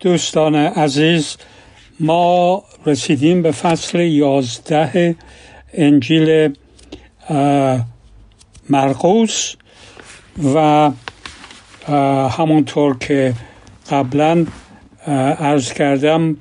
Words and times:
دوستان 0.00 0.54
عزیز 0.54 1.36
ما 2.00 2.62
رسیدیم 2.86 3.42
به 3.42 3.52
فصل 3.52 4.00
یازده 4.00 5.16
انجیل 5.74 6.54
مرقوس 8.70 9.54
و 10.54 10.90
همونطور 12.28 12.98
که 12.98 13.34
قبلا 13.90 14.46
ارز 15.06 15.72
کردم 15.72 16.36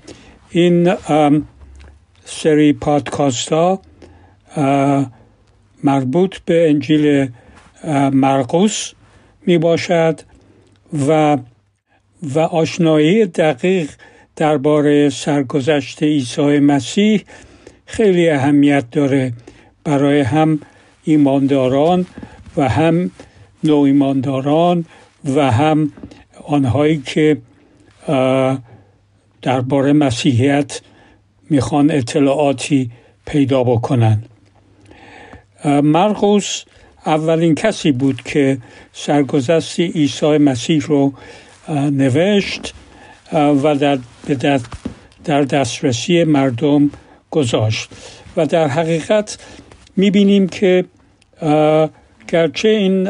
این 0.50 0.94
سری 2.26 2.74
پادکاست 2.74 3.54
ها 3.54 3.82
مربوط 5.84 6.38
به 6.46 6.70
انجیل 6.70 7.32
مرقوس 8.14 8.94
می 9.46 9.58
باشد 9.58 10.22
و 11.08 11.38
و 12.24 12.40
آشنایی 12.40 13.26
دقیق 13.26 13.90
درباره 14.36 15.10
سرگذشت 15.10 16.04
عیسی 16.04 16.60
مسیح 16.60 17.24
خیلی 17.86 18.30
اهمیت 18.30 18.92
داره. 18.92 19.34
برای 19.84 20.22
هم 20.22 20.60
ایمانداران 21.04 22.06
و 22.58 22.70
هم 22.70 23.12
نو 23.64 23.76
ایمانداران 23.76 24.86
و 25.36 25.52
هم 25.52 25.92
آنهایی 26.44 27.02
که 27.06 27.38
درباره 29.42 29.94
مسیحیت 29.94 30.82
می‌خوان 31.50 31.92
اطلاعاتی 31.92 32.92
پیدا 33.26 33.64
بکنن. 33.64 34.24
مرقوس 35.66 36.64
اولین 37.06 37.56
کسی 37.56 37.92
بود 37.92 38.22
که 38.22 38.58
سرگذشت 38.94 39.80
عیسی 39.80 40.38
مسیح 40.38 40.82
رو 40.82 41.14
نوشت 41.70 42.74
و 43.34 43.76
در, 43.76 44.00
در 45.26 45.42
دسترسی 45.42 46.24
مردم 46.24 46.92
گذاشت. 47.32 47.90
و 48.38 48.46
در 48.46 48.68
حقیقت 48.68 49.38
می‌بینیم 49.96 50.48
که 50.48 50.86
گرچه 52.28 52.70
این 52.70 53.10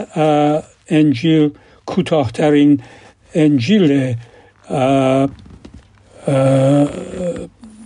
انجیل 0.89 1.51
کوتاهترین 1.85 2.81
انجیل 3.35 4.15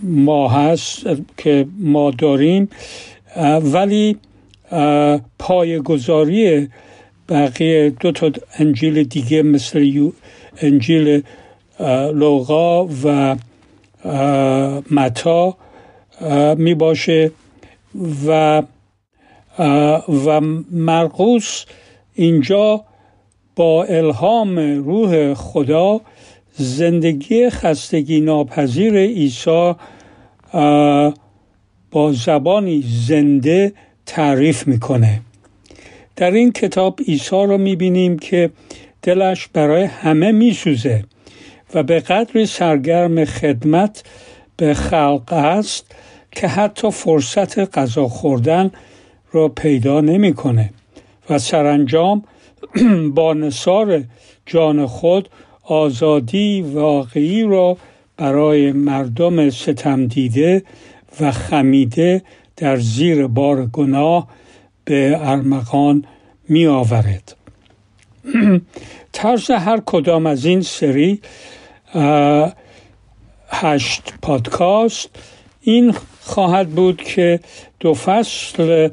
ما 0.02 0.48
هست 0.48 1.06
که 1.36 1.66
ما 1.78 2.10
داریم 2.10 2.68
ولی 3.62 4.16
پایگذاری 5.38 6.68
بقیه 7.28 7.90
دو 7.90 8.12
تا 8.12 8.30
انجیل 8.58 9.02
دیگه 9.02 9.42
مثل 9.42 10.12
انجیل 10.60 11.22
لوقا 12.14 12.86
و 13.04 13.36
متا 14.90 15.56
می 16.56 16.74
باشه 16.74 17.30
و 18.26 18.62
و 20.08 20.40
مرقوس 20.70 21.64
اینجا 22.14 22.84
با 23.56 23.84
الهام 23.84 24.58
روح 24.58 25.34
خدا 25.34 26.00
زندگی 26.52 27.50
خستگی 27.50 28.20
ناپذیر 28.20 28.96
عیسی 28.96 29.74
با 31.90 32.12
زبانی 32.12 32.84
زنده 33.06 33.72
تعریف 34.06 34.66
می‌کنه. 34.66 35.20
در 36.16 36.30
این 36.30 36.52
کتاب 36.52 37.00
عیسی 37.08 37.36
رو 37.36 37.58
می‌بینیم 37.58 38.18
که 38.18 38.50
دلش 39.02 39.48
برای 39.52 39.84
همه 39.84 40.32
میسوزه 40.32 41.04
و 41.74 41.82
به 41.82 42.00
قدر 42.00 42.44
سرگرم 42.44 43.24
خدمت 43.24 44.02
به 44.56 44.74
خلق 44.74 45.32
است 45.32 45.94
که 46.30 46.48
حتی 46.48 46.90
فرصت 46.90 47.78
غذا 47.78 48.08
خوردن 48.08 48.70
را 49.32 49.48
پیدا 49.48 50.00
نمی‌کنه 50.00 50.70
و 51.30 51.38
سرانجام 51.38 52.22
با 53.16 53.34
نصار 53.34 54.04
جان 54.46 54.86
خود 54.86 55.28
آزادی 55.62 56.62
واقعی 56.62 57.42
را 57.42 57.76
برای 58.16 58.72
مردم 58.72 59.50
ستم 59.50 60.06
دیده 60.06 60.62
و 61.20 61.32
خمیده 61.32 62.22
در 62.56 62.76
زیر 62.76 63.26
بار 63.26 63.66
گناه 63.66 64.28
به 64.84 65.18
ارمغان 65.20 66.04
می 66.48 66.66
آورد. 66.66 67.36
طرز 69.12 69.50
هر 69.50 69.80
کدام 69.86 70.26
از 70.26 70.44
این 70.44 70.60
سری 70.60 71.20
هشت 73.48 74.14
پادکاست. 74.22 75.08
این 75.60 75.94
خواهد 76.20 76.68
بود 76.68 77.02
که 77.02 77.40
دو 77.80 77.94
فصل 77.94 78.88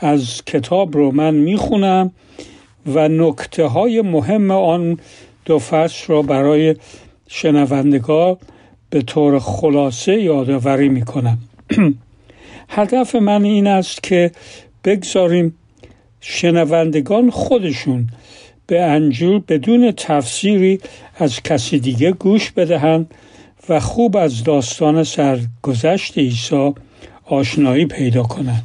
از 0.00 0.42
کتاب 0.46 0.96
رو 0.96 1.10
من 1.10 1.34
می‌خونم 1.34 2.12
و 2.86 3.08
نکته 3.08 3.66
های 3.66 4.02
مهم 4.02 4.50
آن 4.50 4.98
دو 5.44 5.58
فصل 5.58 6.04
را 6.06 6.22
برای 6.22 6.76
شنوندگار 7.28 8.36
به 8.90 9.02
طور 9.02 9.38
خلاصه 9.38 10.20
یادآوری 10.20 10.88
می‌کنم. 10.88 11.38
هدف 12.68 13.14
من 13.14 13.44
این 13.44 13.66
است 13.66 14.02
که 14.02 14.32
بگذاریم 14.84 15.54
شنوندگان 16.20 17.30
خودشون 17.30 18.08
به 18.66 18.82
انجیل 18.82 19.38
بدون 19.48 19.92
تفسیری 19.92 20.80
از 21.16 21.42
کسی 21.42 21.78
دیگه 21.78 22.12
گوش 22.12 22.50
بدهند 22.50 23.14
و 23.68 23.80
خوب 23.80 24.16
از 24.16 24.44
داستان 24.44 25.04
سرگذشت 25.04 26.18
عیسی 26.18 26.72
آشنایی 27.24 27.86
پیدا 27.86 28.22
کنند. 28.22 28.64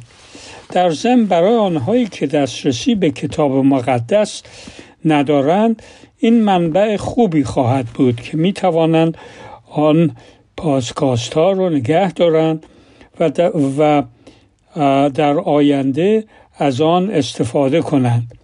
در 0.72 0.90
ضمن 0.90 1.26
برای 1.26 1.56
آنهایی 1.56 2.06
که 2.06 2.26
دسترسی 2.26 2.94
به 2.94 3.10
کتاب 3.10 3.52
مقدس 3.52 4.42
ندارند 5.04 5.82
این 6.18 6.42
منبع 6.42 6.96
خوبی 6.96 7.44
خواهد 7.44 7.86
بود 7.86 8.20
که 8.20 8.36
می 8.36 8.52
توانند 8.52 9.16
آن 9.70 10.16
پاسکاست 10.56 11.34
ها 11.34 11.52
رو 11.52 11.70
نگه 11.70 12.12
دارند 12.12 12.66
و 13.20 13.30
در, 15.14 15.38
آینده 15.38 16.24
از 16.58 16.80
آن 16.80 17.10
استفاده 17.10 17.80
کنند. 17.80 18.39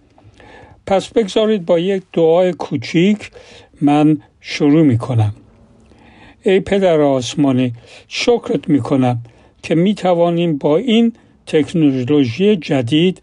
پس 0.87 1.07
بگذارید 1.07 1.65
با 1.65 1.79
یک 1.79 2.03
دعای 2.13 2.53
کوچیک 2.53 3.31
من 3.81 4.17
شروع 4.41 4.81
می 4.85 4.97
کنم 4.97 5.33
ای 6.43 6.59
پدر 6.59 7.01
آسمانی 7.01 7.73
شکرت 8.07 8.69
می 8.69 8.79
کنم 8.79 9.21
که 9.63 9.75
می 9.75 9.95
توانیم 9.95 10.57
با 10.57 10.77
این 10.77 11.13
تکنولوژی 11.45 12.55
جدید 12.55 13.21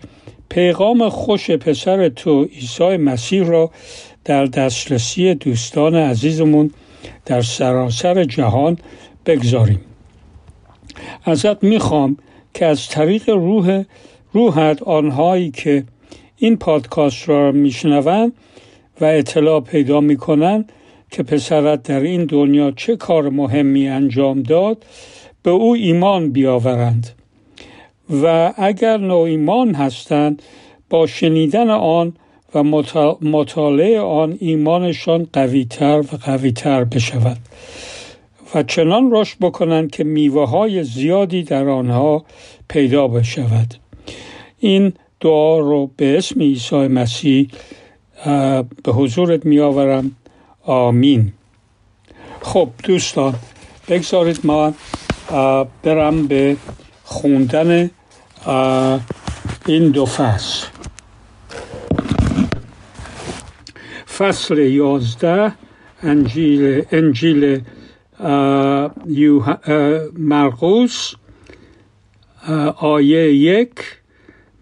پیغام 0.48 1.08
خوش 1.08 1.50
پسر 1.50 2.08
تو 2.08 2.44
عیسی 2.44 2.96
مسیح 2.96 3.44
را 3.44 3.70
در 4.24 4.44
دسترسی 4.44 5.34
دوستان 5.34 5.94
عزیزمون 5.94 6.70
در 7.26 7.42
سراسر 7.42 8.24
جهان 8.24 8.78
بگذاریم. 9.26 9.80
ازت 11.24 11.64
می‌خوام 11.64 12.16
که 12.54 12.66
از 12.66 12.88
طریق 12.88 13.28
روح 13.28 13.84
روحت 14.32 14.82
آنهایی 14.82 15.50
که 15.50 15.84
این 16.36 16.56
پادکست 16.56 17.28
را 17.28 17.52
میشنوند 17.52 18.32
و 19.00 19.04
اطلاع 19.04 19.60
پیدا 19.60 20.00
می‌کنند 20.00 20.72
که 21.10 21.22
پسرت 21.22 21.82
در 21.82 22.00
این 22.00 22.24
دنیا 22.24 22.70
چه 22.70 22.96
کار 22.96 23.28
مهمی 23.28 23.88
انجام 23.88 24.42
داد 24.42 24.84
به 25.42 25.50
او 25.50 25.74
ایمان 25.74 26.32
بیاورند. 26.32 27.10
و 28.22 28.52
اگر 28.56 28.96
نو 28.96 29.16
ایمان 29.16 29.74
هستند 29.74 30.42
با 30.90 31.06
شنیدن 31.06 31.70
آن 31.70 32.12
و 32.54 32.62
مطالعه 33.22 34.00
آن 34.00 34.36
ایمانشان 34.40 35.28
قویتر 35.32 36.00
و 36.00 36.16
قویتر 36.24 36.84
بشود. 36.84 37.38
و 38.54 38.62
چنان 38.62 39.08
رشد 39.12 39.36
بکنند 39.40 39.90
که 39.90 40.04
میوه 40.04 40.48
های 40.48 40.84
زیادی 40.84 41.42
در 41.42 41.68
آنها 41.68 42.24
پیدا 42.68 43.08
بشود. 43.08 43.74
این 44.58 44.92
دعا 45.24 45.58
رو 45.58 45.90
به 45.96 46.18
اسم 46.18 46.40
عیسی 46.40 46.76
مسیح 46.76 47.48
به 48.84 48.92
حضورت 48.92 49.46
می 49.46 49.60
آورم 49.60 50.10
آمین. 50.62 51.32
خب 52.40 52.68
دوستان 52.82 53.34
بگذارید 53.88 54.40
ما 54.44 54.74
برم 55.82 56.26
به 56.26 56.56
خوندن 57.04 57.90
این 59.66 59.90
دو 59.90 60.06
فصل. 60.06 60.66
فصل 64.18 64.58
یازده 64.58 65.52
انجیل, 66.02 66.84
انجیل 66.92 67.60
مرقوس 70.18 71.14
آیه 72.76 73.34
یک 73.34 73.70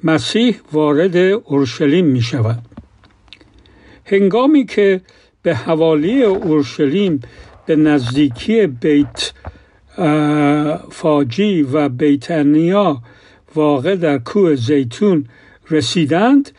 مسیح 0.04 0.56
وارد 0.72 1.16
اورشلیم 1.16 2.06
می 2.06 2.20
شود 2.20 2.58
هنگامی 4.04 4.66
که 4.66 5.00
به 5.42 5.54
حوالی 5.54 6.22
اورشلیم 6.22 7.20
به 7.66 7.76
نزدیکی 7.76 8.66
بیت 8.66 9.32
فاجی 10.90 11.62
و 11.62 11.88
بیتنیا 11.88 13.02
واقع 13.54 13.96
در 13.96 14.18
کوه 14.18 14.54
زیتون 14.54 15.24
رسیدند 15.70 16.50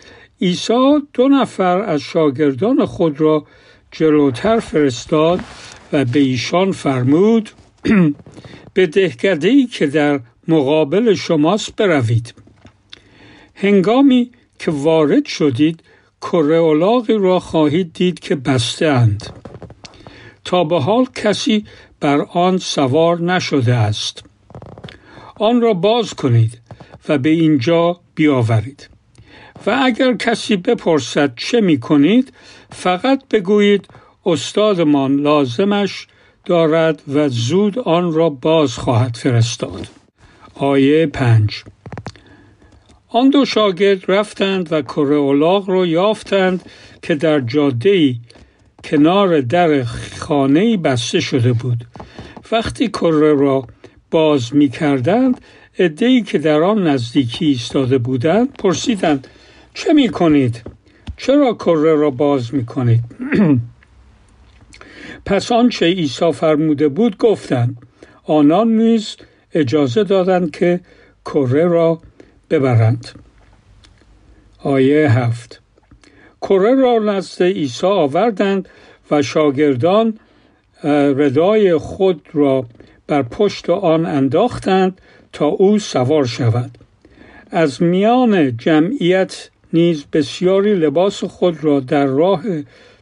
عیسی 0.41 1.01
دو 1.13 1.27
نفر 1.27 1.81
از 1.81 2.01
شاگردان 2.01 2.85
خود 2.85 3.21
را 3.21 3.45
جلوتر 3.91 4.59
فرستاد 4.59 5.39
و 5.93 6.05
به 6.05 6.19
ایشان 6.19 6.71
فرمود 6.71 7.49
به 8.73 8.87
دهکده 8.87 9.65
که 9.65 9.87
در 9.87 10.19
مقابل 10.47 11.13
شماست 11.13 11.75
بروید. 11.75 12.42
هنگامی 13.63 14.31
که 14.59 14.71
وارد 14.71 15.25
شدید 15.25 15.83
کره 16.21 17.17
را 17.17 17.39
خواهید 17.39 17.93
دید 17.93 18.19
که 18.19 18.35
بسته 18.35 18.85
اند 18.85 19.29
تا 20.45 20.63
به 20.63 20.79
حال 20.79 21.05
کسی 21.15 21.65
بر 21.99 22.21
آن 22.21 22.57
سوار 22.57 23.21
نشده 23.21 23.75
است. 23.75 24.23
آن 25.35 25.61
را 25.61 25.73
باز 25.73 26.13
کنید 26.13 26.61
و 27.09 27.17
به 27.17 27.29
اینجا 27.29 27.99
بیاورید. 28.15 28.89
و 29.65 29.79
اگر 29.83 30.13
کسی 30.13 30.55
بپرسد 30.55 31.35
چه 31.35 31.61
می 31.61 31.79
کنید 31.79 32.33
فقط 32.71 33.27
بگویید 33.31 33.87
استادمان 34.25 35.15
لازمش 35.15 36.07
دارد 36.45 37.01
و 37.07 37.29
زود 37.29 37.79
آن 37.79 38.13
را 38.13 38.29
باز 38.29 38.77
خواهد 38.77 39.15
فرستاد. 39.15 39.87
آیه 40.55 41.05
پنج. 41.05 41.63
آن 43.15 43.29
دو 43.29 43.45
شاگرد 43.45 44.11
رفتند 44.11 44.73
و 44.73 44.81
کره 44.81 45.15
اولاغ 45.15 45.69
را 45.69 45.85
یافتند 45.85 46.65
که 47.01 47.15
در 47.15 47.39
جاده 47.39 48.15
کنار 48.83 49.41
در 49.41 49.83
خانه 50.17 50.77
بسته 50.77 51.19
شده 51.19 51.53
بود 51.53 51.85
وقتی 52.51 52.87
کره 52.87 53.33
را 53.33 53.67
باز 54.11 54.55
می 54.55 54.69
کردند 54.69 55.41
ادهی 55.77 56.21
که 56.21 56.37
در 56.37 56.61
آن 56.61 56.87
نزدیکی 56.87 57.45
ایستاده 57.45 57.97
بودند 57.97 58.53
پرسیدند 58.53 59.27
چه 59.73 59.93
می 59.93 60.09
کنید؟ 60.09 60.61
چرا 61.17 61.53
کره 61.53 61.95
را 61.95 62.09
باز 62.09 62.53
می 62.53 62.65
کنید؟ 62.65 63.03
پس 65.25 65.51
آنچه 65.51 65.85
عیسی 65.85 66.31
فرموده 66.31 66.87
بود 66.87 67.17
گفتند 67.17 67.77
آنان 68.23 68.67
نیز 68.67 69.17
اجازه 69.53 70.03
دادند 70.03 70.51
که 70.51 70.79
کره 71.25 71.67
را 71.67 72.01
ببرند. 72.53 73.07
آیه 74.63 75.11
هفت. 75.11 75.61
کره 76.41 76.75
را 76.75 76.99
نزد 76.99 77.43
عیسی 77.43 77.87
آوردند 77.87 78.69
و 79.11 79.21
شاگردان 79.21 80.19
ردای 80.83 81.77
خود 81.77 82.21
را 82.33 82.65
بر 83.07 83.21
پشت 83.21 83.69
آن 83.69 84.05
انداختند 84.05 85.01
تا 85.33 85.45
او 85.45 85.79
سوار 85.79 86.25
شود. 86.25 86.77
از 87.51 87.83
میان 87.83 88.57
جمعیت 88.57 89.49
نیز 89.73 90.05
بسیاری 90.13 90.75
لباس 90.75 91.23
خود 91.23 91.63
را 91.63 91.79
در 91.79 92.05
راه 92.05 92.43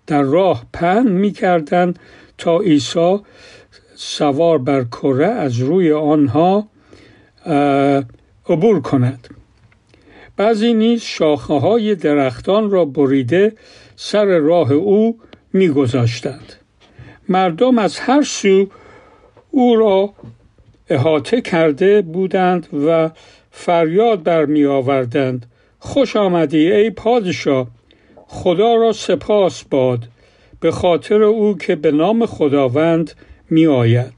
در 0.08 0.22
راه 0.22 0.66
پهن 0.74 1.08
می 1.08 1.32
کردند 1.32 2.00
تا 2.38 2.60
عیسی 2.60 3.20
سوار 3.96 4.58
بر 4.58 4.84
کره 4.84 5.28
از 5.28 5.60
روی 5.60 5.92
آنها 5.92 6.68
عبور 8.50 8.82
کند. 8.82 9.28
بعضی 10.38 10.74
نیز 10.74 11.02
شاخه 11.02 11.54
های 11.54 11.96
درختان 11.96 12.72
را 12.72 12.86
بریده 12.86 13.54
سر 13.96 14.26
راه 14.26 14.72
او 14.72 15.20
میگذاشتند. 15.54 16.54
مردم 17.30 17.78
از 17.78 18.00
هر 18.00 18.22
سو 18.22 18.68
او 19.52 19.76
را 19.76 20.14
احاطه 20.90 21.42
کرده 21.42 22.02
بودند 22.02 22.68
و 22.88 23.10
فریاد 23.52 24.24
برمی 24.24 24.66
آوردند 24.66 25.46
خوش 25.80 26.16
آمدی 26.16 26.72
ای 26.72 26.90
پادشاه 26.90 27.68
خدا 28.28 28.76
را 28.76 28.94
سپاس 28.94 29.64
باد 29.64 30.08
به 30.60 30.72
خاطر 30.72 31.24
او 31.24 31.58
که 31.58 31.76
به 31.76 31.92
نام 31.92 32.26
خداوند 32.26 33.14
می 33.50 33.68
آید 33.68 34.14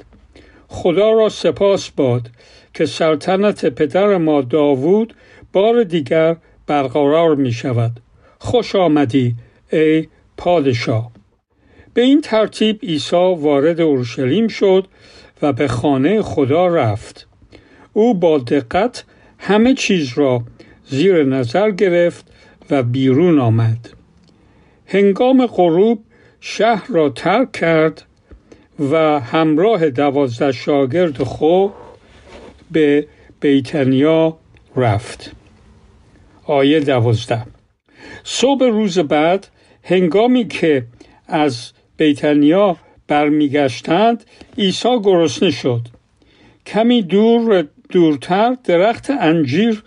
خدا 0.68 1.12
را 1.12 1.30
سپاس 1.30 1.90
باد 1.90 2.30
که 2.74 2.86
سلطنت 2.86 3.66
پدر 3.66 4.18
ما 4.18 4.42
داوود 4.42 5.14
بار 5.54 5.84
دیگر 5.84 6.36
برقرار 6.68 7.36
می 7.36 7.52
شود 7.52 7.92
خوش 8.40 8.76
آمدی 8.76 9.36
ای 9.72 10.08
پادشاه. 10.38 11.12
به 11.94 12.02
این 12.02 12.22
ترتیب 12.22 12.80
عیسی 12.84 13.36
وارد 13.38 13.82
اورشلیم 13.82 14.48
شد 14.48 14.88
و 15.42 15.54
به 15.54 15.68
خانه 15.68 16.22
خدا 16.22 16.68
رفت. 16.68 17.28
او 17.94 18.14
با 18.14 18.38
دقت 18.38 19.04
همه 19.40 19.74
چیز 19.74 20.18
را 20.18 20.44
زیر 20.90 21.24
نظر 21.24 21.72
گرفت 21.72 22.26
و 22.70 22.84
بیرون 22.84 23.40
آمد. 23.40 23.90
هنگام 24.86 25.46
غروب 25.46 26.04
شهر 26.40 26.88
را 26.90 27.10
ترک 27.10 27.52
کرد 27.52 28.04
و 28.92 29.20
همراه 29.20 29.90
دوازده 29.90 30.52
شاگرد 30.52 31.24
خود 31.24 31.74
به 32.72 33.08
بیتنیا 33.40 34.38
رفت. 34.76 35.32
آیه 36.46 36.80
دوازده. 36.80 37.46
صبح 38.24 38.66
روز 38.66 39.00
بعد 39.00 39.48
هنگامی 39.84 40.48
که 40.48 40.86
از 41.28 41.72
بیتنیا 41.98 42.78
برمیگشتند 43.08 44.26
عیسی 44.58 45.00
گرسنه 45.04 45.52
شد. 45.52 45.82
کمی 46.66 47.02
دور 47.02 47.68
دورتر 47.90 48.58
درخت 48.64 49.10
انجیر 49.10 49.84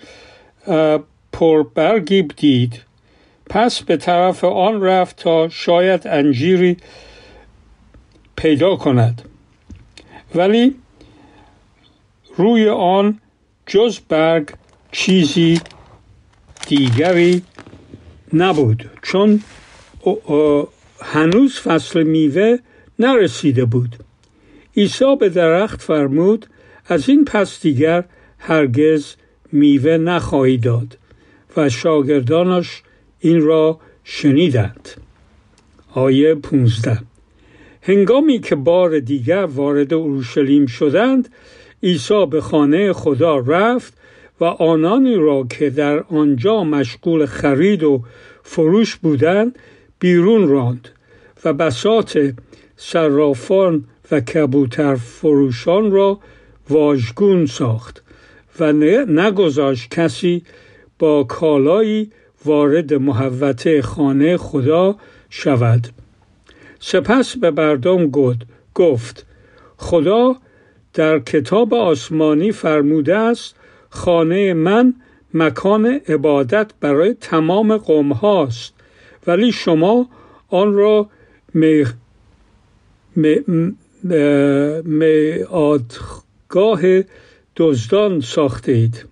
پربرگی 1.32 2.22
دید. 2.22 2.82
پس 3.50 3.82
به 3.82 3.96
طرف 3.96 4.44
آن 4.44 4.82
رفت 4.82 5.16
تا 5.16 5.48
شاید 5.48 6.06
انجیری 6.08 6.76
پیدا 8.36 8.76
کند. 8.76 9.22
ولی 10.34 10.74
روی 12.36 12.68
آن 12.68 13.20
جز 13.66 13.98
برگ 13.98 14.48
چیزی 14.92 15.60
دیگری 16.66 17.42
نبود. 18.32 18.90
چون 19.02 19.40
هنوز 21.00 21.60
فصل 21.60 22.02
میوه 22.02 22.56
نرسیده 22.98 23.64
بود. 23.64 23.96
عیسی 24.76 25.16
به 25.20 25.28
درخت 25.28 25.82
فرمود 25.82 26.46
از 26.86 27.08
این 27.08 27.24
پس 27.24 27.60
دیگر 27.60 28.04
هرگز 28.38 29.14
میوه 29.52 29.96
نخواهی 29.96 30.58
داد 30.58 30.98
و 31.56 31.68
شاگردانش 31.68 32.82
این 33.20 33.40
را 33.40 33.80
شنیدند. 34.04 34.88
آیه 35.94 36.34
15 36.34 36.98
هنگامی 37.82 38.40
که 38.40 38.54
بار 38.54 38.98
دیگر 38.98 39.44
وارد 39.44 39.94
اورشلیم 39.94 40.66
شدند 40.66 41.28
عیسی 41.82 42.26
به 42.30 42.40
خانه 42.40 42.92
خدا 42.92 43.38
رفت 43.38 43.94
و 44.40 44.44
آنانی 44.44 45.14
را 45.14 45.46
که 45.50 45.70
در 45.70 45.98
آنجا 45.98 46.64
مشغول 46.64 47.26
خرید 47.26 47.82
و 47.82 48.02
فروش 48.42 48.96
بودند 48.96 49.58
بیرون 49.98 50.48
راند 50.48 50.88
و 51.44 51.52
بسات 51.52 52.34
صرافان 52.76 53.84
و 54.10 54.20
کبوتر 54.20 54.94
فروشان 54.94 55.90
را 55.90 56.18
واژگون 56.70 57.46
ساخت 57.46 58.02
و 58.60 58.72
نگذاشت 58.72 59.90
کسی 59.90 60.42
با 60.98 61.24
کالایی 61.24 62.10
وارد 62.44 62.94
محوته 62.94 63.82
خانه 63.82 64.36
خدا 64.36 64.96
شود. 65.30 65.88
سپس 66.78 67.36
به 67.36 67.50
مردم 67.50 68.10
گفت 68.74 69.26
خدا 69.76 70.36
در 70.94 71.18
کتاب 71.18 71.74
آسمانی 71.74 72.52
فرموده 72.52 73.16
است 73.16 73.55
خانه 73.96 74.54
من 74.54 74.94
مکان 75.34 76.00
عبادت 76.08 76.70
برای 76.80 77.14
تمام 77.14 77.76
قوم 77.76 78.12
هاست 78.12 78.74
ولی 79.26 79.52
شما 79.52 80.08
آن 80.48 80.74
را 80.74 81.10
میادگاه 84.84 86.80
دزدان 87.56 88.20
ساخته 88.20 88.72
اید 88.72 89.06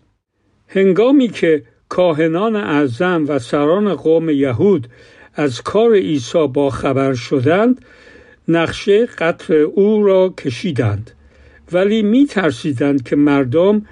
هنگامی 0.69 1.29
که 1.29 1.63
کاهنان 1.89 2.57
اعظم 2.57 3.25
و 3.29 3.39
سران 3.39 3.95
قوم 3.95 4.31
یهود 4.31 4.89
از 5.35 5.63
کار 5.63 5.95
عیسی 5.95 6.47
با 6.47 6.71
خبر 6.71 7.15
شدند 7.15 7.85
نقشه 8.49 9.07
قتل 9.07 9.55
او 9.55 10.07
را 10.07 10.35
کشیدند. 10.39 11.11
ولی 11.73 12.03
می 12.03 12.27
ترسیدند 12.27 13.03
که 13.03 13.17
مردم 13.17 13.87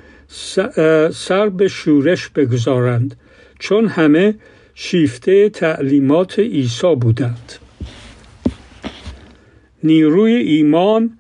سر 1.13 1.49
به 1.49 1.69
شورش 1.69 2.29
بگذارند 2.29 3.17
چون 3.59 3.87
همه 3.87 4.35
شیفته 4.75 5.49
تعلیمات 5.49 6.39
عیسی 6.39 6.95
بودند. 6.95 7.53
نیروی 9.85 10.33
ایمان 10.33 11.19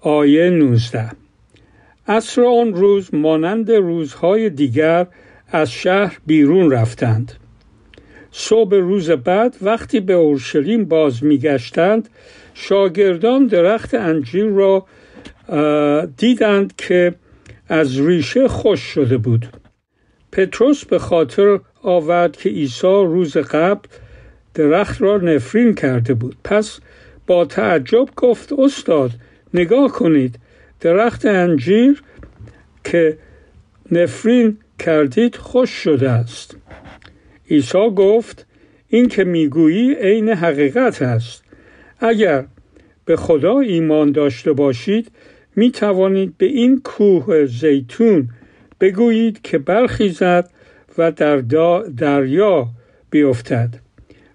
آیه 0.00 0.50
19 0.50 1.10
اصر 2.06 2.42
آن 2.42 2.74
روز 2.74 3.14
مانند 3.14 3.70
روزهای 3.72 4.50
دیگر 4.50 5.06
از 5.48 5.72
شهر 5.72 6.18
بیرون 6.26 6.70
رفتند. 6.70 7.32
صبح 8.32 8.76
روز 8.76 9.10
بعد 9.10 9.56
وقتی 9.62 10.00
به 10.00 10.12
اورشلیم 10.12 10.84
باز 10.84 11.24
میگشتند 11.24 12.08
شاگردان 12.54 13.46
درخت 13.46 13.94
انجیر 13.94 14.46
را 14.46 14.86
دیدند 16.16 16.76
که 16.76 17.14
از 17.68 18.00
ریشه 18.00 18.48
خوش 18.48 18.80
شده 18.80 19.16
بود. 19.16 19.46
پتروس 20.32 20.84
به 20.84 20.98
خاطر 20.98 21.60
آورد 21.82 22.36
که 22.36 22.48
عیسی 22.48 22.86
روز 22.86 23.36
قبل 23.36 23.88
درخت 24.54 25.02
را 25.02 25.16
نفرین 25.16 25.74
کرده 25.74 26.14
بود. 26.14 26.36
پس 26.44 26.80
با 27.26 27.44
تعجب 27.44 28.08
گفت 28.16 28.52
استاد 28.52 29.10
نگاه 29.54 29.92
کنید 29.92 30.38
درخت 30.80 31.26
انجیر 31.26 32.02
که 32.84 33.18
نفرین 33.92 34.58
کردید 34.78 35.36
خوش 35.36 35.70
شده 35.70 36.10
است. 36.10 36.56
عیسی 37.50 37.90
گفت 37.96 38.46
این 38.88 39.08
که 39.08 39.24
می‌گویی 39.24 39.94
عین 39.94 40.28
حقیقت 40.28 41.02
است. 41.02 41.44
اگر 42.00 42.44
به 43.04 43.16
خدا 43.16 43.58
ایمان 43.58 44.12
داشته 44.12 44.52
باشید 44.52 45.10
می 45.56 45.70
توانید 45.70 46.38
به 46.38 46.46
این 46.46 46.80
کوه 46.84 47.46
زیتون 47.46 48.28
بگویید 48.80 49.42
که 49.42 49.58
برخیزد 49.58 50.50
و 50.98 51.12
در 51.12 51.36
دریا 51.96 52.68
بیفتد 53.10 53.74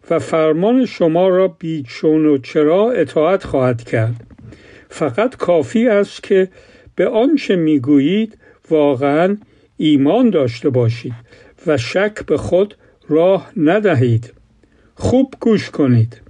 و 0.09 0.19
فرمان 0.19 0.85
شما 0.85 1.27
را 1.27 1.47
بیچون 1.47 2.25
و 2.25 2.37
چرا 2.37 2.91
اطاعت 2.91 3.43
خواهد 3.43 3.83
کرد. 3.83 4.23
فقط 4.89 5.35
کافی 5.35 5.87
است 5.87 6.23
که 6.23 6.49
به 6.95 7.07
آنچه 7.07 7.55
می‌گویید 7.55 8.37
واقعا 8.69 9.37
ایمان 9.77 10.29
داشته 10.29 10.69
باشید 10.69 11.13
و 11.67 11.77
شک 11.77 12.25
به 12.25 12.37
خود 12.37 12.75
راه 13.09 13.51
ندهید. 13.57 14.33
خوب 14.95 15.33
گوش 15.39 15.69
کنید. 15.69 16.21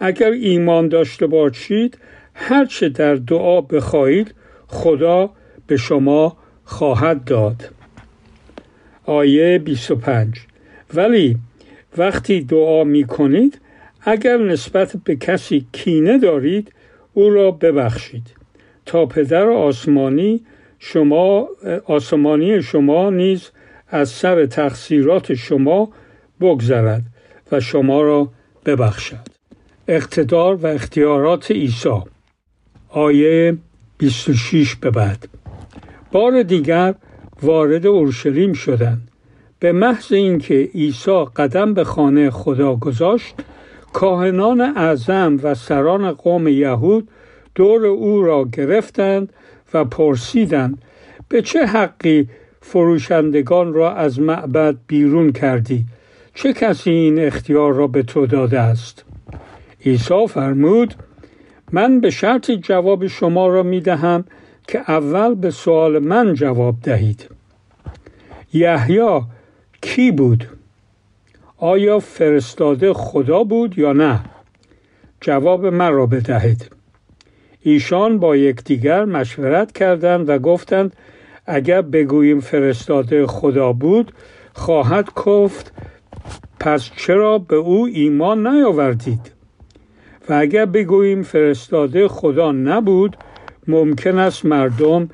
اگر 0.00 0.30
ایمان 0.30 0.88
داشته 0.88 1.26
باشید 1.26 1.98
هرچه 2.34 2.88
در 2.88 3.14
دعا 3.14 3.60
بخواهید 3.60 4.34
خدا 4.66 5.30
به 5.66 5.76
شما 5.76 6.36
خواهد 6.64 7.24
داد. 7.24 7.70
آیه 9.04 9.58
25 9.58 10.38
ولی 10.94 11.38
وقتی 11.98 12.40
دعا 12.40 12.84
می 12.84 13.04
کنید 13.04 13.60
اگر 14.00 14.36
نسبت 14.36 14.96
به 15.04 15.16
کسی 15.16 15.66
کینه 15.72 16.18
دارید 16.18 16.72
او 17.14 17.30
را 17.30 17.50
ببخشید. 17.50 18.26
تا 18.86 19.06
پدر 19.06 19.48
آسمانی 19.48 20.40
شما 20.78 21.48
آسمانی 21.84 22.62
شما 22.62 23.10
نیز 23.10 23.50
از 23.88 24.08
سر 24.08 24.46
تقصیرات 24.46 25.34
شما 25.34 25.92
بگذرد 26.40 27.02
و 27.52 27.60
شما 27.60 28.02
را 28.02 28.28
ببخشد. 28.66 29.32
اقتدار 29.88 30.54
و 30.54 30.66
اختیارات 30.66 31.50
عیسی. 31.50 32.11
آیه 32.94 33.56
26 33.98 34.76
به 34.76 34.90
بعد. 34.90 35.28
بار 36.12 36.42
دیگر 36.42 36.94
وارد 37.42 37.86
اورشلیم 37.86 38.52
شدند. 38.52 39.08
به 39.60 39.72
محض 39.72 40.12
اینکه 40.12 40.70
عیسی 40.74 41.24
قدم 41.36 41.74
به 41.74 41.84
خانه 41.84 42.30
خدا 42.30 42.74
گذاشت 42.76 43.34
کاهنان 43.92 44.60
اعظم 44.60 45.40
و 45.42 45.54
سران 45.54 46.12
قوم 46.12 46.48
یهود 46.48 47.08
دور 47.54 47.86
او 47.86 48.22
را 48.22 48.44
گرفتند 48.44 49.32
و 49.74 49.84
پرسیدند 49.84 50.82
به 51.28 51.42
چه 51.42 51.66
حقی 51.66 52.28
فروشندگان 52.60 53.72
را 53.72 53.94
از 53.94 54.20
معبد 54.20 54.76
بیرون 54.86 55.32
کردی؟ 55.32 55.86
چه 56.34 56.52
کسی 56.52 56.90
این 56.90 57.24
اختیار 57.24 57.74
را 57.74 57.86
به 57.86 58.02
تو 58.02 58.26
داده 58.26 58.60
است؟ 58.60 59.04
عیسی 59.86 60.26
فرمود 60.28 60.94
من 61.72 62.00
به 62.00 62.10
شرط 62.10 62.50
جواب 62.50 63.06
شما 63.06 63.48
را 63.48 63.62
می 63.62 63.80
دهم 63.80 64.24
که 64.68 64.90
اول 64.90 65.34
به 65.34 65.50
سوال 65.50 65.98
من 65.98 66.34
جواب 66.34 66.74
دهید. 66.82 67.28
یحیی 68.52 69.20
کی 69.82 70.10
بود؟ 70.10 70.48
آیا 71.58 71.98
فرستاده 71.98 72.92
خدا 72.92 73.44
بود 73.44 73.78
یا 73.78 73.92
نه؟ 73.92 74.20
جواب 75.20 75.66
من 75.66 75.92
را 75.92 76.06
بدهید. 76.06 76.70
ایشان 77.62 78.18
با 78.18 78.36
یکدیگر 78.36 79.04
مشورت 79.04 79.72
کردند 79.72 80.28
و 80.28 80.38
گفتند 80.38 80.96
اگر 81.46 81.82
بگوییم 81.82 82.40
فرستاده 82.40 83.26
خدا 83.26 83.72
بود 83.72 84.12
خواهد 84.52 85.14
گفت 85.14 85.72
پس 86.60 86.90
چرا 86.96 87.38
به 87.38 87.56
او 87.56 87.86
ایمان 87.86 88.46
نیاوردید؟ 88.46 89.31
و 90.28 90.32
اگر 90.32 90.66
بگوییم 90.66 91.22
فرستاده 91.22 92.08
خدا 92.08 92.52
نبود 92.52 93.16
ممکن 93.68 94.18
است 94.18 94.44
مردم 94.44 95.08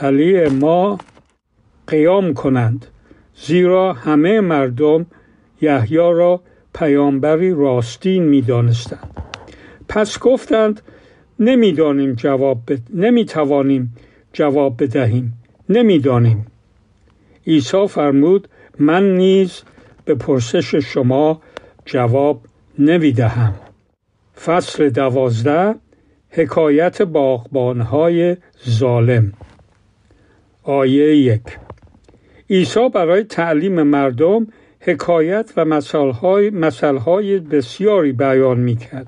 علی 0.00 0.48
ما 0.48 0.98
قیام 1.86 2.34
کنند 2.34 2.86
زیرا 3.46 3.92
همه 3.92 4.40
مردم 4.40 5.06
یحیی 5.60 5.96
را 5.96 6.40
پیامبری 6.74 7.54
راستین 7.54 8.24
می 8.24 8.42
دانستند. 8.42 9.10
پس 9.88 10.18
گفتند 10.18 10.80
نمی‌دانیم 11.40 12.12
جواب 12.14 12.58
بد... 12.68 12.78
نمی‌توانیم 12.94 13.96
جواب 14.32 14.82
بدهیم 14.82 15.32
نمی‌دانیم 15.68 16.46
عیسی 17.46 17.86
فرمود 17.86 18.48
من 18.78 19.14
نیز 19.14 19.62
به 20.04 20.14
پرسش 20.14 20.74
شما 20.74 21.40
جواب 21.84 22.40
نمی‌دهم 22.78 23.54
فصل 24.40 24.88
دوازده 24.88 25.74
حکایت 26.30 27.02
باغبانهای 27.02 28.36
ظالم. 28.68 29.32
آیه 30.62 31.16
یک. 31.16 31.42
عیسی 32.50 32.88
برای 32.88 33.24
تعلیم 33.24 33.82
مردم 33.82 34.46
حکایت 34.80 35.52
و 35.56 35.64
مثالهای, 35.64 36.50
مثالهای 36.50 37.38
بسیاری 37.38 38.12
بیان 38.12 38.60
می‌کرد. 38.60 39.06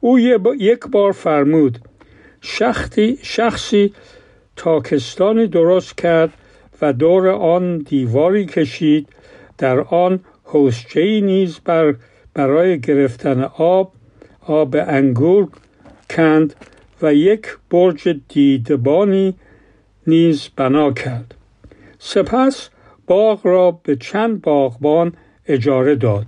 او 0.00 0.18
یک 0.58 0.80
بار 0.92 1.12
فرمود 1.12 1.78
شخصی, 2.40 3.18
شخصی 3.22 3.92
تاکستانی 4.56 5.46
درست 5.46 5.98
کرد 5.98 6.32
و 6.82 6.92
دور 6.92 7.28
آن 7.28 7.78
دیواری 7.78 8.46
کشید. 8.46 9.08
در 9.58 9.80
آن 9.80 10.20
حوزچه 10.44 11.20
نیز 11.20 11.58
بر 11.64 11.94
برای 12.34 12.80
گرفتن 12.80 13.42
آب 13.58 13.92
آب 14.46 14.76
انگور 14.76 15.48
کند 16.10 16.54
و 17.02 17.14
یک 17.14 17.46
برج 17.70 18.16
دیدبانی 18.28 19.34
نیز 20.06 20.48
بنا 20.56 20.92
کرد. 20.92 21.34
سپس 21.98 22.68
باغ 23.06 23.46
را 23.46 23.70
به 23.70 23.96
چند 23.96 24.42
باغبان 24.42 25.12
اجاره 25.46 25.94
داد 25.94 26.26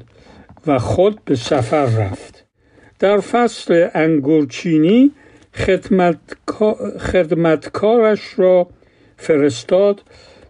و 0.66 0.78
خود 0.78 1.24
به 1.24 1.34
سفر 1.34 1.86
رفت. 1.86 2.44
در 2.98 3.20
فصل 3.20 3.88
انگورچینی 3.94 5.12
خدمتکارش 6.98 8.38
را 8.38 8.66
فرستاد 9.16 10.02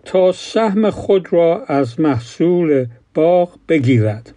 تا 0.04 0.32
سهم 0.32 0.90
خود 0.90 1.32
را 1.32 1.64
از 1.64 2.00
محصول 2.00 2.86
باغ 3.14 3.58
بگیرد. 3.68 4.34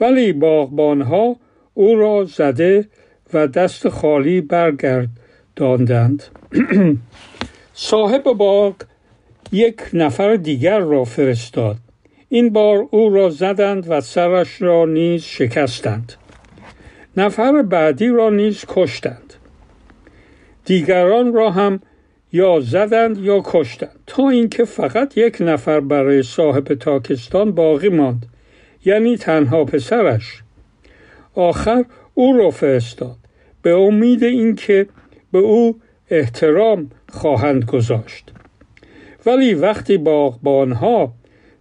ولی 0.00 0.32
باغبانها 0.32 1.36
او 1.78 1.94
را 1.94 2.24
زده 2.24 2.88
و 3.32 3.46
دست 3.46 3.88
خالی 3.88 4.40
برگرداندند 4.40 6.22
صاحب 7.74 8.22
باغ 8.22 8.74
یک 9.52 9.80
نفر 9.92 10.36
دیگر 10.36 10.78
را 10.78 11.04
فرستاد. 11.04 11.76
این 12.28 12.50
بار 12.52 12.88
او 12.90 13.10
را 13.10 13.30
زدند 13.30 13.86
و 13.90 14.00
سرش 14.00 14.62
را 14.62 14.84
نیز 14.84 15.22
شکستند. 15.22 16.12
نفر 17.16 17.62
بعدی 17.62 18.08
را 18.08 18.30
نیز 18.30 18.64
کشتند. 18.68 19.34
دیگران 20.64 21.32
را 21.32 21.50
هم 21.50 21.80
یا 22.32 22.60
زدند 22.60 23.18
یا 23.18 23.42
کشتند. 23.44 23.98
تا 24.06 24.28
اینکه 24.28 24.64
فقط 24.64 25.16
یک 25.16 25.36
نفر 25.40 25.80
برای 25.80 26.22
صاحب 26.22 26.74
تاکستان 26.74 27.52
باقی 27.52 27.88
ماند 27.88 28.26
یعنی 28.84 29.16
تنها 29.16 29.64
پسرش. 29.64 30.42
آخر 31.36 31.84
او 32.14 32.36
را 32.36 32.50
فرستاد. 32.50 33.16
به 33.62 33.74
امید 33.74 34.24
اینکه 34.24 34.86
به 35.32 35.38
او 35.38 35.80
احترام 36.10 36.90
خواهند 37.08 37.64
گذاشت. 37.64 38.32
ولی 39.26 39.54
وقتی 39.54 39.96
باغبانها 39.96 41.12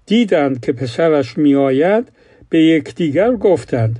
دیدند 0.05 0.65
که 0.65 0.71
پسرش 0.71 1.37
میآید 1.37 2.11
به 2.49 2.63
یکدیگر 2.63 3.35
گفتند 3.35 3.99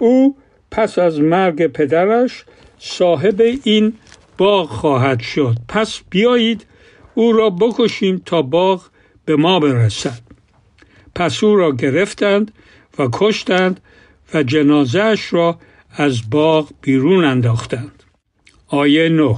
او 0.00 0.36
پس 0.70 0.98
از 0.98 1.20
مرگ 1.20 1.66
پدرش 1.66 2.44
صاحب 2.78 3.42
این 3.64 3.92
باغ 4.38 4.68
خواهد 4.68 5.20
شد. 5.20 5.56
پس 5.68 6.00
بیایید 6.10 6.66
او 7.14 7.32
را 7.32 7.50
بکشیم 7.50 8.22
تا 8.26 8.42
باغ 8.42 8.82
به 9.24 9.36
ما 9.36 9.60
برسد. 9.60 10.18
پس 11.14 11.44
او 11.44 11.56
را 11.56 11.72
گرفتند 11.72 12.52
و 12.98 13.08
کشتند 13.12 13.80
و 14.34 14.42
جنازهش 14.42 15.32
را 15.32 15.58
از 15.96 16.30
باغ 16.30 16.70
بیرون 16.82 17.24
انداختند. 17.24 18.02
آیه 18.68 19.08
نو 19.08 19.36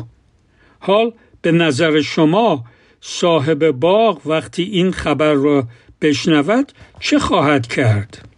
حال 0.79 1.13
به 1.43 1.53
نظر 1.53 2.01
شما 2.01 2.65
صاحب 3.01 3.71
باغ 3.71 4.27
وقتی 4.27 4.63
این 4.63 4.93
خبر 4.93 5.33
را 5.33 5.65
بشنود 6.01 6.73
چه 7.01 7.19
خواهد 7.19 7.67
کرد؟ 7.67 8.29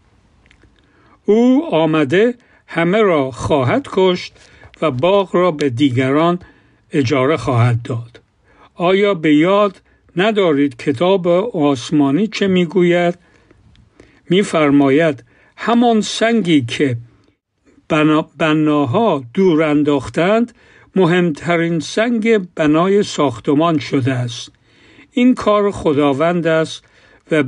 او 1.25 1.75
آمده 1.75 2.35
همه 2.67 3.03
را 3.03 3.31
خواهد 3.31 3.89
کشت 3.93 4.33
و 4.83 4.91
باغ 4.91 5.37
را 5.37 5.51
به 5.51 5.71
دیگران 5.71 6.39
اجاره 6.93 7.37
خواهد 7.37 7.83
داد. 7.83 8.21
آیا 8.75 9.15
به 9.15 9.35
یاد 9.35 9.81
ندارید 10.17 10.77
کتاب 10.77 11.29
آسمانی 11.57 12.27
چه 12.27 12.47
می‌گوید؟ 12.47 13.19
میفرماید 14.31 15.25
همان 15.57 16.01
سنگی 16.01 16.63
که 16.63 16.97
بناها 18.39 19.25
دور 19.35 19.63
انداختند 19.63 20.53
مهمترین 20.97 21.81
سنگ 21.81 22.39
بنای 22.55 23.03
ساختمان 23.03 23.79
شده 23.79 24.13
است 24.13 24.53
این 25.13 25.35
کار 25.35 25.71
خداوند 25.71 26.47
است 26.47 26.85
و 27.31 27.43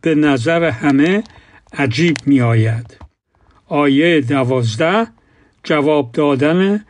به 0.00 0.14
نظر 0.14 0.64
همه 0.64 1.24
عجیب 1.72 2.16
می 2.26 2.40
آید. 2.40 2.96
آیه 3.66 4.20
دوازده 4.20 5.06
جواب 5.64 6.12
دادن 6.12 6.84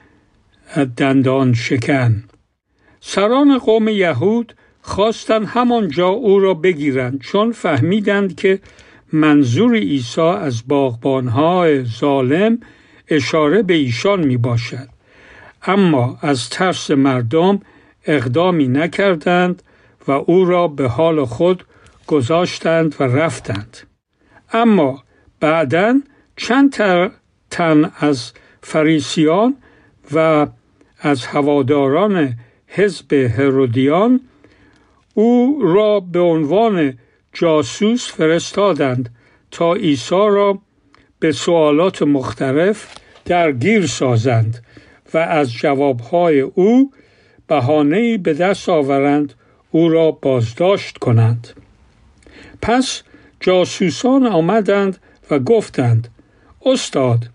دندان 0.96 1.54
شکن 1.54 2.24
سران 3.00 3.58
قوم 3.58 3.88
یهود 3.88 4.54
خواستند 4.80 5.46
همانجا 5.46 6.08
او 6.08 6.40
را 6.40 6.54
بگیرند 6.54 7.20
چون 7.20 7.52
فهمیدند 7.52 8.36
که 8.36 8.60
منظور 9.12 9.74
عیسی 9.74 10.20
از 10.20 10.62
باغبانهای 10.68 11.84
ظالم 11.84 12.58
اشاره 13.08 13.62
به 13.62 13.74
ایشان 13.74 14.20
می 14.20 14.36
باشد 14.36 14.88
اما 15.62 16.18
از 16.22 16.50
ترس 16.50 16.90
مردم 16.90 17.60
اقدامی 18.06 18.68
نکردند 18.68 19.62
و 20.08 20.12
او 20.12 20.44
را 20.44 20.68
به 20.68 20.88
حال 20.88 21.24
خود 21.24 21.64
گذاشتند 22.06 22.96
و 23.00 23.02
رفتند. 23.02 23.76
اما 24.52 25.02
بعدا 25.40 26.00
چند 26.36 26.76
تن 27.50 27.90
از 27.98 28.32
فریسیان 28.62 29.56
و 30.12 30.46
از 31.00 31.26
هواداران 31.26 32.34
حزب 32.66 33.12
هرودیان 33.12 34.20
او 35.14 35.60
را 35.62 36.00
به 36.00 36.20
عنوان 36.20 36.98
جاسوس 37.38 38.12
فرستادند 38.12 39.08
تا 39.50 39.74
عیسی 39.74 40.14
را 40.14 40.58
به 41.18 41.32
سوالات 41.32 42.02
مختلف 42.02 42.86
درگیر 43.24 43.86
سازند 43.86 44.64
و 45.14 45.18
از 45.18 45.52
جوابهای 45.52 46.40
او 46.40 46.92
بهانه‌ای 47.46 48.18
به 48.18 48.34
دست 48.34 48.68
آورند 48.68 49.34
او 49.70 49.88
را 49.88 50.10
بازداشت 50.10 50.98
کنند. 50.98 51.48
پس 52.62 53.02
جاسوسان 53.40 54.26
آمدند 54.26 54.98
و 55.30 55.38
گفتند 55.38 56.08
استاد 56.64 57.28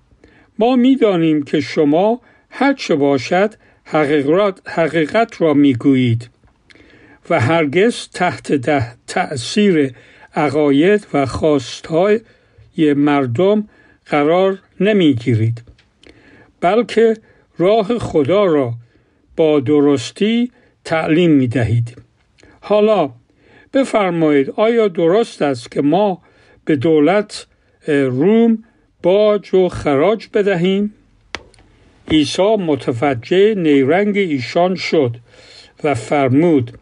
ما 0.59 0.75
می‌دانیم 0.75 1.43
که 1.43 1.59
شما 1.59 2.21
هر 2.49 2.73
چه 2.73 2.95
باشد 2.95 3.53
حقیقت, 3.83 4.61
حقیقت 4.65 5.41
را 5.41 5.53
می‌گویید. 5.53 6.29
و 7.31 7.39
هرگز 7.39 8.07
تحت 8.13 8.51
ده 8.51 8.95
تأثیر 9.07 9.93
عقاید 10.35 11.07
و 11.13 11.25
خواستهای 11.25 12.19
مردم 12.77 13.67
قرار 14.05 14.59
نمی‌گیرید 14.79 15.61
بلکه 16.61 17.17
راه 17.57 17.97
خدا 17.97 18.45
را 18.45 18.73
با 19.37 19.59
درستی 19.59 20.51
تعلیم 20.85 21.31
می 21.31 21.47
دهید. 21.47 22.01
حالا 22.61 23.09
بفرمایید 23.73 24.49
آیا 24.49 24.87
درست 24.87 25.41
است 25.41 25.71
که 25.71 25.81
ما 25.81 26.21
به 26.65 26.75
دولت 26.75 27.47
روم 27.87 28.63
باج 29.03 29.55
و 29.55 29.69
خراج 29.69 30.27
بدهیم؟ 30.33 30.93
عیسی 32.07 32.55
متوجه 32.55 33.55
نیرنگ 33.55 34.17
ایشان 34.17 34.75
شد 34.75 35.15
و 35.83 35.93
فرمود 35.93 36.77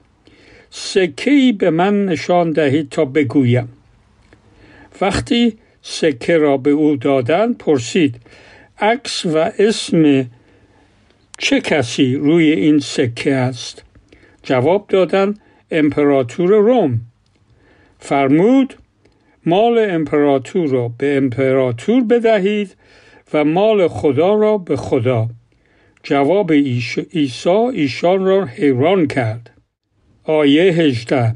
سکه 0.71 1.53
به 1.59 1.69
من 1.69 2.05
نشان 2.05 2.51
دهید 2.51 2.89
تا 2.89 3.05
بگویم. 3.05 3.69
وقتی 5.01 5.57
سکه 5.81 6.37
را 6.37 6.57
به 6.57 6.69
او 6.69 6.95
دادن 6.95 7.53
پرسید 7.53 8.15
عکس 8.79 9.25
و 9.25 9.37
اسم 9.59 10.25
چه 11.37 11.61
کسی 11.61 12.15
روی 12.15 12.51
این 12.51 12.79
سکه 12.79 13.33
است؟ 13.33 13.83
جواب 14.43 14.85
دادن 14.87 15.33
امپراتور 15.71 16.49
روم. 16.49 17.01
فرمود 17.99 18.73
مال 19.45 19.77
امپراتور 19.89 20.69
را 20.69 20.91
به 20.97 21.17
امپراتور 21.17 22.03
بدهید 22.03 22.75
و 23.33 23.43
مال 23.43 23.87
خدا 23.87 24.33
را 24.33 24.57
به 24.57 24.75
خدا. 24.75 25.29
جواب 26.03 26.51
عیسی 26.51 27.51
ایشان 27.73 28.25
را 28.25 28.45
حیران 28.45 29.07
کرد. 29.07 29.58
آیه 30.29 30.63
هجده 30.63 31.35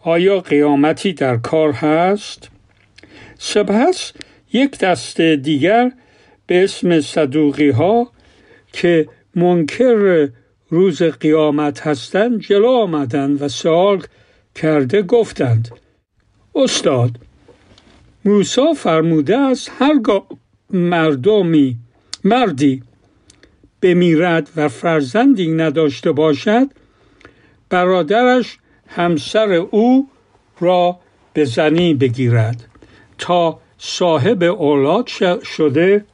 آیا 0.00 0.40
قیامتی 0.40 1.12
در 1.12 1.36
کار 1.36 1.72
هست؟ 1.72 2.48
سپس 3.38 4.12
یک 4.52 4.78
دست 4.78 5.20
دیگر 5.20 5.92
به 6.46 6.64
اسم 6.64 7.00
صدوقی 7.00 7.70
ها 7.70 8.12
که 8.72 9.08
منکر 9.34 10.28
روز 10.68 11.02
قیامت 11.02 11.86
هستند 11.86 12.40
جلو 12.40 12.68
آمدند 12.68 13.42
و 13.42 13.48
سوال 13.48 14.02
کرده 14.54 15.02
گفتند 15.02 15.68
استاد 16.54 17.10
موسی 18.24 18.74
فرموده 18.76 19.38
است 19.38 19.70
هرگاه 19.78 20.26
مردمی 20.70 21.76
مردی 22.24 22.82
بمیرد 23.82 24.50
و 24.56 24.68
فرزندی 24.68 25.48
نداشته 25.48 26.12
باشد 26.12 26.66
برادرش 27.70 28.58
همسر 28.88 29.52
او 29.52 30.08
را 30.60 30.98
به 31.32 31.44
زنی 31.44 31.94
بگیرد 31.94 32.64
تا 33.18 33.60
صاحب 33.78 34.42
اولاد 34.42 35.06
شده 35.44 36.04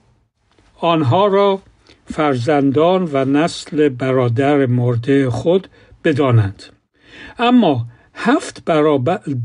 آنها 0.80 1.26
را 1.26 1.62
فرزندان 2.06 3.08
و 3.12 3.24
نسل 3.24 3.88
برادر 3.88 4.66
مرده 4.66 5.30
خود 5.30 5.68
بدانند. 6.04 6.62
اما 7.38 7.86
هفت 8.14 8.64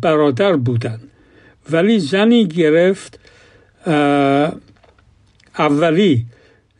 برادر 0.01 0.55
بودند 0.55 1.09
ولی 1.71 1.99
زنی 1.99 2.47
گرفت 2.47 3.19
اولی 5.59 6.25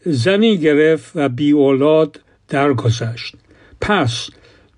زنی 0.06 0.58
گرفت 0.58 1.12
و 1.16 1.30
بی 1.30 1.52
اولاد 1.52 2.22
درگذشت. 2.48 3.36
پس 3.82 4.30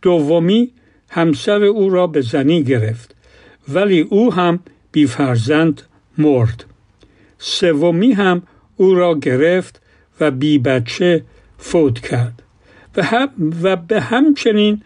دومی 0.01 0.71
همسر 1.09 1.63
او 1.63 1.89
را 1.89 2.07
به 2.07 2.21
زنی 2.21 2.63
گرفت 2.63 3.15
ولی 3.69 4.01
او 4.01 4.33
هم 4.33 4.59
بی 4.91 5.07
فرزند 5.07 5.81
مرد. 6.17 6.65
سومی 7.37 8.11
هم 8.11 8.43
او 8.77 8.95
را 8.95 9.19
گرفت 9.19 9.81
و 10.19 10.31
بی 10.31 10.57
بچه 10.57 11.23
فوت 11.57 11.99
کرد. 11.99 12.43
و, 12.95 13.03
هم 13.03 13.29
و 13.61 13.75
به 13.75 14.01
همچنین 14.01 14.81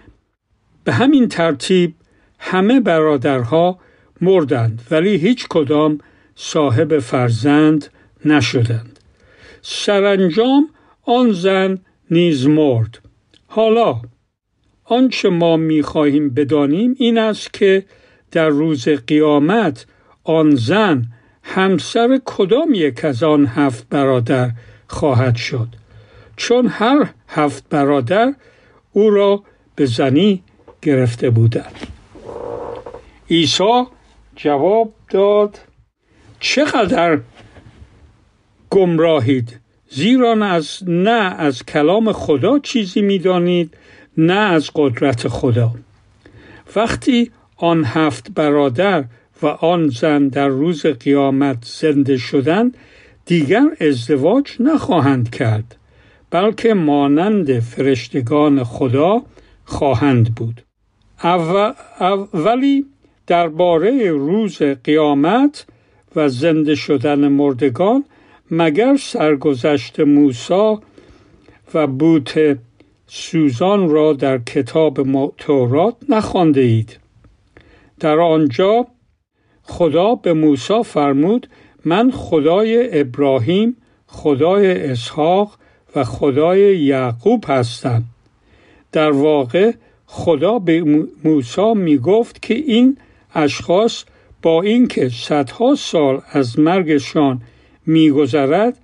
به 0.84 0.94
همین 0.94 1.28
ترتیب 1.28 1.94
همه 2.40 2.80
برادرها 2.80 3.80
مردند 4.22 4.82
ولی 4.92 5.16
هیچ 5.16 5.48
کدام 5.50 6.00
صاحب 6.36 7.00
فرزند 7.00 7.88
نشدند. 8.26 9.00
سرانجام 9.62 10.70
آن 11.04 11.32
زن 11.32 11.80
نیز 12.12 12.48
مرد. 12.48 13.00
حالا 13.48 14.02
آنچه 14.86 15.30
ما 15.30 15.58
می‌خواهیم 15.58 16.30
بدانیم 16.30 16.96
این 16.98 17.18
است 17.18 17.54
که 17.54 17.86
در 18.32 18.50
روز 18.50 18.90
قیامت 18.90 19.86
آن 20.24 20.56
زن 20.56 21.06
همسر 21.44 22.20
کدام 22.26 22.74
یک 22.74 23.06
از 23.06 23.24
آن 23.24 23.46
هفت 23.46 23.90
برادر 23.90 24.52
خواهد 24.88 25.36
شد؟ 25.36 25.68
چون 26.36 26.68
هر 26.68 27.10
هفت 27.28 27.70
برادر 27.70 28.34
او 28.94 29.10
را 29.10 29.44
به 29.76 29.86
زنی 29.86 30.44
گرفته 30.82 31.30
بودند. 31.30 31.88
عیسی 33.30 33.84
جواب 34.36 34.94
داد 35.10 35.60
چقدر 36.40 37.20
گمراهید 38.70 39.60
زیرا 39.90 40.46
از 40.46 40.80
نه 40.88 41.36
از 41.38 41.66
کلام 41.66 42.12
خدا 42.12 42.60
چیزی 42.60 43.02
می‌دانید 43.02 43.78
نه 44.18 44.34
از 44.34 44.72
قدرت 44.76 45.28
خدا. 45.28 45.72
وقتی 46.76 47.32
آن 47.58 47.84
هفت 47.86 48.32
برادر 48.32 49.04
و 49.42 49.48
آن 49.48 49.88
زن 49.90 50.28
در 50.28 50.48
روز 50.48 50.86
قیامت 50.86 51.58
زنده 51.62 52.18
شدند 52.18 52.78
دیگر 53.26 53.66
ازدواج 53.82 54.52
نخواهند 54.60 55.30
کرد 55.30 55.76
بلکه 56.32 56.74
مانند 56.74 57.60
فرشتگان 57.60 58.64
خدا 58.64 59.22
خواهند 59.66 60.36
بود. 60.36 60.62
ولی 62.34 62.86
درباره 63.28 64.12
روز 64.12 64.62
قیامت 64.62 65.66
و 66.16 66.30
زنده 66.30 66.76
شدن 66.76 67.28
مردگان 67.28 68.04
مگر 68.52 68.98
سرگذشت 68.98 70.00
موسی 70.00 70.78
و 71.74 71.88
بوت 71.88 72.58
سوزان 73.08 73.90
را 73.90 74.14
در 74.14 74.38
کتاب 74.38 75.32
تورات 75.38 75.96
نخوانده 76.10 76.62
اید 76.62 77.00
در 78.00 78.20
آنجا 78.20 78.88
خدا 79.64 80.16
به 80.16 80.34
موسی 80.34 80.84
فرمود 80.84 81.48
من 81.86 82.12
خدای 82.12 83.00
ابراهیم 83.00 83.78
خدای 84.08 84.92
اسحاق 84.92 85.58
و 85.96 86.04
خدای 86.04 86.80
یعقوب 86.80 87.44
هستم. 87.48 88.04
در 88.92 89.12
واقع 89.12 89.72
خدا 90.06 90.60
به 90.60 91.06
موسی 91.24 91.74
می 91.74 91.98
گفت 91.98 92.42
که 92.42 92.54
این 92.54 92.98
اشخاص 93.36 94.04
با 94.42 94.62
اینکه 94.62 95.10
صدها 95.10 95.76
سال 95.76 96.22
از 96.32 96.60
مرگشان 96.60 97.42
میگذرد 97.86 98.78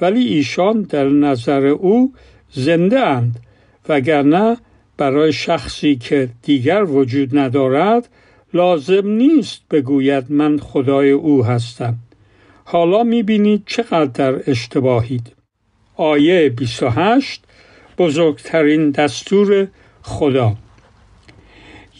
ولی 0.00 0.24
ایشان 0.24 0.82
در 0.82 1.08
نظر 1.08 1.66
او 1.66 2.12
زنده 2.52 3.00
اند. 3.00 3.40
وگرنه 3.88 4.56
برای 4.96 5.32
شخصی 5.32 5.96
که 5.96 6.28
دیگر 6.42 6.84
وجود 6.84 7.38
ندارد 7.38 8.08
لازم 8.54 9.08
نیست 9.08 9.62
بگوید 9.70 10.24
من 10.28 10.58
خدای 10.58 11.10
او 11.10 11.44
هستم. 11.44 11.94
حالا 12.64 13.02
می‌بینید 13.02 13.62
چقدر 13.66 14.40
اشتباهید. 14.46 15.32
آیه 15.96 16.48
28 16.48 17.44
بزرگترین 17.98 18.90
دستور 18.90 19.68
خدا. 20.02 20.56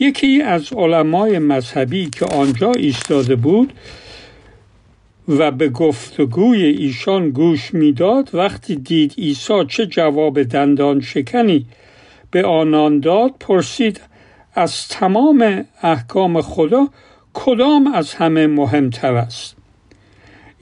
یکی 0.01 0.43
از 0.43 0.73
علمای 0.73 1.39
مذهبی 1.39 2.11
که 2.11 2.27
آنجا 2.27 2.73
ایستاده 2.73 3.37
بود 3.37 3.73
و 5.29 5.51
به 5.51 5.69
گفتگوی 5.69 6.65
ایشان 6.65 7.31
گوش 7.31 7.75
می‌داد 7.75 8.31
وقتی 8.35 8.77
دید 8.77 9.15
عیسی 9.19 9.65
چه 9.69 9.87
جواب 9.87 10.43
دندان 10.43 11.01
شکنی 11.01 11.67
به 12.31 12.47
آنان 12.47 13.01
داد 13.01 13.35
پرسید 13.41 14.01
از 14.55 14.89
تمام 14.89 15.65
احکام 15.83 16.41
خدا 16.41 16.89
کدام 17.35 17.87
از 17.95 18.15
همه 18.15 18.47
مهمتر 18.47 19.15
است؟ 19.15 19.57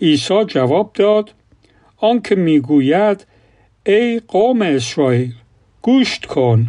عیسی 0.02 0.44
جواب 0.44 0.90
داد 0.94 1.34
آنکه 1.96 2.34
می‌گوید 2.34 3.26
ای 3.86 4.20
قوم 4.28 4.62
اسرائیل 4.62 5.34
گوشت 5.82 6.26
کن. 6.26 6.66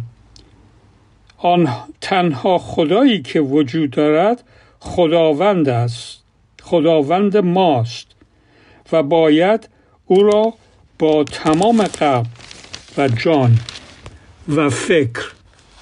آن 1.38 1.68
تنها 2.00 2.58
خدایی 2.58 3.22
که 3.22 3.40
وجود 3.40 3.90
دارد 3.90 4.42
خداوند 4.80 5.68
است. 5.68 6.23
خداوند 6.64 7.36
ماست 7.36 8.06
و 8.92 9.02
باید 9.02 9.68
او 10.06 10.22
را 10.22 10.54
با 10.98 11.24
تمام 11.24 11.82
قلب 11.82 12.26
و 12.98 13.08
جان 13.08 13.58
و 14.48 14.70
فکر 14.70 15.32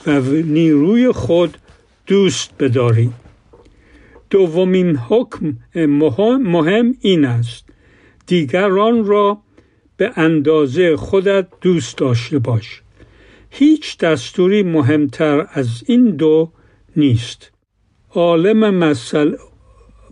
و 0.07 0.21
نیروی 0.31 1.13
خود 1.13 1.59
دوست 2.07 2.51
بداریم. 2.61 3.15
دومین 4.31 4.97
حکم 4.97 5.57
مهم 6.37 6.95
این 7.01 7.25
است. 7.25 7.65
دیگران 8.27 9.05
را 9.05 9.39
به 9.97 10.13
اندازه 10.17 10.97
خودت 10.97 11.47
دوست 11.61 11.99
داشته 11.99 12.39
باش. 12.39 12.83
هیچ 13.51 13.99
دستوری 13.99 14.63
مهمتر 14.63 15.47
از 15.53 15.83
این 15.87 16.11
دو 16.11 16.53
نیست. 16.97 17.51
عالم 18.15 18.85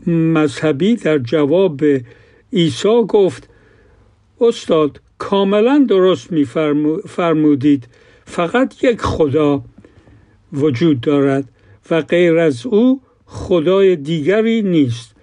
مذهبی 0.06 0.96
در 0.96 1.18
جواب 1.18 1.80
عیسی 2.52 3.04
گفت 3.08 3.48
استاد 4.40 5.00
کاملا 5.18 5.86
درست 5.88 6.32
می 6.32 6.44
فرمودید. 7.06 7.88
فقط 8.24 8.84
یک 8.84 9.00
خدا 9.00 9.62
وجود 10.52 11.00
دارد 11.00 11.44
و 11.90 12.02
غیر 12.02 12.38
از 12.38 12.66
او 12.66 13.00
خدای 13.26 13.96
دیگری 13.96 14.62
نیست 14.62 15.14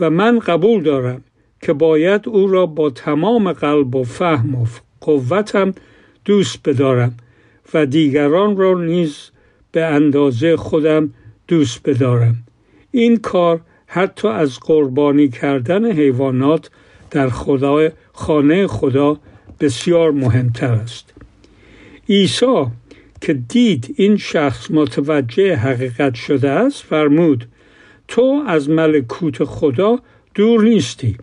و 0.00 0.10
من 0.10 0.38
قبول 0.38 0.82
دارم 0.82 1.24
که 1.62 1.72
باید 1.72 2.28
او 2.28 2.46
را 2.46 2.66
با 2.66 2.90
تمام 2.90 3.52
قلب 3.52 3.94
و 3.94 4.04
فهم 4.04 4.54
و 4.54 4.66
قوتم 5.00 5.74
دوست 6.24 6.58
بدارم 6.64 7.16
و 7.74 7.86
دیگران 7.86 8.56
را 8.56 8.82
نیز 8.82 9.30
به 9.72 9.84
اندازه 9.84 10.56
خودم 10.56 11.10
دوست 11.48 11.80
بدارم. 11.88 12.36
این 12.90 13.16
کار 13.16 13.60
حتی 13.94 14.28
از 14.28 14.60
قربانی 14.60 15.28
کردن 15.28 15.92
حیوانات 15.92 16.70
در 17.10 17.28
خدا 17.28 17.88
خانه 18.12 18.66
خدا 18.66 19.18
بسیار 19.60 20.10
مهمتر 20.10 20.72
است. 20.72 21.14
عیسی 22.08 22.66
که 23.20 23.32
دید 23.34 23.94
این 23.96 24.16
شخص 24.16 24.70
متوجه 24.70 25.56
حقیقت 25.56 26.14
شده 26.14 26.50
است 26.50 26.82
فرمود 26.82 27.48
تو 28.08 28.44
از 28.46 28.70
ملکوت 28.70 29.44
خدا 29.44 29.98
دور 30.34 30.64
نیستی. 30.64 31.16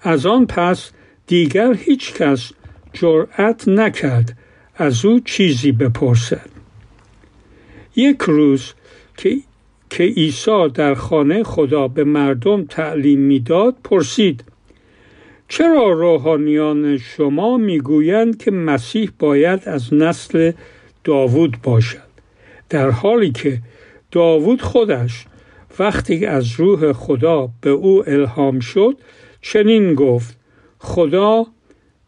از 0.00 0.26
آن 0.26 0.46
پس 0.46 0.90
دیگر 1.26 1.74
هیچ 1.74 2.14
کس 2.14 2.52
جرأت 2.92 3.68
نکرد 3.68 4.38
از 4.76 5.04
او 5.04 5.20
چیزی 5.20 5.72
بپرسد. 5.72 6.48
یک 7.96 8.18
روز 8.20 8.72
که 9.16 9.36
که 9.92 10.04
عیسی 10.04 10.68
در 10.74 10.94
خانه 10.94 11.42
خدا 11.42 11.88
به 11.88 12.04
مردم 12.04 12.64
تعلیم 12.64 13.18
می‌داد 13.20 13.76
پرسید 13.84 14.44
چرا 15.48 15.92
روحانیان 15.92 16.98
شما 16.98 17.56
می‌گویند 17.56 18.42
که 18.42 18.50
مسیح 18.50 19.10
باید 19.18 19.62
از 19.66 19.94
نسل 19.94 20.52
داوود 21.04 21.56
باشد؟ 21.62 22.12
در 22.70 22.90
حالی 22.90 23.30
که 23.30 23.58
داوود 24.10 24.62
خودش 24.62 25.26
وقتی 25.78 26.26
از 26.26 26.52
روح 26.60 26.92
خدا 26.92 27.48
به 27.60 27.70
او 27.70 28.08
الهام 28.08 28.60
شد 28.60 28.96
چنین 29.42 29.94
گفت 29.94 30.38
خدا 30.78 31.46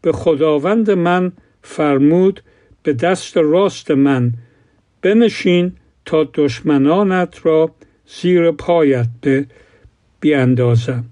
به 0.02 0.12
خداوند 0.12 0.90
من 0.90 1.32
فرمود 1.62 2.42
به 2.82 2.92
دست 2.92 3.36
راست 3.36 3.90
من 3.90 4.32
بنشین 5.02 5.72
تا 6.04 6.30
دشمنانت 6.34 7.46
را 7.46 7.70
زیر 8.06 8.50
پایت 8.50 9.46
بیاندازم. 10.20 11.04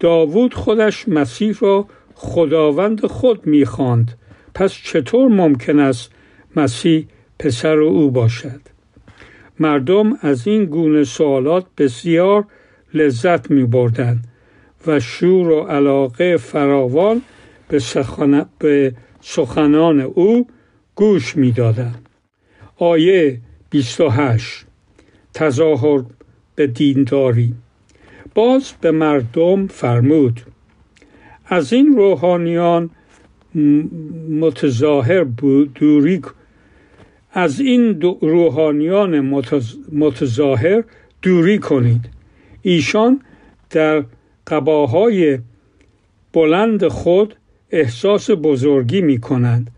داوود 0.00 0.54
خودش 0.54 1.08
مسیح 1.08 1.56
را 1.60 1.86
خداوند 2.14 3.06
خود 3.06 3.46
می‌خواند. 3.46 4.18
پس 4.54 4.72
چطور 4.72 5.28
ممکن 5.28 5.78
است 5.78 6.12
مسیح 6.56 7.06
پسر 7.38 7.78
او 7.78 8.10
باشد؟ 8.10 8.60
مردم 9.60 10.18
از 10.20 10.46
این 10.46 10.64
گونه 10.64 11.04
سوالات 11.04 11.66
بسیار 11.78 12.44
لذت 12.94 13.50
می 13.50 13.64
بردن 13.64 14.22
و 14.86 15.00
شور 15.00 15.50
و 15.50 15.60
علاقه 15.60 16.36
فراوان 16.36 17.22
به, 17.68 17.78
سخن... 17.78 18.46
به 18.58 18.94
سخنان 19.20 20.00
او 20.00 20.46
گوش 20.94 21.36
می 21.36 21.52
دادن. 21.52 21.94
آیه 22.76 23.40
28 23.70 24.66
تظاهر 25.34 26.04
به 26.54 26.66
دینداری. 26.66 27.54
باز 28.34 28.72
به 28.80 28.90
مردم 28.90 29.66
فرمود 29.66 30.40
از 31.46 31.72
این 31.72 31.96
روحانیان 31.96 32.90
متظاهر 34.40 35.24
دوری 35.74 36.22
از 37.32 37.60
این 37.60 38.00
روحانیان 38.20 39.20
متظاهر 39.92 40.84
دوری 41.22 41.58
کنید. 41.58 42.08
ایشان 42.62 43.20
در 43.70 44.04
قباهای 44.46 45.38
بلند 46.32 46.88
خود 46.88 47.34
احساس 47.70 48.30
بزرگی 48.30 49.00
می 49.00 49.20
کنند 49.20 49.70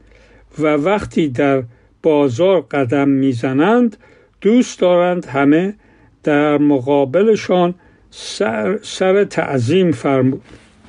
و 0.59 0.67
وقتی 0.67 1.29
در 1.29 1.63
بازار 2.03 2.61
قدم 2.61 3.09
می‌زنند 3.09 3.97
دوست 4.41 4.81
دارند 4.81 5.25
همه 5.27 5.75
در 6.23 6.59
مقابلشان 6.59 7.75
سر, 8.11 8.79
سر 8.83 9.25
تعظیم 9.25 9.93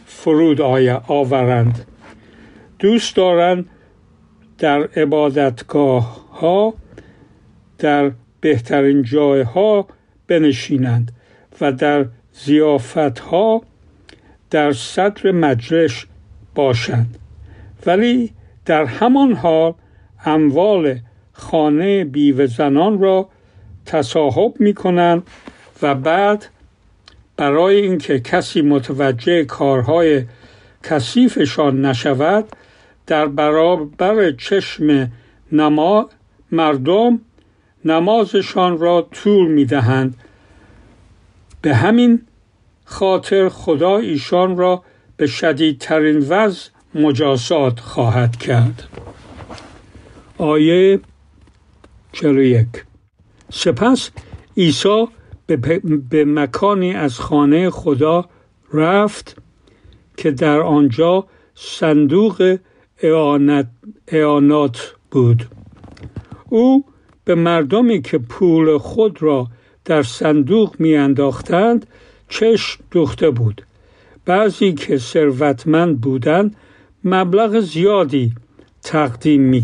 فرود 0.05 0.61
آورند. 1.07 1.85
دوست 2.79 3.15
دارند 3.15 3.65
در 4.57 4.83
عبادتگاه 4.83 6.29
ها 6.31 6.73
در 7.77 8.11
بهترین 8.41 9.03
جایها 9.03 9.87
بنشینند 10.27 11.11
و 11.61 11.71
در 11.71 12.05
زیافت 12.33 13.19
ها 13.19 13.61
در 14.49 14.71
صدر 14.71 15.31
مجلس 15.31 16.05
باشند. 16.55 17.17
ولی 17.85 18.31
در 18.65 18.85
همان 18.85 19.33
حال 19.33 19.73
اموال 20.25 20.99
خانه 21.33 22.03
بیوه 22.03 22.45
زنان 22.45 22.99
را 22.99 23.29
تصاحب 23.85 24.53
می 24.59 24.73
کنند 24.73 25.23
و 25.81 25.95
بعد 25.95 26.45
برای 27.37 27.75
اینکه 27.75 28.19
کسی 28.19 28.61
متوجه 28.61 29.45
کارهای 29.45 30.23
کثیفشان 30.83 31.85
نشود 31.85 32.45
در 33.07 33.27
برابر 33.27 34.31
چشم 34.31 35.11
نما 35.51 36.09
مردم 36.51 37.19
نمازشان 37.85 38.77
را 38.77 39.07
طول 39.11 39.51
می 39.51 39.65
دهند 39.65 40.15
به 41.61 41.75
همین 41.75 42.21
خاطر 42.85 43.49
خدا 43.49 43.97
ایشان 43.97 44.57
را 44.57 44.83
به 45.17 45.27
شدیدترین 45.27 46.17
وضع 46.29 46.69
مجازات 46.95 47.79
خواهد 47.79 48.37
کرد. 48.37 48.83
آیه 50.43 50.99
41 52.11 52.67
سپس 53.51 54.09
عیسی 54.57 55.05
به 56.09 56.25
مکانی 56.25 56.93
از 56.93 57.19
خانه 57.19 57.69
خدا 57.69 58.25
رفت 58.73 59.37
که 60.17 60.31
در 60.31 60.59
آنجا 60.59 61.25
صندوق 61.55 62.57
اعانات 64.07 64.95
بود. 65.11 65.47
او 66.49 66.85
به 67.25 67.35
مردمی 67.35 68.01
که 68.01 68.17
پول 68.17 68.77
خود 68.77 69.23
را 69.23 69.47
در 69.85 70.03
صندوق 70.03 70.75
میانداختند 70.79 71.85
چشم 72.29 72.83
دوخته 72.91 73.29
بود. 73.29 73.61
بعضی 74.25 74.73
که 74.73 74.97
ثروتمند 74.97 76.01
بودند 76.01 76.55
مبلغ 77.03 77.59
زیادی 77.59 78.33
تقدیم 78.83 79.41
می 79.41 79.61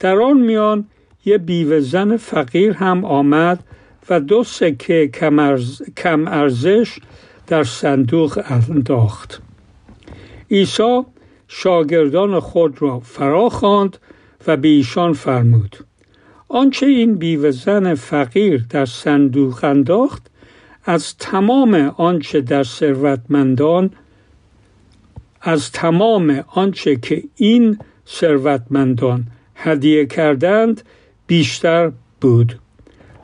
در 0.00 0.18
آن 0.18 0.40
میان 0.40 0.84
یه 1.24 1.38
بیوه 1.38 1.80
زن 1.80 2.16
فقیر 2.16 2.72
هم 2.72 3.04
آمد 3.04 3.64
و 4.10 4.20
دو 4.20 4.44
سکه 4.44 5.10
کم 5.96 6.28
ارزش 6.28 6.98
در 7.46 7.64
صندوق 7.64 8.42
انداخت. 8.46 9.42
عیسی 10.50 11.02
شاگردان 11.48 12.40
خود 12.40 12.82
را 12.82 13.00
فرا 13.00 13.48
خواند 13.48 13.98
و 14.46 14.56
به 14.56 14.68
ایشان 14.68 15.12
فرمود 15.12 15.76
آنچه 16.48 16.86
این 16.86 17.14
بیوه 17.14 17.50
زن 17.50 17.94
فقیر 17.94 18.66
در 18.70 18.84
صندوق 18.84 19.64
انداخت 19.64 20.30
از 20.84 21.16
تمام 21.16 21.74
آنچه 21.96 22.40
در 22.40 22.62
ثروتمندان 22.62 23.90
از 25.40 25.72
تمام 25.72 26.44
آنچه 26.48 26.96
که 26.96 27.22
این 27.36 27.78
ثروتمندان 28.06 29.26
هدیه 29.58 30.06
کردند 30.06 30.82
بیشتر 31.26 31.92
بود. 32.20 32.58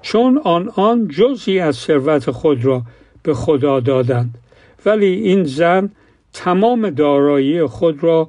چون 0.02 0.40
آن 0.44 0.68
آن 0.68 1.08
جزی 1.08 1.58
از 1.58 1.76
ثروت 1.76 2.30
خود 2.30 2.64
را 2.64 2.82
به 3.22 3.34
خدا 3.34 3.80
دادند. 3.80 4.38
ولی 4.86 5.06
این 5.06 5.44
زن 5.44 5.90
تمام 6.32 6.90
دارایی 6.90 7.66
خود 7.66 8.04
را 8.04 8.28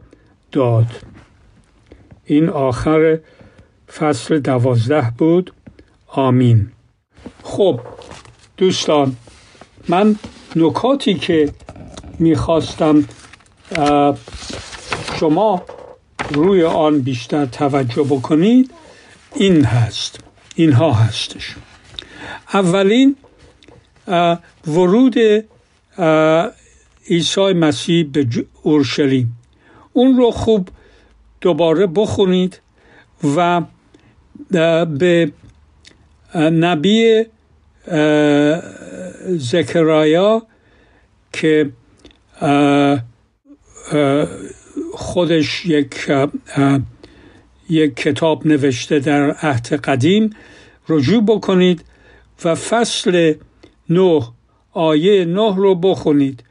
داد. 0.51 0.87
این 2.25 2.49
آخر 2.49 3.19
فصل 3.97 4.39
دوازده 4.39 5.13
بود. 5.17 5.53
آمین. 6.07 6.67
خب 7.43 7.79
دوستان 8.57 9.15
من 9.89 10.15
نکاتی 10.55 11.13
که 11.13 11.49
می‌خواستم 12.19 13.03
شما 15.19 15.63
روی 16.31 16.63
آن 16.63 16.99
بیشتر 17.01 17.45
توجه 17.45 18.03
بکنید 18.03 18.71
این 19.35 19.65
هست 19.65 20.19
اینها 20.55 20.93
هستش. 20.93 21.55
اولین 22.53 23.15
ورود 24.67 25.15
عیسی 27.09 27.53
مسیح 27.53 28.09
به 28.11 28.27
اورشلیم. 28.63 29.37
اون 29.93 30.17
رو 30.17 30.31
خوب 30.31 30.69
دوباره 31.41 31.87
بخونید 31.87 32.59
و 33.35 33.61
به 34.85 35.31
نبی 36.35 37.25
زکرایا 39.27 40.47
که 41.33 41.71
خودش 44.95 45.65
یک 45.65 46.11
یک 47.69 47.95
کتاب 47.95 48.47
نوشته 48.47 48.99
در 48.99 49.31
عهد 49.31 49.73
قدیم 49.73 50.29
رجوع 50.89 51.23
بکنید 51.23 51.83
و 52.45 52.55
فصل 52.55 53.33
نه 53.89 54.21
آیه 54.71 55.25
نه 55.25 55.55
رو 55.55 55.75
بخونید. 55.75 56.43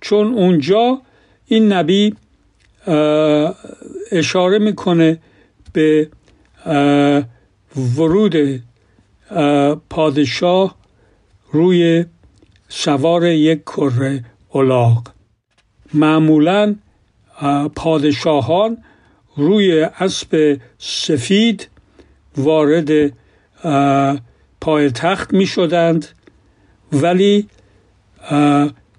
چون 0.00 0.34
اونجا 0.34 1.02
این 1.46 1.72
نبی 1.72 2.14
اشاره 4.12 4.58
می‌کنه 4.58 5.18
به 5.72 6.08
ورود 7.96 8.62
پادشاه 9.90 10.76
روی 11.52 12.04
سوار 12.68 13.26
یک 13.26 13.62
کره 13.62 14.24
الاغ. 14.54 15.08
معمولا 15.94 16.74
پادشاهان 17.74 18.78
روی 19.36 19.82
اسب 19.82 20.60
سفید 20.78 21.68
وارد 22.36 23.12
پایتخت 24.60 25.32
می 25.32 25.46
شدند 25.46 26.08
ولی 26.92 27.48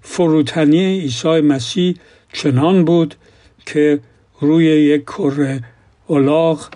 فروتنی 0.02 1.00
عیسی 1.00 1.40
مسیح 1.40 1.96
چنان 2.32 2.84
بود 2.84 3.14
که 3.66 4.00
روی 4.40 4.64
یک 4.64 5.02
کره 5.02 5.62
الاغ 6.10 6.68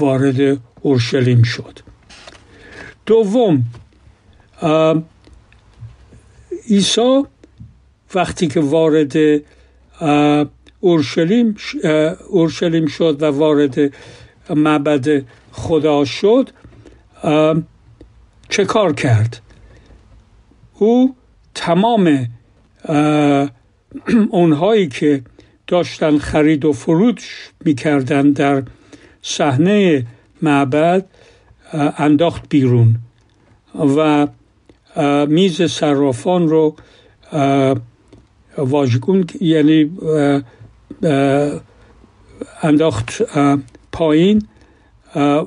وارد 0.00 0.58
اورشلیم 0.80 1.42
شد. 1.42 1.78
دوم 3.06 3.64
عیسی 6.70 7.22
وقتی 8.14 8.46
که 8.46 8.60
وارد 8.60 9.12
اورشلیم 10.80 11.56
اورشلیم 12.28 12.86
شد 12.86 13.22
و 13.22 13.26
وارد 13.26 13.94
معبد 14.50 15.24
خدا 15.52 16.04
شد. 16.04 16.50
چه 18.48 18.64
کار 18.64 18.92
کرد؟ 18.92 19.40
او 20.74 21.14
تمام 21.54 22.28
اونهایی 24.30 24.88
که 24.88 25.22
داشتن 25.66 26.18
خرید 26.18 26.64
و 26.64 26.72
فرود 26.72 27.20
می‌کردن 27.64 28.30
در 28.30 28.62
صحنه 29.22 30.06
معبد 30.42 31.06
انداخت 31.98 32.48
بیرون 32.48 32.96
و 33.96 34.26
میز 35.26 35.62
صرافان 35.62 36.48
رو 36.48 36.76
واژگون 38.58 39.26
یعنی 39.40 39.90
انداخت 42.62 43.22
پایین 43.92 44.48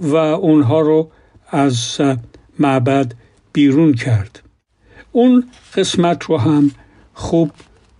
و 0.01 0.15
اونها 0.15 0.79
رو 0.79 1.11
از 1.49 2.01
معبد 2.59 3.13
بیرون 3.53 3.93
کرد. 3.93 4.41
اون 5.11 5.49
قسمت 5.75 6.23
رو 6.23 6.37
هم 6.37 6.71
خوب 7.13 7.51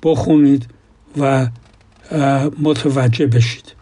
بخونید 0.03 0.67
و 1.17 1.47
متوجه 2.59 3.27
بشید. 3.27 3.75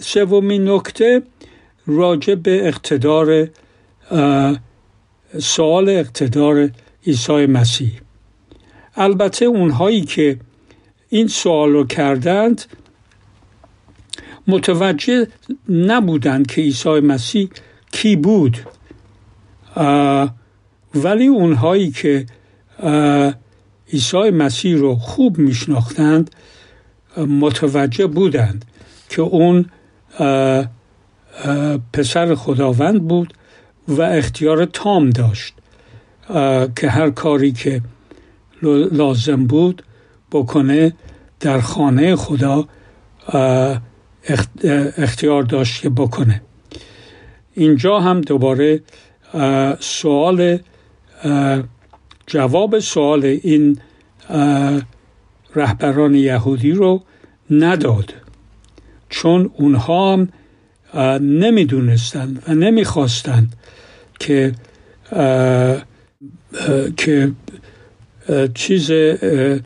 سومین 0.00 0.68
نکته 0.68 1.22
راجع 1.86 2.34
به 2.34 2.68
اقتدار 2.68 3.48
سوال 5.38 5.88
اقتدار 5.88 6.70
عیسی 7.06 7.46
مسیح. 7.46 7.92
البته 9.02 9.44
اونهایی 9.44 10.00
که 10.00 10.38
این 11.08 11.28
سوال 11.28 11.70
رو 11.70 11.86
کردند 11.86 12.64
متوجه 14.46 15.26
نبودند 15.68 16.46
که 16.46 16.60
عیسی 16.60 17.00
مسیح 17.00 17.48
کی 17.92 18.16
بود. 18.16 18.58
ولی 20.94 21.26
اونهایی 21.26 21.90
که 21.90 22.26
عیسی 23.92 24.30
مسیح 24.30 24.76
رو 24.76 24.94
خوب 24.94 25.38
میشناختند 25.38 26.30
متوجه 27.16 28.06
بودند 28.06 28.64
که 29.08 29.22
اون 29.22 29.66
پسر 31.92 32.34
خداوند 32.34 33.08
بود 33.08 33.34
و 33.88 34.02
اختیار 34.02 34.64
تام 34.64 35.10
داشت. 35.10 35.54
که 36.76 36.88
هر 36.88 37.10
کاری 37.10 37.52
که 37.52 37.82
لازم 38.62 39.46
بود 39.46 39.82
بکنه 40.32 40.92
در 41.40 41.60
خانه 41.60 42.16
خدا 42.16 42.68
اختیار 44.98 45.42
داشت 45.42 45.82
که 45.82 45.90
بکنه. 45.90 46.42
اینجا 47.54 48.00
هم 48.00 48.20
دوباره 48.20 48.80
سوال 49.80 50.58
جواب 52.26 52.78
سوال 52.78 53.24
این 53.24 53.78
رهبران 55.56 56.14
یهودی 56.14 56.72
رو 56.72 57.02
نداد. 57.50 58.14
چون 59.08 59.50
اونها 59.56 60.12
هم 60.12 60.28
نمی‌دونستند 61.20 62.42
و 62.48 62.54
نمی‌خواستند 62.54 63.56
که 64.20 64.52
که 66.96 67.32
چیز 68.54 68.90
به 68.90 69.60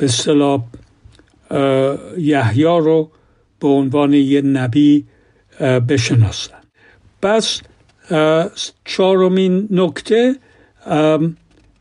اصطلاح 0.00 0.64
یحیی 2.18 2.64
رو 2.64 3.10
به 3.60 3.68
عنوان 3.68 4.12
یه 4.12 4.42
نبی 4.42 5.06
بشناسن. 5.60 6.58
پس 7.22 7.60
چهارمین 8.84 9.68
نکته 9.70 10.36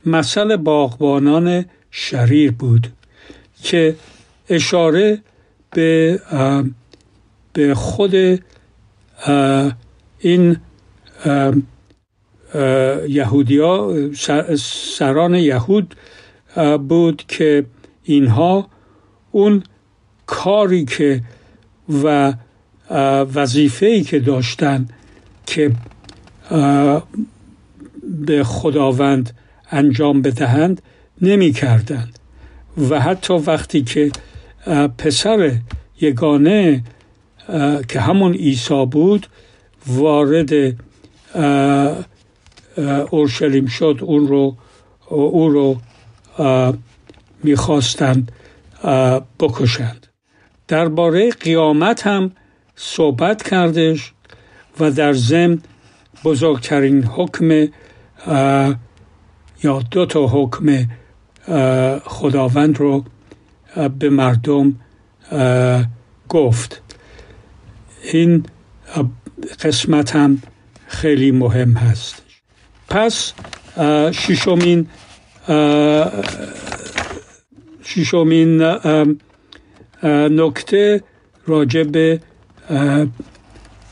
مسئله 0.05 0.57
باغبانان 0.57 1.65
شریر 1.91 2.51
بود 2.51 2.93
که 3.63 3.95
اشاره 4.49 5.21
به 5.71 6.19
به 7.53 7.75
خود 7.75 8.41
این 10.19 10.57
یهودیا 13.07 13.93
سران 14.57 15.35
یهود 15.35 15.95
بود 16.87 17.23
که 17.27 17.65
اینها 18.03 18.67
اون 19.31 19.63
کاری 20.25 20.85
که 20.85 21.21
و 22.03 22.33
وظیفه‌ای 23.35 24.03
که 24.03 24.19
داشتن 24.19 24.87
که 25.45 25.71
به 28.25 28.43
خداوند 28.43 29.33
انجام 29.71 30.21
بدهند 30.21 30.81
نمی 31.21 31.51
کردند 31.51 32.19
و 32.89 32.99
حتی 32.99 33.33
وقتی 33.33 33.81
که 33.81 34.11
پسر 34.97 35.55
یگانه 36.01 36.83
که 37.87 37.99
همون 37.99 38.33
عیسی 38.33 38.85
بود 38.85 39.27
وارد 39.87 40.75
اورشلیم 43.09 43.65
شد 43.65 43.99
اون 44.01 44.27
رو 44.27 44.57
او 45.09 45.49
رو 45.49 45.77
می‌خواستند 47.43 48.31
بکشند. 49.39 50.07
درباره 50.67 51.29
قیامت 51.29 52.07
هم 52.07 52.31
صحبت 52.75 53.43
کردش 53.49 54.13
و 54.79 54.91
در 54.91 55.13
ضمن 55.13 55.61
بزرگترین 56.23 57.03
حکم 57.03 57.67
یا 59.63 59.81
دو 59.91 60.05
تا 60.05 60.27
حکم 60.27 60.87
خداوند 62.05 62.77
رو 62.77 63.05
به 63.99 64.09
مردم 64.09 64.75
گفت. 66.29 66.81
این 68.03 68.45
قسمت 69.63 70.15
هم 70.15 70.41
خیلی 70.87 71.31
مهم 71.31 71.73
هست. 71.73 72.22
پس 72.93 73.33
ششمین 74.11 74.87
ششمین 77.83 78.61
نکته 80.39 81.03
راجع 81.47 81.83
به 81.83 82.19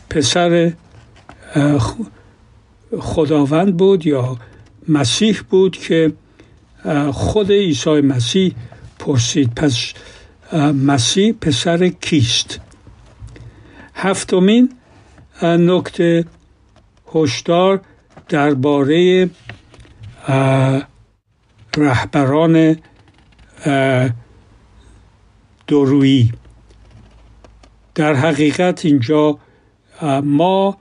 پسر 0.09 0.73
خداوند 2.99 3.77
بود 3.77 4.05
یا 4.05 4.37
مسیح 4.87 5.39
بود 5.49 5.77
که 5.77 6.13
خود 7.11 7.51
عیسی 7.51 8.01
مسیح 8.01 8.55
پرسید 8.99 9.55
پس 9.55 9.93
مسیح 10.73 11.33
پسر 11.41 11.87
کیست؟ 11.87 12.59
هفتمین 13.95 14.69
نکته 15.43 16.25
هشدار 17.15 17.81
درباره 18.31 19.29
رهبران 21.77 22.77
درویی 25.67 26.31
در 27.95 28.13
حقیقت 28.13 28.85
اینجا 28.85 29.37
ما 30.23 30.77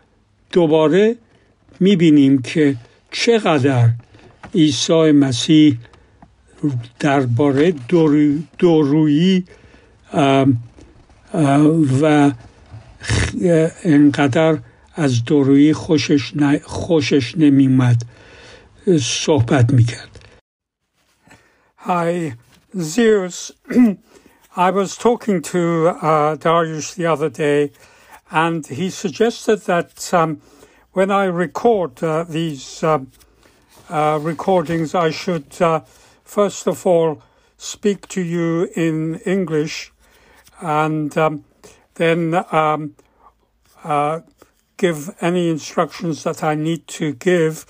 دوباره 0.53 1.17
می‌بینیم 1.81 2.43
که 2.43 2.77
چقدر 3.11 3.91
عیسی 4.55 5.13
مسیح 5.13 5.79
درباره 6.99 7.75
دورویی 8.59 9.45
و 12.03 12.31
انقدر 13.85 14.59
از 15.00 15.24
دورویی 15.24 15.74
خوشش, 15.74 16.34
خوشش 16.64 17.38
نمیمد 17.38 18.02
صحبت 19.02 19.74
میکرد 19.74 20.10
Hi, 21.78 22.34
Zeus. 22.80 23.52
I 24.58 24.72
was 24.72 24.98
talking 24.98 25.44
to 25.54 25.90
uh, 26.02 26.36
Darius 26.36 26.96
the 26.96 27.06
other 27.06 27.30
day, 27.30 27.72
and 28.32 28.66
he 28.66 28.90
suggested 28.90 29.60
that 29.72 30.12
um, 30.12 30.42
when 30.94 31.12
I 31.12 31.26
record 31.26 32.02
uh, 32.02 32.24
these 32.24 32.82
um, 32.82 33.12
uh, 33.88 34.18
recordings, 34.20 34.96
I 34.96 35.12
should 35.12 35.62
uh, 35.62 35.82
first 36.24 36.68
of 36.68 36.88
all 36.88 37.22
speak 37.58 38.08
to 38.08 38.22
you 38.22 38.70
in 38.76 39.16
English 39.26 39.92
and 40.62 41.16
um, 41.18 41.44
then 41.96 42.34
um, 42.52 42.96
uh, 43.84 44.22
give 44.81 45.15
any 45.21 45.51
instructions 45.51 46.23
that 46.23 46.43
I 46.43 46.55
need 46.55 46.87
to 46.89 47.13
give. 47.13 47.67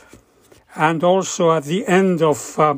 And 0.76 1.02
also 1.02 1.50
at 1.50 1.64
the 1.64 1.84
end 1.88 2.22
of 2.22 2.56
uh, 2.56 2.76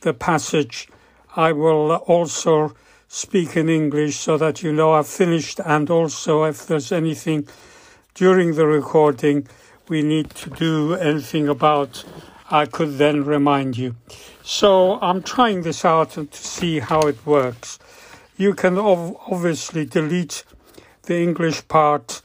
the 0.00 0.12
passage, 0.12 0.88
I 1.36 1.52
will 1.52 1.92
also 2.14 2.74
speak 3.06 3.56
in 3.56 3.68
English 3.68 4.16
so 4.16 4.36
that 4.38 4.64
you 4.64 4.72
know 4.72 4.94
I've 4.94 5.06
finished. 5.06 5.60
And 5.64 5.88
also, 5.88 6.42
if 6.42 6.66
there's 6.66 6.90
anything 6.90 7.46
during 8.14 8.56
the 8.56 8.66
recording 8.66 9.46
we 9.88 10.02
need 10.02 10.30
to 10.30 10.50
do 10.50 10.94
anything 10.94 11.48
about, 11.48 12.04
I 12.50 12.66
could 12.66 12.98
then 12.98 13.24
remind 13.24 13.78
you. 13.78 13.94
So 14.42 14.98
I'm 15.00 15.22
trying 15.22 15.62
this 15.62 15.84
out 15.84 16.10
to 16.10 16.26
see 16.32 16.80
how 16.80 17.00
it 17.02 17.24
works. 17.24 17.78
You 18.36 18.54
can 18.54 18.78
ov- 18.78 19.16
obviously 19.30 19.84
delete 19.84 20.42
the 21.02 21.22
English 21.22 21.68
part 21.68 22.22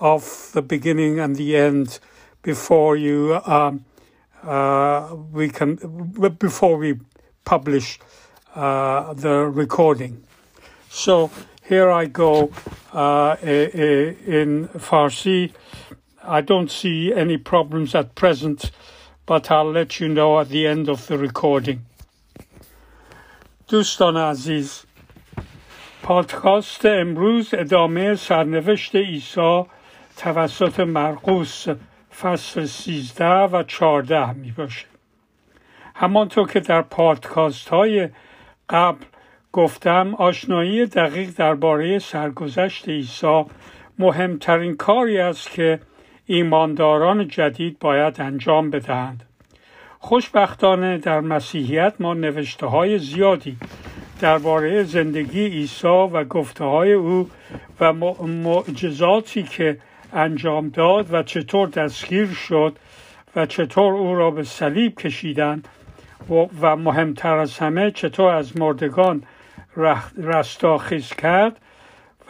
of 0.00 0.50
the 0.52 0.62
beginning 0.62 1.18
and 1.20 1.36
the 1.36 1.56
end 1.56 1.98
before 2.42 2.96
you 2.96 3.40
um, 3.44 3.84
uh, 4.42 5.14
we 5.32 5.48
can 5.50 5.76
before 6.38 6.76
we 6.76 6.98
publish 7.44 7.98
uh, 8.54 9.12
the 9.12 9.46
recording. 9.46 10.24
So 10.88 11.30
here 11.68 11.90
I 11.90 12.06
go 12.06 12.50
uh, 12.92 13.36
in 13.42 14.68
Farsi. 14.74 15.52
I 16.22 16.40
don't 16.40 16.70
see 16.70 17.12
any 17.12 17.38
problems 17.38 17.94
at 17.94 18.14
present, 18.14 18.70
but 19.26 19.50
I'll 19.50 19.70
let 19.70 20.00
you 20.00 20.08
know 20.08 20.40
at 20.40 20.48
the 20.48 20.66
end 20.66 20.88
of 20.88 21.06
the 21.06 21.18
recording. 21.18 21.86
دوستان 23.68 24.16
عزیز 24.16 24.84
پادکست 26.02 26.86
امروز 26.86 27.54
ادامه 27.54 28.14
سرنوشت 28.14 28.96
عیسی 28.96 29.64
توسط 30.17 30.79
مرقوس 30.79 31.65
فصل 32.21 32.65
13 32.65 33.25
و 33.25 33.63
14 33.63 34.31
می 34.31 34.51
باشه. 34.51 34.85
همانطور 35.95 36.47
که 36.47 36.59
در 36.59 36.81
پادکاست 36.81 37.69
های 37.69 38.09
قبل 38.69 39.05
گفتم 39.51 40.15
آشنایی 40.15 40.85
دقیق 40.85 41.29
درباره 41.29 41.99
سرگذشت 41.99 42.89
عیسی 42.89 43.45
مهمترین 43.99 44.75
کاری 44.75 45.17
است 45.17 45.51
که 45.51 45.79
ایمانداران 46.25 47.27
جدید 47.27 47.79
باید 47.79 48.21
انجام 48.21 48.69
بدهند. 48.69 49.23
خوشبختانه 49.99 50.97
در 50.97 51.19
مسیحیت 51.19 51.93
ما 51.99 52.13
نوشته 52.13 52.65
های 52.65 52.99
زیادی 52.99 53.57
درباره 54.21 54.83
زندگی 54.83 55.47
عیسی 55.47 55.87
و 55.87 56.23
گفته 56.23 56.63
های 56.63 56.93
او 56.93 57.29
و 57.79 57.93
معجزاتی 58.23 59.43
که 59.43 59.77
انجام 60.15 60.69
داد 60.69 61.13
و 61.13 61.23
چطور 61.23 61.67
دستگیر 61.67 62.27
شد 62.27 62.75
و 63.35 63.45
چطور 63.45 63.93
او 63.93 64.15
را 64.15 64.31
به 64.31 64.43
صلیب 64.43 64.95
کشیدن 64.95 65.63
و 66.61 66.75
مهمتر 66.75 67.37
از 67.37 67.57
همه 67.57 67.91
چطور 67.91 68.33
از 68.33 68.57
مردگان 68.57 69.23
رستاخیز 70.17 71.09
کرد 71.09 71.59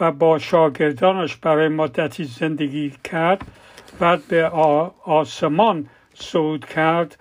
و 0.00 0.12
با 0.12 0.38
شاگردانش 0.38 1.36
برای 1.36 1.68
مدتی 1.68 2.24
زندگی 2.24 2.92
کرد 3.04 3.46
بعد 4.00 4.28
به 4.28 4.48
آسمان 5.04 5.88
صعود 6.14 6.64
کرد. 6.64 7.18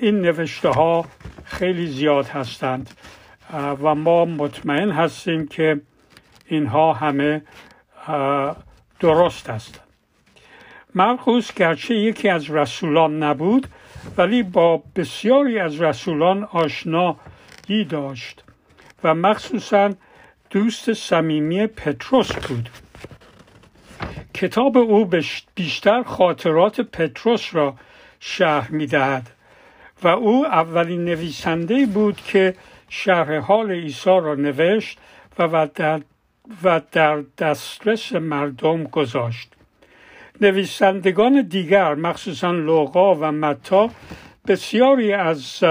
این 0.00 0.20
نوشته 0.20 0.68
ها 0.68 1.04
خیلی 1.44 1.86
زیاد 1.86 2.26
هستند 2.26 2.90
و 3.52 3.94
ما 3.94 4.24
مطمئن 4.24 4.90
هستیم 4.90 5.46
که 5.46 5.80
اینها 6.46 6.92
همه 6.92 7.42
درست 9.00 9.50
هستند 9.50 9.80
مرقس 10.94 11.54
گرچه 11.54 11.94
یکی 11.94 12.28
از 12.28 12.50
رسولان 12.50 13.22
نبود 13.22 13.66
ولی 14.16 14.42
با 14.42 14.82
بسیاری 14.96 15.58
از 15.58 15.80
رسولان 15.80 16.44
آشنایی 16.44 17.84
داشت 17.88 18.44
و 19.04 19.14
مخصوصا 19.14 19.90
دوست 20.50 20.92
صمیمی 20.92 21.66
پتروس 21.66 22.32
بود. 22.32 22.70
کتاب 24.34 24.76
او 24.76 25.10
بیشتر 25.54 26.02
خاطرات 26.02 26.80
پتروس 26.80 27.54
را 27.54 27.74
شهر 28.20 28.70
می‌دهد 28.70 29.30
و 30.02 30.08
او 30.08 30.46
اولین 30.46 31.04
نویسنده 31.04 31.86
بود 31.86 32.16
که 32.16 32.54
شرح 32.88 33.38
حال 33.38 33.70
عیسی 33.70 34.10
را 34.10 34.34
نوشت 34.34 34.98
و 35.38 35.68
در, 35.74 36.00
و 36.62 36.80
در 36.92 37.24
دسترس 37.38 38.12
مردم 38.12 38.84
گذاشت. 38.84 39.52
نویسندگان 40.40 41.42
دیگر 41.42 41.94
مخصوصا 41.94 42.52
لوقا 42.52 43.14
و 43.14 43.32
متا 43.32 43.90
بسیاری 44.46 45.12
از 45.12 45.64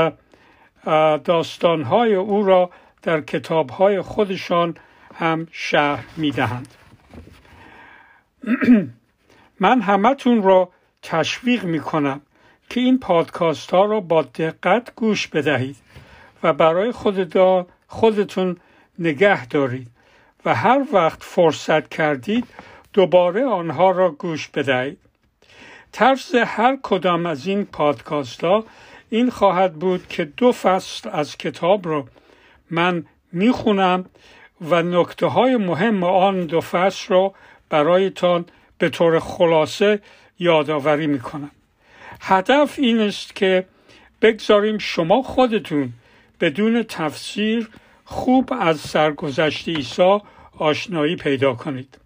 داستانهای 1.24 2.16
او 2.16 2.44
را 2.44 2.70
در 3.02 3.22
کتابهای 3.22 4.02
خودشان 4.02 4.76
هم 5.16 5.48
شهر 5.52 6.06
می‌دهند. 6.18 6.68
من 9.60 9.82
همتون 9.82 10.44
را 10.44 10.70
تشویق 11.02 11.64
می 11.64 11.80
کنم 11.80 12.22
که 12.70 12.80
این 12.80 13.00
پادکاست 13.00 13.72
ها 13.72 13.86
را 13.86 14.00
با 14.00 14.22
دقت 14.22 14.96
گوش 14.96 15.28
بدهید 15.28 15.76
و 16.44 16.54
برای 16.54 16.92
خودتون 17.88 18.58
نگه 19.00 19.48
دارید. 19.48 19.93
و 20.46 20.56
هر 20.56 20.86
وقت 20.92 21.24
فرصت 21.24 21.90
کردید 21.90 22.46
دوباره 22.94 23.46
آنها 23.46 23.92
را 23.92 24.12
گوش 24.12 24.48
بدهید. 24.48 24.98
طرز 25.92 26.36
هر 26.36 26.78
کدام 26.84 27.26
از 27.26 27.48
این 27.48 27.66
پادکاست 27.66 28.44
ها 28.44 28.66
این 29.10 29.30
خواهد 29.30 29.74
بود 29.74 30.08
که 30.08 30.26
دو 30.26 30.52
فصل 30.52 31.10
از 31.10 31.38
کتاب 31.38 31.88
را 31.88 32.06
من 32.72 33.06
می‌خونم 33.32 34.06
و 34.62 34.84
نکته 34.84 35.26
های 35.26 35.58
مهم 35.58 36.04
آن 36.04 36.46
دو 36.46 36.62
فصل 36.62 37.14
را 37.14 37.34
برایتان 37.70 38.46
به 38.78 38.90
طور 38.90 39.20
خلاصه 39.20 40.00
یادآوری 40.40 41.08
می‌کنم. 41.08 41.52
هدف 42.22 42.80
این 42.80 43.00
است 43.00 43.36
که 43.36 43.66
بگذاریم 44.22 44.78
شما 44.78 45.22
خودتون 45.22 45.94
بدون 46.42 46.84
تفسیر 46.84 47.70
خوب 48.14 48.54
از 48.60 48.80
سرگذشت 48.80 49.70
عیسی 49.70 50.20
آشنایی 50.58 51.16
پیدا 51.16 51.54
کنید. 51.54 51.98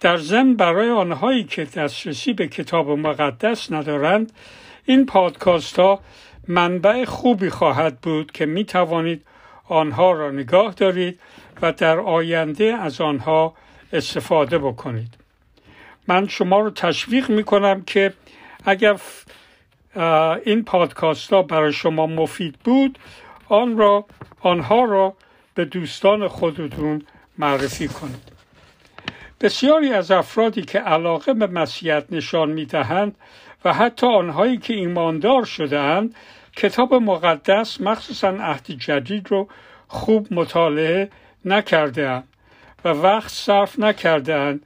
در 0.00 0.16
ضمن 0.16 0.54
برای 0.54 0.90
آنهایی 0.90 1.44
که 1.44 1.64
دسترسی 1.64 2.32
به 2.32 2.48
کتاب 2.48 2.90
مقدس 2.90 3.72
ندارند 3.72 4.32
این 4.84 5.06
پادکاست 5.06 5.78
ها 5.78 6.00
منبع 6.48 7.04
خوبی 7.04 7.50
خواهد 7.50 8.00
بود 8.00 8.32
که 8.32 8.46
می 8.46 8.64
توانید 8.64 9.24
آنها 9.68 10.12
را 10.12 10.30
نگاه 10.30 10.74
دارید 10.74 11.20
و 11.62 11.72
در 11.72 11.98
آینده 11.98 12.64
از 12.64 13.00
آنها 13.00 13.54
استفاده 13.92 14.58
بکنید. 14.58 15.14
من 16.08 16.28
شما 16.28 16.60
رو 16.60 16.70
تشویق 16.70 17.30
می 17.30 17.44
کنم 17.44 17.82
که 17.82 18.12
اگر 18.64 18.96
این 20.44 20.64
پادکاست 20.64 21.32
ها 21.32 21.42
برای 21.42 21.72
شما 21.72 22.06
مفید 22.06 22.58
بود 22.64 22.98
آن 23.48 23.76
را 23.78 24.04
آنها 24.40 24.84
را 24.84 25.16
به 25.56 25.64
دوستان 25.64 26.28
خودتون 26.28 27.02
معرفی 27.38 27.88
کنید. 27.88 28.32
بسیاری 29.40 29.92
از 29.92 30.10
افرادی 30.10 30.62
که 30.62 30.78
علاقه 30.78 31.34
به 31.34 31.46
مسیحیت 31.46 32.04
نشان 32.10 32.50
می 32.50 32.64
دهند 32.64 33.16
و 33.64 33.72
حتی 33.72 34.06
آنهایی 34.06 34.56
که 34.56 34.74
ایماندار 34.74 35.44
شده 35.44 35.78
اند 35.78 36.14
کتاب 36.56 36.94
مقدس 36.94 37.80
مخصوصا 37.80 38.28
عهد 38.28 38.70
جدید 38.70 39.30
رو 39.30 39.48
خوب 39.88 40.26
مطالعه 40.30 41.10
نکرده 41.44 42.22
و 42.84 42.88
وقت 42.88 43.30
صرف 43.30 43.78
نکرده 43.78 44.60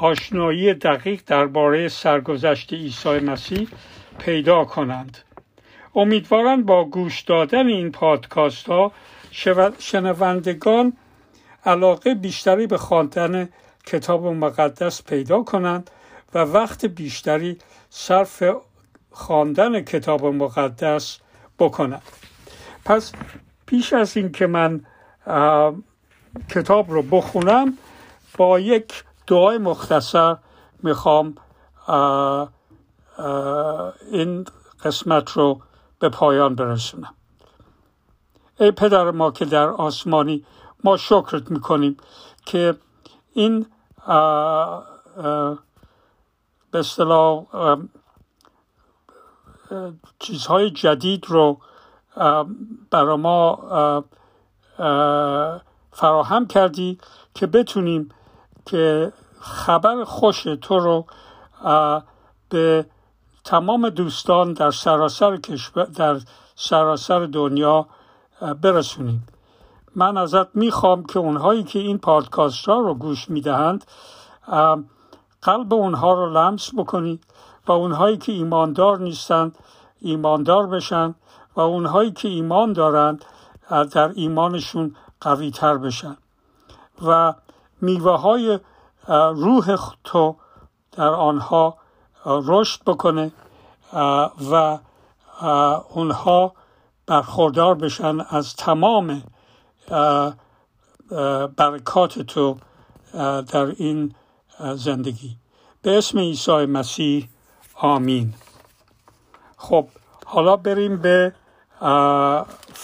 آشنایی 0.00 0.74
دقیق 0.74 1.20
درباره 1.26 1.88
سرگذشت 1.88 2.72
عیسی 2.72 3.18
مسیح 3.18 3.68
پیدا 4.18 4.64
کنند. 4.64 5.18
امیدوارم 5.94 6.62
با 6.62 6.84
گوش 6.84 7.20
دادن 7.20 7.66
این 7.66 7.92
پادکاست 7.92 8.66
ها 8.66 8.92
شنوندگان 9.78 10.96
علاقه 11.64 12.14
بیشتری 12.14 12.66
به 12.66 12.78
خواندن 12.78 13.48
کتاب 13.86 14.26
مقدس 14.26 15.02
پیدا 15.02 15.42
کنند 15.42 15.90
و 16.34 16.38
وقت 16.38 16.84
بیشتری 16.84 17.58
صرف 17.90 18.42
خواندن 19.10 19.80
کتاب 19.80 20.26
مقدس 20.26 21.18
بکنند. 21.58 22.02
پس 22.84 23.12
پیش 23.66 23.92
از 23.92 24.16
اینکه 24.16 24.46
من 24.46 24.80
کتاب 26.48 26.90
رو 26.90 27.02
بخونم 27.02 27.78
با 28.36 28.60
یک 28.60 29.04
دعای 29.26 29.58
مختصر 29.58 30.36
می‌خوام 30.82 31.34
این 34.12 34.46
قسمت 34.84 35.30
رو 35.30 35.60
به 35.98 36.08
پایان 36.08 36.54
برسونم. 36.54 37.14
ای 38.60 38.70
پدر 38.70 39.10
ما 39.10 39.30
که 39.30 39.44
در 39.44 39.68
آسمانی 39.68 40.44
ما 40.84 40.96
شکرت 40.96 41.50
می‌کنیم 41.50 41.96
که 42.46 42.74
این 43.32 43.66
به 46.70 46.78
اصطلاح 46.78 47.46
چیزهای 50.18 50.70
جدید 50.70 51.24
رو 51.28 51.58
برای 52.90 53.16
ما 53.16 54.04
فراهم 55.92 56.46
کردی 56.46 56.98
که 57.34 57.46
بتونیم 57.46 58.08
که 58.66 59.12
خبر 59.40 60.04
خوش 60.04 60.42
تو 60.42 60.78
رو 60.78 61.06
به 62.48 62.86
تمام 63.44 63.88
دوستان 63.88 64.52
در 64.52 64.70
سراسر 64.70 65.36
کشور 65.36 65.84
در 65.84 66.20
سراسر 66.54 67.26
دنیا 67.26 67.86
برسونیم. 68.62 69.26
من 69.94 70.16
ازت 70.16 70.56
می‌خوام 70.56 71.04
که 71.04 71.18
اونهایی 71.18 71.64
که 71.64 71.78
این 71.78 71.98
پادکاست 71.98 72.68
ها 72.68 72.78
رو 72.78 72.94
گوش 72.94 73.30
می‌دهند 73.30 73.84
قلب 75.42 75.74
اونها 75.74 76.14
رو 76.14 76.30
لمس 76.30 76.70
بکنی 76.76 77.20
و 77.66 77.72
اونهایی 77.72 78.16
که 78.16 78.32
ایماندار 78.32 78.98
نیستند 78.98 79.58
ایماندار 80.00 80.66
بشن 80.66 81.14
و 81.56 81.60
اونهایی 81.60 82.10
که 82.10 82.28
ایمان 82.28 82.72
دارند 82.72 83.24
در 83.70 84.12
ایمانشون 84.14 84.96
قوی 85.20 85.50
تر 85.50 85.76
بشن. 85.76 86.16
و 87.06 87.34
میوه 87.80 88.20
های 88.20 88.58
روح 89.34 89.76
تو 90.04 90.36
در 90.92 91.08
آنها 91.08 91.76
رشد 92.26 92.84
بکنه 92.84 93.32
و 94.50 94.78
اونها 95.94 96.52
برخوردار 97.10 97.74
بشن 97.74 98.20
از 98.20 98.56
تمام 98.56 99.22
برکات 101.56 102.18
تو 102.18 102.56
در 103.52 103.66
این 103.76 104.14
زندگی. 104.74 105.36
به 105.82 105.98
اسم 105.98 106.18
عیسی 106.18 106.66
مسیح 106.66 107.28
آمین. 107.74 108.34
خب 109.56 109.88
حالا 110.26 110.56
بریم 110.56 110.96
به 110.96 111.34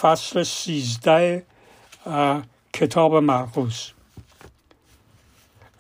فصل 0.01 0.43
سیزده 0.43 1.47
کتاب 2.73 3.15
مرقوس 3.15 3.91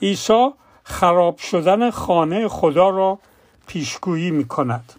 عیسی 0.02 0.50
خراب 0.84 1.38
شدن 1.38 1.90
خانه 1.90 2.48
خدا 2.48 2.88
را 2.88 3.18
پیشگویی 3.66 4.30
می 4.30 4.48
کند 4.48 4.92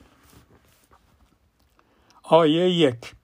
آیه 2.24 2.70
یک. 2.70 3.17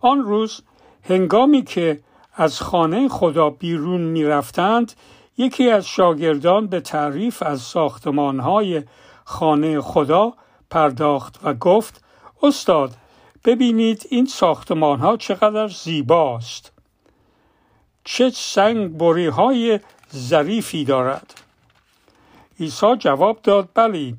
آن 0.00 0.22
روز 0.22 0.62
هنگامی 1.02 1.62
که 1.62 2.00
از 2.34 2.60
خانه 2.60 3.08
خدا 3.08 3.50
بیرون 3.50 4.00
می 4.00 4.24
رفتند 4.24 4.92
یکی 5.38 5.70
از 5.70 5.86
شاگردان 5.86 6.66
به 6.66 6.80
تعریف 6.80 7.42
از 7.42 7.60
ساختمانهای 7.60 8.82
خانه 9.24 9.80
خدا 9.80 10.32
پرداخت 10.70 11.40
و 11.42 11.54
گفت 11.54 12.04
استاد 12.42 12.94
ببینید 13.44 14.06
این 14.10 14.26
ساختمان 14.26 14.98
ها 14.98 15.16
چقدر 15.16 15.68
زیباست. 15.68 16.72
چه 18.04 18.30
سنگ 18.30 18.98
بری 18.98 19.26
های 19.26 19.80
ظریفی 20.14 20.84
دارد. 20.84 21.34
عیسی 22.60 22.96
جواب 22.98 23.38
داد 23.42 23.68
بلی 23.74 24.16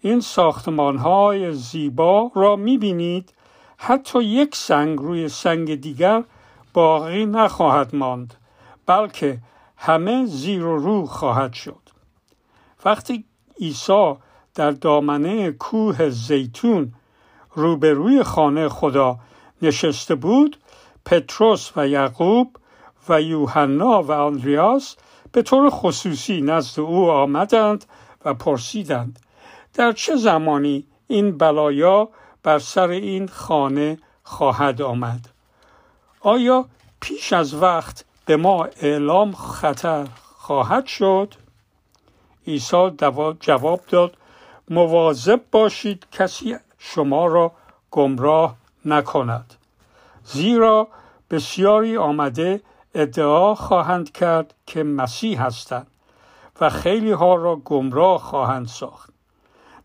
این 0.00 0.20
ساختمان 0.20 0.96
های 0.96 1.52
زیبا 1.52 2.30
را 2.34 2.56
می‌بینید 2.56 3.32
حتی 3.80 4.22
یک 4.22 4.56
سنگ 4.56 4.98
روی 4.98 5.28
سنگ 5.28 5.74
دیگر 5.74 6.24
باقی 6.74 7.26
نخواهد 7.26 7.94
ماند 7.94 8.34
بلکه 8.86 9.38
همه 9.76 10.26
زیر 10.26 10.64
و 10.64 10.78
رو 10.78 11.06
خواهد 11.06 11.52
شد. 11.52 11.82
وقتی 12.84 13.24
عیسی 13.60 14.14
در 14.54 14.70
دامنه 14.70 15.50
کوه 15.50 16.08
زیتون 16.08 16.92
روبروی 17.54 18.22
خانه 18.22 18.68
خدا 18.68 19.18
نشسته 19.62 20.14
بود 20.14 20.58
پتروس 21.04 21.70
و 21.76 21.88
یعقوب 21.88 22.56
و 23.08 23.22
یوحنا 23.22 24.02
و 24.02 24.12
آندریاس 24.12 24.96
به 25.32 25.42
طور 25.42 25.70
خصوصی 25.70 26.40
نزد 26.40 26.80
او 26.80 27.10
آمدند 27.10 27.84
و 28.24 28.34
پرسیدند 28.34 29.18
در 29.74 29.92
چه 29.92 30.16
زمانی 30.16 30.86
این 31.06 31.38
بلایا 31.38 32.08
بر 32.42 32.58
سر 32.58 32.88
این 32.88 33.28
خانه 33.28 33.98
خواهد 34.22 34.82
آمد. 34.82 35.28
آیا 36.20 36.64
پیش 37.00 37.32
از 37.32 37.54
وقت 37.54 38.04
به 38.26 38.36
ما 38.36 38.64
اعلام 38.64 39.32
خطر 39.32 40.06
خواهد 40.36 40.86
شد؟ 40.86 41.34
عیسی 42.46 42.90
جواب 43.40 43.80
داد 43.88 44.16
مواظب 44.70 45.40
باشید 45.52 46.06
کسی 46.12 46.56
شما 46.78 47.26
را 47.26 47.52
گمراه 47.90 48.56
نکند. 48.84 49.54
زیرا 50.24 50.88
بسیاری 51.30 51.96
آمده 51.96 52.60
ادعا 52.94 53.54
خواهند 53.54 54.12
کرد 54.12 54.54
که 54.66 54.82
مسیح 54.82 55.42
هستند 55.42 55.86
و 56.60 56.70
خیلی 56.70 57.12
ها 57.12 57.34
را 57.34 57.56
گمراه 57.56 58.20
خواهند 58.20 58.66
ساخت. 58.68 59.10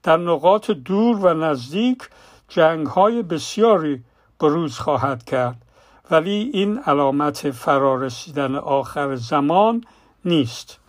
در 0.03 0.17
نقاط 0.17 0.71
دور 0.71 1.25
و 1.25 1.33
نزدیک 1.33 2.09
جنگ 2.53 2.87
های 2.87 3.23
بسیاری 3.23 4.03
بروز 4.39 4.79
خواهد 4.79 5.23
کرد 5.23 5.61
ولی 6.11 6.51
این 6.53 6.79
علامت 6.79 7.51
فرارسیدن 7.51 8.55
آخر 8.55 9.15
زمان 9.15 9.83
نیست. 10.25 10.79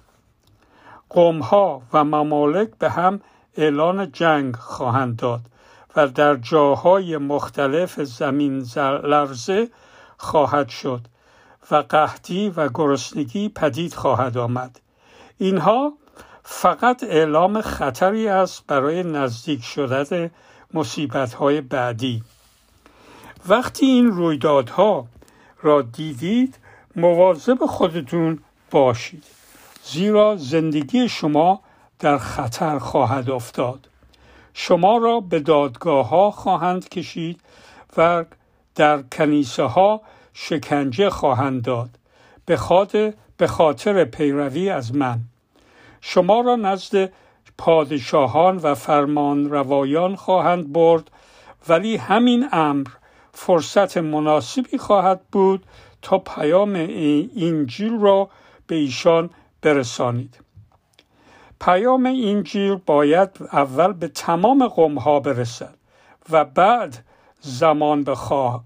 قومها 1.09 1.83
و 1.93 2.05
ممالک 2.05 2.71
به 2.79 2.91
هم 2.91 3.21
اعلان 3.57 4.13
جنگ 4.13 4.57
خواهند 4.57 5.17
داد 5.17 5.41
و 5.97 6.09
در 6.09 6.37
جاهای 6.37 7.17
مختلف 7.17 8.01
زمین 8.03 8.67
لرزه 9.03 9.69
خواهد 10.17 10.69
شد 10.69 11.01
و 11.71 11.77
قحطی 11.77 12.49
و 12.49 12.69
گرسنگی 12.69 13.49
پدید 13.49 13.95
خواهد 13.95 14.39
آمد. 14.39 14.81
اینها 15.39 15.93
فقط 16.43 17.05
اعلام 17.05 17.61
خطری 17.61 18.29
است 18.29 18.67
برای 18.67 19.03
نزدیک 19.03 19.65
شدن 19.65 20.31
مصیبت 20.73 21.35
های 21.35 21.61
بعدی. 21.61 22.23
وقتی 23.49 23.87
این 23.87 24.07
رویدادها 24.07 25.07
را 25.63 25.83
دیدید 25.83 26.59
مواظب 26.97 27.67
خودتون 27.67 28.39
باشید. 28.71 29.25
زیرا 29.85 30.37
زندگی 30.37 31.09
شما 31.09 31.61
در 31.99 32.19
خطر 32.19 32.79
خواهد 32.79 33.31
افتاد. 33.31 33.89
شما 34.55 34.97
را 34.97 35.21
به 35.21 35.41
دادگاه 35.41 36.09
ها 36.09 36.31
خواهند 36.31 36.89
کشید 36.89 37.41
و 37.97 38.25
در 38.75 39.03
کنیسه 39.03 39.63
ها 39.63 40.01
شکنجه 40.33 41.11
خواهند 41.11 41.63
داد. 41.63 41.91
به 42.47 42.57
خاطر, 42.57 43.15
به 43.37 43.47
خاطر 43.47 44.05
پیروی 44.05 44.71
از 44.71 44.95
من. 44.95 45.21
شما 46.01 46.41
را 46.41 46.57
نزد 46.57 47.13
پادشاهان 47.59 48.57
و 48.57 48.75
فرمان 48.75 49.51
روایان 49.51 50.17
خواهند 50.17 50.73
برد 50.73 51.11
ولی 51.69 51.97
همین 51.97 52.49
امر 52.53 52.89
فرصت 53.33 53.97
مناسبی 53.97 54.79
خواهد 54.79 55.21
بود 55.33 55.65
تا 56.03 56.19
پیام 56.19 56.75
انجیل 57.37 58.01
را 58.01 58.29
به 58.67 58.75
ایشان 58.75 59.31
برسانید. 59.63 60.39
پیام 61.61 62.07
انجیل 62.07 62.75
باید 62.75 63.31
اول 63.53 63.93
به 63.93 64.09
تمام 64.09 64.69
قومها 64.69 65.21
برسد 65.21 65.75
و 66.31 66.45
بعد 66.45 67.05
زمان 67.41 68.05
به 68.05 68.17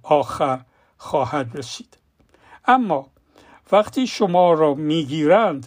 آخر 0.03 0.61
خواهد 0.99 1.51
رسید. 1.55 1.99
اما 2.67 3.07
وقتی 3.73 4.07
شما 4.07 4.53
را 4.53 4.75
می‌گیرند 4.75 5.67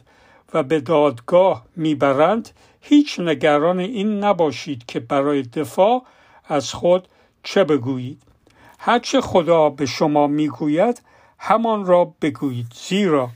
و 0.53 0.63
به 0.63 0.79
دادگاه 0.79 1.65
می‌برند 1.75 2.49
هیچ 2.81 3.19
نگران 3.19 3.79
این 3.79 4.23
نباشید 4.23 4.85
که 4.85 4.99
برای 4.99 5.41
دفاع 5.41 6.03
از 6.45 6.73
خود 6.73 7.07
چه 7.43 7.63
بگویید. 7.63 8.21
هرچه 8.79 9.21
خدا 9.21 9.69
به 9.69 9.85
شما 9.85 10.27
می‌گوید 10.27 11.01
همان 11.39 11.85
را 11.85 12.13
بگویید. 12.21 12.67
زیرا 12.73 13.29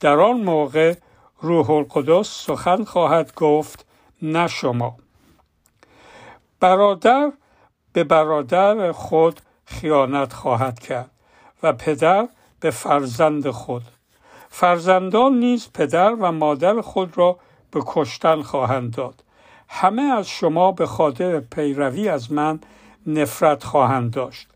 در 0.00 0.20
آن 0.20 0.40
موقع 0.40 0.94
روح 1.40 1.70
القدس 1.70 2.28
سخن 2.28 2.84
خواهد 2.84 3.34
گفت 3.34 3.86
نه 4.22 4.48
شما. 4.48 4.96
برادر 6.60 7.32
به 7.92 8.04
برادر 8.04 8.92
خود 8.92 9.40
خیانت 9.64 10.32
خواهد 10.32 10.78
کرد 10.78 11.10
و 11.62 11.72
پدر 11.72 12.28
به 12.60 12.70
فرزند 12.70 13.50
خود. 13.50 13.82
فرزندان 14.48 15.38
نیز 15.38 15.68
پدر 15.74 16.14
و 16.14 16.32
مادر 16.32 16.80
خود 16.80 17.18
را 17.18 17.38
به 17.76 17.82
کشتن 17.86 18.42
خواهند 18.42 18.94
داد. 18.94 19.22
همه 19.68 20.02
از 20.02 20.28
شما 20.28 20.72
به 20.72 20.86
خاطر 20.86 21.40
پیروی 21.40 22.08
از 22.08 22.32
من 22.32 22.60
نفرت 23.06 23.64
خواهند 23.64 24.10
داشت. 24.10 24.48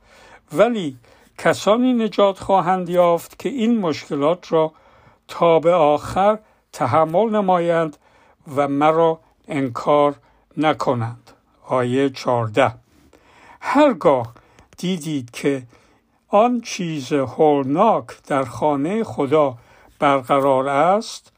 ولی 0.53 0.97
کسانی 1.39 1.93
نجات 1.93 2.39
خواهند 2.39 2.89
یافت 2.89 3.39
که 3.39 3.49
این 3.49 3.81
مشکلات 3.81 4.53
را 4.53 4.73
تا 5.29 5.59
به 5.61 5.73
آخر 5.75 6.39
تحمل 6.73 7.31
نمایند 7.31 7.97
و 8.57 8.69
مرا 8.69 9.19
انکار 9.49 10.15
نکنند. 10.57 11.31
آیه 11.67 12.11
14 12.11 12.75
هرگاه 13.61 14.33
دیدید 14.77 15.31
که 15.31 15.63
آن 16.29 16.61
چیز 16.61 17.13
هولناک 17.13 18.07
در 18.27 18.45
خانه 18.45 19.05
خدا 19.05 19.55
برقرار 19.99 20.69
است 20.69 21.33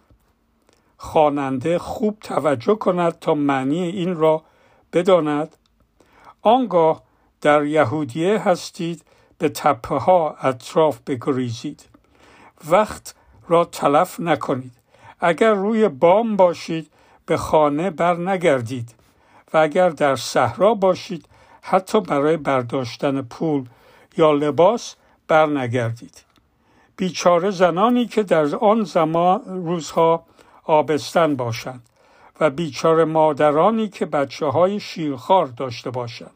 خواننده 1.03 1.79
خوب 1.79 2.19
توجه 2.21 2.75
کند 2.75 3.19
تا 3.19 3.35
معنی 3.35 3.83
این 3.83 4.17
را 4.17 4.43
بداند. 4.93 5.57
آنگاه 6.43 7.03
در 7.41 7.65
یهودیه 7.65 8.39
هستید 8.39 9.05
به 9.39 9.49
تپه 9.49 9.95
ها 9.95 10.37
اطراف 10.43 10.99
بگریزید. 11.07 11.85
وقت 12.71 13.15
را 13.49 13.65
تلف 13.65 14.21
نکنید. 14.21 14.73
اگر 15.21 15.55
روی 15.55 15.89
بام 15.89 16.37
باشید 16.37 16.91
به 17.27 17.37
خانه 17.37 17.91
بر 17.91 18.17
نگردید 18.17 18.95
و 19.55 19.59
اگر 19.59 19.89
در 19.89 20.17
صحرا 20.17 20.75
باشید 20.75 21.29
حتی 21.63 22.01
برای 22.01 22.37
برداشتن 22.37 23.23
پول 23.23 23.65
یا 24.17 24.33
لباس 24.33 24.95
بر 25.29 25.47
نگردید 25.47 26.25
بیچاره 26.97 27.51
زنانی 27.51 28.07
که 28.07 28.23
در 28.23 28.57
آن 28.57 28.85
زمان 28.85 29.43
روزها 29.47 30.25
آبستن 30.65 31.37
باشند 31.37 31.83
و 32.41 32.51
بیچاره 32.51 33.05
مادرانی 33.05 33.89
که 33.89 34.07
بچه 34.07 34.47
های 34.47 34.81
شیرخوار 34.81 35.47
داشته 35.47 35.91
باشند. 35.91 36.35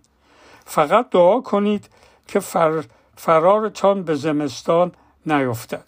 فقط 0.64 1.11
دعا 1.11 1.41
کنید 1.41 1.89
که 2.29 2.41
فر 2.41 2.85
فرارتان 3.16 4.03
به 4.03 4.14
زمستان 4.14 4.93
نیفتد. 5.27 5.85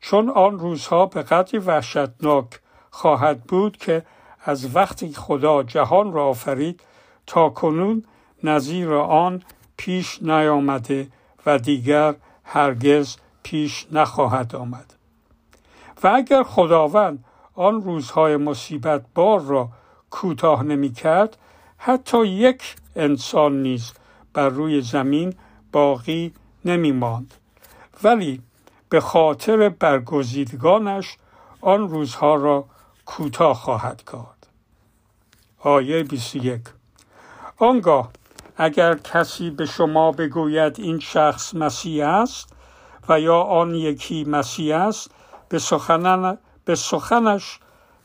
چون 0.00 0.30
آن 0.30 0.58
روزها 0.58 1.06
به 1.06 1.22
قدری 1.22 1.58
وحشتناک 1.58 2.46
خواهد 2.90 3.44
بود 3.44 3.76
که 3.76 4.02
از 4.44 4.76
وقتی 4.76 5.12
خدا 5.12 5.62
جهان 5.62 6.12
را 6.12 6.26
آفرید 6.26 6.80
تا 7.26 7.48
کنون 7.48 8.04
نظیر 8.44 8.94
آن 8.94 9.42
پیش 9.76 10.22
نیامده 10.22 11.08
و 11.46 11.58
دیگر 11.58 12.14
هرگز 12.44 13.16
پیش 13.42 13.86
نخواهد 13.92 14.56
آمد. 14.56 14.94
و 16.02 16.08
اگر 16.14 16.42
خداوند 16.42 17.24
آن 17.56 17.82
روزهای 17.82 18.36
مصیبت 18.36 19.04
بار 19.14 19.40
را 19.40 19.68
کوتاه 20.10 20.62
نمی 20.62 20.92
کرد 20.92 21.36
حتی 21.78 22.26
یک 22.26 22.76
انسان 22.96 23.62
نیز 23.62 23.92
بر 24.32 24.48
روی 24.48 24.80
زمین 24.80 25.34
باقی 25.72 26.34
نمی 26.64 26.92
ماند 26.92 27.34
ولی 28.02 28.42
به 28.88 29.00
خاطر 29.00 29.68
برگزیدگانش 29.68 31.16
آن 31.60 31.88
روزها 31.88 32.34
را 32.34 32.64
کوتاه 33.06 33.54
خواهد 33.54 34.02
کرد. 34.12 34.46
آیه 35.58 36.02
21 36.02 36.60
آنگاه 37.58 38.10
اگر 38.56 38.94
کسی 38.94 39.50
به 39.50 39.66
شما 39.66 40.12
بگوید 40.12 40.80
این 40.80 40.98
شخص 40.98 41.54
مسیح 41.54 42.06
است 42.06 42.52
و 43.08 43.20
یا 43.20 43.40
آن 43.40 43.74
یکی 43.74 44.24
مسیح 44.24 44.76
است 44.76 45.10
به, 45.48 45.58
سخنن 45.58 46.38
به 46.66 46.74
سخنش 46.74 47.58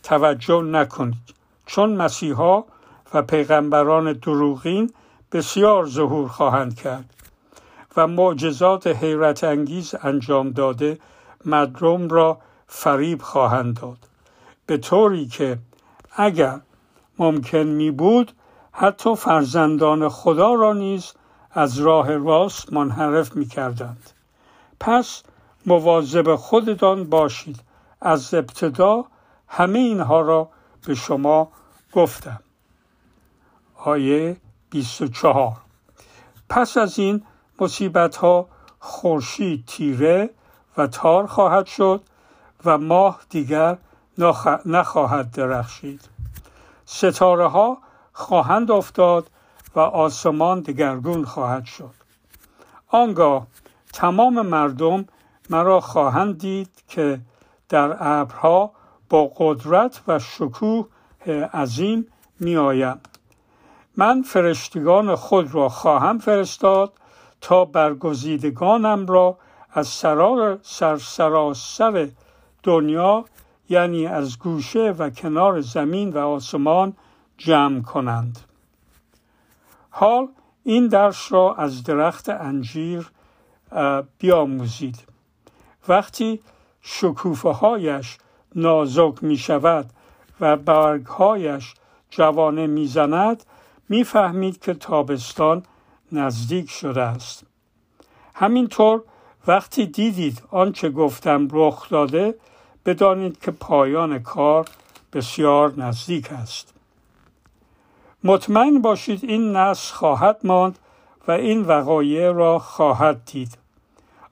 توجه 0.03 0.61
نکنید 0.61 1.33
چون 1.65 1.95
مسیحا 1.95 2.63
و 3.13 3.21
پیغمبران 3.21 4.13
دروغین 4.13 4.93
بسیار 5.31 5.85
ظهور 5.85 6.27
خواهند 6.27 6.75
کرد 6.75 7.13
و 7.97 8.07
معجزات 8.07 8.87
حیرت 8.87 9.43
انگیز 9.43 9.95
انجام 10.03 10.49
داده 10.49 10.99
مردم 11.45 12.09
را 12.09 12.37
فریب 12.67 13.21
خواهند 13.21 13.79
داد 13.79 13.97
به 14.65 14.77
طوری 14.77 15.27
که 15.27 15.57
اگر 16.15 16.59
ممکن 17.19 17.57
می 17.57 17.91
بود 17.91 18.31
حتی 18.71 19.15
فرزندان 19.15 20.09
خدا 20.09 20.53
را 20.53 20.73
نیز 20.73 21.13
از 21.51 21.79
راه 21.79 22.17
راست 22.17 22.73
منحرف 22.73 23.35
می 23.35 23.45
کردند. 23.45 24.09
پس 24.79 25.23
مواظب 25.65 26.35
خودتان 26.35 27.03
باشید 27.09 27.70
از 28.01 28.33
ابتدا 28.33 29.05
همه 29.47 29.79
اینها 29.79 30.21
را 30.21 30.49
به 30.85 30.95
شما 30.95 31.51
گفتم. 31.93 32.39
آیه 33.75 34.37
24 34.69 35.57
پس 36.49 36.77
از 36.77 36.99
این 36.99 37.23
مصیبت 37.59 38.15
ها 38.15 38.47
خورشید 38.79 39.65
تیره 39.65 40.29
و 40.77 40.87
تار 40.87 41.27
خواهد 41.27 41.65
شد 41.65 42.01
و 42.65 42.77
ماه 42.77 43.19
دیگر 43.29 43.77
نخواهد 44.65 45.31
درخشید. 45.31 46.09
ستاره 46.85 47.47
ها 47.47 47.77
خواهند 48.13 48.71
افتاد 48.71 49.29
و 49.75 49.79
آسمان 49.79 50.59
دگرگون 50.59 51.25
خواهد 51.25 51.65
شد. 51.65 51.93
آنگاه 52.87 53.47
تمام 53.93 54.41
مردم 54.41 55.05
مرا 55.49 55.79
خواهند 55.79 56.37
دید 56.37 56.83
که 56.87 57.19
در 57.71 57.97
ابرها 57.99 58.71
با 59.09 59.31
قدرت 59.37 60.01
و 60.07 60.19
شکوه 60.19 60.85
عظیم 61.53 62.07
می 62.39 62.57
آیم. 62.57 62.99
من 63.97 64.21
فرشتگان 64.21 65.15
خود 65.15 65.55
را 65.55 65.69
خواهم 65.69 66.19
فرستاد 66.19 66.93
تا 67.41 67.65
برگزیدگانم 67.65 69.05
را 69.05 69.37
از 69.71 69.87
سرار 69.87 70.59
سرسراسر 70.61 72.09
دنیا 72.63 73.25
یعنی 73.69 74.07
از 74.07 74.39
گوشه 74.39 74.91
و 74.91 75.09
کنار 75.09 75.61
زمین 75.61 76.09
و 76.09 76.17
آسمان 76.17 76.93
جمع 77.37 77.81
کنند 77.81 78.39
حال 79.89 80.27
این 80.63 80.87
درس 80.87 81.31
را 81.31 81.55
از 81.55 81.83
درخت 81.83 82.29
انجیر 82.29 83.11
بیاموزید 84.19 84.99
وقتی 85.87 86.39
شکوفه 86.81 87.49
هایش 87.49 88.17
نازک 88.55 89.23
می 89.23 89.37
شود 89.37 89.89
و 90.39 90.57
برگهایش 90.57 91.73
جوانه 92.09 92.67
می‌زند 92.67 93.43
می‌فهمید 93.89 94.59
که 94.59 94.73
تابستان 94.73 95.63
نزدیک 96.11 96.69
شده 96.69 97.01
است. 97.01 97.43
همینطور 98.35 99.03
وقتی 99.47 99.85
دیدید 99.85 100.43
آنچه 100.51 100.89
گفتم 100.89 101.47
رخ 101.51 101.89
داده 101.89 102.35
بدانید 102.85 103.39
که 103.39 103.51
پایان 103.51 104.19
کار 104.19 104.67
بسیار 105.13 105.73
نزدیک 105.77 106.31
است. 106.31 106.73
مطمئن 108.23 108.81
باشید 108.81 109.23
این 109.23 109.55
نسل 109.55 109.93
خواهد 109.93 110.39
ماند 110.43 110.79
و 111.27 111.31
این 111.31 111.61
وقایع 111.61 112.31
را 112.31 112.59
خواهد 112.59 113.25
دید. 113.25 113.60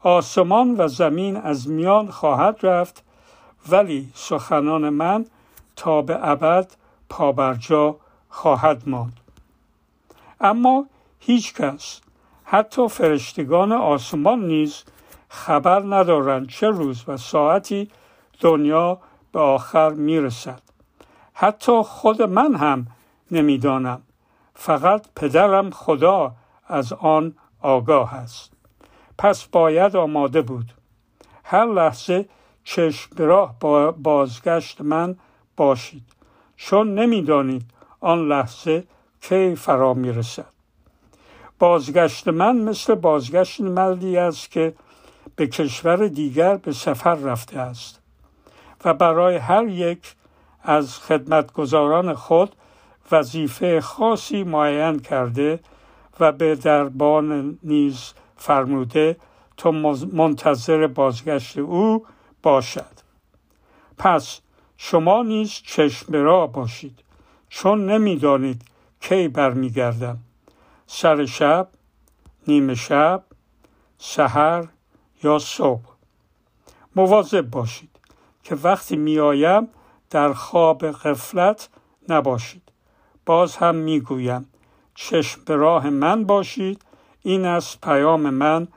آسمان 0.01 0.75
و 0.77 0.87
زمین 0.87 1.37
از 1.37 1.69
میان 1.69 2.11
خواهد 2.11 2.59
رفت 2.63 3.03
ولی 3.69 4.11
سخنان 4.13 4.89
من 4.89 5.25
تا 5.75 6.01
به 6.01 6.29
ابد 6.29 6.71
پابرجا 7.09 7.95
خواهد 8.29 8.89
ماند. 8.89 9.19
اما 10.41 10.85
هیچ 11.19 11.53
کس 11.53 12.01
حتی 12.43 12.87
فرشتگان 12.87 13.71
آسمان 13.71 14.47
نیز 14.47 14.83
خبر 15.29 15.79
ندارند 15.79 16.49
چه 16.49 16.67
روز 16.67 17.03
و 17.07 17.17
ساعتی 17.17 17.89
دنیا 18.39 18.97
به 19.31 19.39
آخر 19.39 19.89
می‌رسد. 19.89 20.61
حتی 21.33 21.81
خود 21.83 22.21
من 22.21 22.55
هم 22.55 22.87
نمی‌دانم. 23.31 24.01
فقط 24.53 25.05
پدرم 25.15 25.69
خدا 25.69 26.31
از 26.67 26.93
آن 26.93 27.33
آگاه 27.61 28.13
است. 28.13 28.58
پس 29.19 29.45
باید 29.45 29.95
آماده 29.95 30.41
بود. 30.41 30.65
هر 31.43 31.65
لحظه 31.65 32.25
چشم 32.63 33.15
راه 33.17 33.55
بازگشت 33.97 34.81
من 34.81 35.15
باشید. 35.57 36.03
چون 36.57 36.95
نمی‌دانید 36.95 37.65
آن 37.99 38.27
لحظه 38.27 38.83
کی 39.21 39.55
فرا 39.55 39.93
می‌رسد. 39.93 40.45
بازگشت 41.59 42.27
من 42.27 42.55
مثل 42.55 42.95
بازگشت 42.95 43.61
مردی 43.61 44.17
است 44.17 44.51
که 44.51 44.73
به 45.35 45.47
کشور 45.47 46.07
دیگر 46.07 46.55
به 46.55 46.71
سفر 46.71 47.15
رفته 47.15 47.59
است 47.59 48.01
و 48.85 48.93
برای 48.93 49.35
هر 49.35 49.67
یک 49.67 50.15
از 50.63 50.97
خدمتگزاران 50.99 52.13
خود 52.13 52.55
وظیفه 53.11 53.81
خاصی 53.81 54.43
معین 54.43 54.99
کرده 54.99 55.59
و 56.19 56.31
به 56.31 56.55
دربان 56.55 57.59
نیز 57.63 58.13
فرموده 58.39 59.17
تا 59.57 59.71
منتظر 60.13 60.87
بازگشت 60.87 61.57
او 61.57 62.05
باشد. 62.43 62.99
پس 63.97 64.39
شما 64.77 65.23
نیز 65.23 65.49
چشم 65.49 66.13
را 66.13 66.47
باشید. 66.47 66.99
چون 67.49 67.85
نمی‌دانید 67.85 68.61
کی 69.01 69.27
برمیگردم 69.27 70.17
سر 70.87 71.25
شب 71.25 71.67
نیمه 72.47 72.75
شب 72.75 73.23
سحر 73.97 74.67
یا 75.23 75.39
صبح. 75.39 75.89
مواظب 76.95 77.49
باشید 77.49 77.89
که 78.43 78.55
وقتی 78.55 78.95
میآیم 78.95 79.67
در 80.09 80.33
خواب 80.33 80.91
غفلت 80.91 81.69
نباشید. 82.09 82.71
باز 83.25 83.55
هم 83.55 83.75
می‌گویم 83.75 84.45
چشم 84.95 85.41
به 85.45 85.55
راه 85.55 85.89
من 85.89 86.23
باشید 86.23 86.81
این 87.23 87.45
است 87.45 87.81
پیام 87.81 88.29
من 88.29 88.67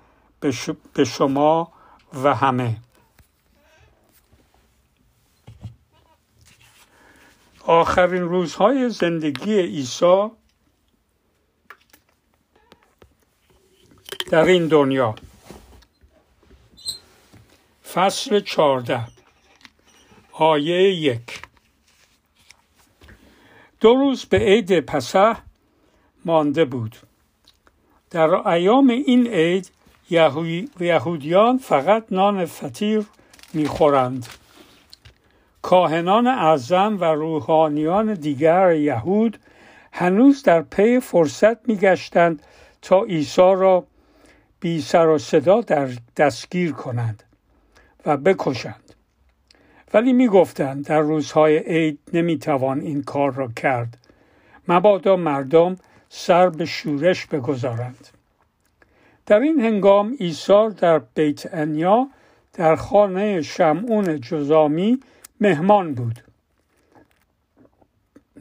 به 0.94 1.04
شما 1.04 1.72
و 2.14 2.34
همه. 2.34 2.76
آخرین 7.66 8.22
روزهای 8.22 8.90
زندگی 8.90 9.60
عیسی 9.60 10.30
در 14.30 14.44
این 14.44 14.68
دنیا. 14.68 15.14
فصل 17.92 18.40
چارده 18.40 19.06
آیه 20.32 20.94
یک. 20.94 21.42
دو 23.80 23.94
روز 23.94 24.24
به 24.24 24.38
عید 24.38 24.80
پسح 24.80 25.40
مانده 26.24 26.64
بود. 26.64 26.96
در 28.12 28.48
ایام 28.48 28.88
این 28.88 29.26
عید 29.26 29.70
یهودیان 30.80 31.58
فقط 31.58 32.04
نان 32.10 32.44
فطیر 32.44 33.04
می‌خورند. 33.54 34.26
کاهنان 35.62 36.26
اعظم 36.26 37.00
و 37.00 37.04
روحانیان 37.04 38.14
دیگر 38.14 38.72
یهود 38.72 39.38
هنوز 39.92 40.42
در 40.42 40.62
پی 40.62 41.00
فرصت 41.00 41.68
میگشتند 41.68 42.42
تا 42.82 43.02
عیسی 43.02 43.40
را 43.40 43.84
بی 44.60 44.80
سر 44.80 45.06
و 45.06 45.18
صدا 45.18 45.60
در 45.60 45.88
دستگیر 46.16 46.72
کنند 46.72 47.22
و 48.06 48.16
بکشند. 48.16 48.92
ولی 49.94 50.12
می‌گفتند 50.12 50.86
در 50.86 51.00
روزهای 51.00 51.58
عید 51.58 51.98
نمی‌توان 52.12 52.80
این 52.80 53.02
کار 53.02 53.32
را 53.32 53.48
کرد. 53.48 53.98
مبادا 54.68 55.16
مردم 55.16 55.76
سر 56.14 56.48
به 56.48 56.64
شورش 56.64 57.26
بگذارند. 57.26 58.08
در 59.26 59.40
این 59.40 59.60
هنگام 59.60 60.14
عیسی 60.20 60.68
در 60.78 60.98
بیت 60.98 61.54
انیا 61.54 62.08
در 62.52 62.76
خانه 62.76 63.42
شمعون 63.42 64.20
جزامی 64.20 65.00
مهمان 65.40 65.94
بود. 65.94 66.24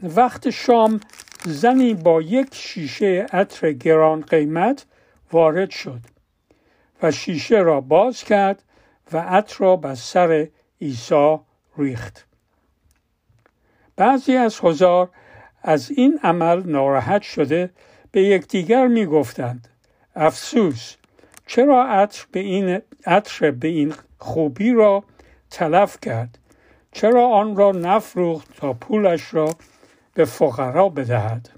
وقت 0.03 0.49
شام 0.49 0.99
زنی 1.45 1.93
با 1.93 2.22
یک 2.22 2.55
شیشه 2.55 3.26
عطر 3.34 3.72
گران 3.72 4.22
قیمت 4.22 4.86
وارد 5.32 5.69
شد 5.69 6.01
و 7.03 7.11
شیشه 7.11 7.59
را 7.59 7.82
باز 7.82 8.24
کرد 8.24 8.63
و 9.13 9.17
عطر 9.17 9.55
را 9.59 9.76
بر 9.76 9.95
سر 9.95 10.47
عیسی 10.82 11.38
ریخت. 11.78 12.26
بعضی 13.95 14.36
از 14.36 14.59
حضار 14.59 15.09
از 15.62 15.91
این 15.91 16.20
عمل 16.24 16.64
ناراحت 16.66 17.22
شده 17.22 17.70
به 18.12 18.24
یکدیگر 18.24 18.88
می 18.88 19.05
گفتند 19.05 19.68
افسوس 20.16 20.95
چرا 21.45 21.88
عطر 21.88 22.26
به 22.32 22.39
این 22.39 22.82
عطر 23.05 23.51
به 23.51 23.68
این 23.68 23.93
خوبی 24.18 24.72
را 24.72 25.03
تلف 25.51 25.97
کرد؟ 26.01 26.38
چرا 26.91 27.28
آن 27.28 27.55
را 27.55 27.72
نفروخت 27.72 28.57
تا 28.57 28.74
پولش 28.74 29.34
را 29.34 29.55
به 30.14 30.26
فقرا 30.26 30.89
بدهد؟ 30.89 31.49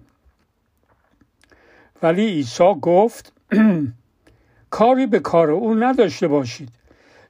ولی 2.04 2.28
عیسی 2.28 2.74
گفت 2.82 3.34
کاری 4.70 5.08
به 5.08 5.20
کار 5.20 5.51
او 5.51 5.76
نداشته 5.76 6.28
باشید. 6.28 6.70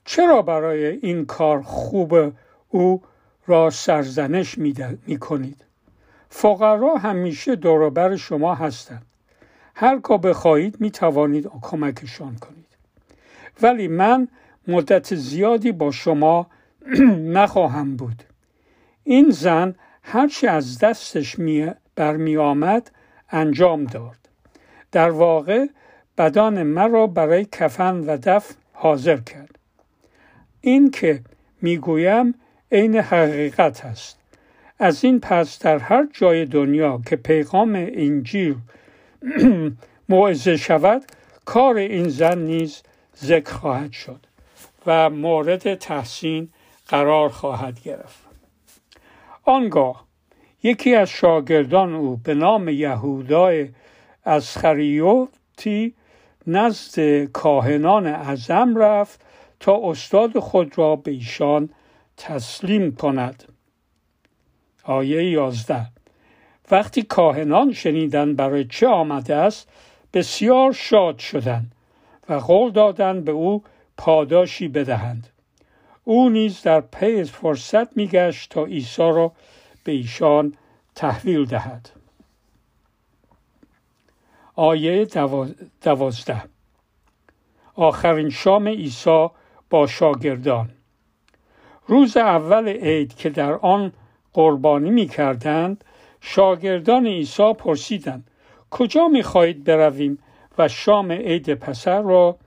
چرا 0.06 0.42
برای 0.42 0.86
این 0.86 1.26
کار 1.26 1.62
خوب 1.62 2.34
او 2.70 3.02
را 3.48 3.70
سرزنش 3.70 4.58
می 4.58 5.18
کنید 5.20 5.66
فقرا 6.36 6.96
همیشه 6.96 7.56
دوروبر 7.56 8.16
شما 8.16 8.56
هستند. 8.56 9.06
هر 9.76 9.98
بخواهید 10.18 10.82
می 10.82 10.92
توانید 10.92 11.48
کمکشان 11.62 12.36
کنید. 12.36 12.66
ولی 13.62 13.88
من 13.88 14.28
مدت 14.68 15.16
زیادی 15.16 15.72
با 15.72 15.92
شما 15.92 16.48
نخواهم 17.38 17.96
بود. 17.96 18.24
این 19.04 19.30
زن 19.30 19.76
هرچی 20.04 20.48
از 20.48 20.80
دستش 20.80 21.40
می 21.40 21.72
برمی 21.96 22.38
آمد 22.38 22.92
انجام 23.30 23.84
داد. 23.84 24.18
در 24.92 25.10
واقع 25.10 25.66
بدان 26.18 26.64
مرا 26.64 27.08
برای 27.08 27.46
کفن 27.52 27.96
و 27.98 28.18
دفن 28.24 28.56
حاضر 28.74 29.18
کرد. 29.18 29.60
این 30.62 30.92
که 30.92 31.22
می‌گویم 31.62 32.36
عین 32.72 32.96
حقیقت 32.96 33.86
است. 33.86 34.23
از 34.84 35.04
این 35.04 35.20
پس 35.20 35.60
در 35.60 35.78
هر 35.78 36.08
جای 36.14 36.46
دنیا 36.46 37.02
که 37.10 37.16
پیغام 37.16 37.76
انجیل 37.76 38.56
موعظه 40.10 40.58
شود 40.58 41.04
کار 41.46 41.76
این 41.76 42.10
زن 42.10 42.38
نیز 42.38 42.82
ذکر 43.18 43.54
خواهد 43.54 43.92
شد 43.92 44.20
و 44.86 45.10
مورد 45.10 45.76
تحسین 45.76 46.50
قرار 46.88 47.30
خواهد 47.30 47.82
گرفت. 47.82 48.20
آنگاه 49.44 50.06
یکی 50.64 50.96
از 50.96 51.10
شاگردان 51.10 51.94
او 51.94 52.18
به 52.18 52.34
نام 52.34 52.70
یهودای 52.70 53.70
از 54.24 54.58
خریوتی 54.58 55.94
نزد 56.48 57.24
کاهنان 57.26 58.08
اعظم 58.08 58.76
رفت 58.78 59.22
تا 59.60 59.80
استاد 59.84 60.40
خود 60.40 60.78
را 60.78 60.96
به 60.96 61.12
ایشان 61.12 61.70
تسلیم 62.18 62.96
کند. 62.96 63.53
آیه 64.84 65.30
یازده. 65.30 65.88
وقتی 66.72 67.04
کاهنان 67.04 67.74
شنیدن 67.74 68.36
برای 68.36 68.66
چه 68.66 68.88
آمده 68.88 69.36
است 69.36 69.70
بسیار 70.14 70.72
شاد 70.72 71.20
شدند 71.20 71.72
و 72.30 72.34
قول 72.34 72.72
دادند 72.72 73.26
به 73.26 73.32
او 73.32 73.64
پاداشی 73.98 74.68
بدهند. 74.68 75.30
او 76.04 76.30
نیز 76.30 76.62
در 76.62 76.82
پی 76.82 77.24
فرصت 77.24 77.98
میگشت 77.98 78.52
تا 78.52 78.66
عیسی 78.66 79.02
را 79.02 79.32
به 79.84 79.92
ایشان 79.92 80.54
تحویل 80.96 81.46
دهد. 81.46 81.90
آیه 84.56 85.08
دوازده. 85.82 86.44
آخرین 87.76 88.30
شام 88.30 88.68
عیسی 88.68 89.28
با 89.70 89.88
شاگردان. 89.88 90.70
روز 91.88 92.18
اول 92.18 92.68
عید 92.68 93.16
که 93.16 93.30
در 93.30 93.54
آن 93.54 93.92
قربانی 94.34 94.92
می 94.92 95.08
کردند 95.08 95.84
شاگردان 96.22 97.08
عیسی 97.08 97.54
پرسیدند 97.54 98.28
کجا 98.72 99.08
می 99.08 99.24
خواهید 99.24 99.64
برویم 99.64 100.20
و 100.58 100.68
شام 100.68 101.12
عید 101.12 101.54
پسر 101.54 102.02
را 102.02 102.38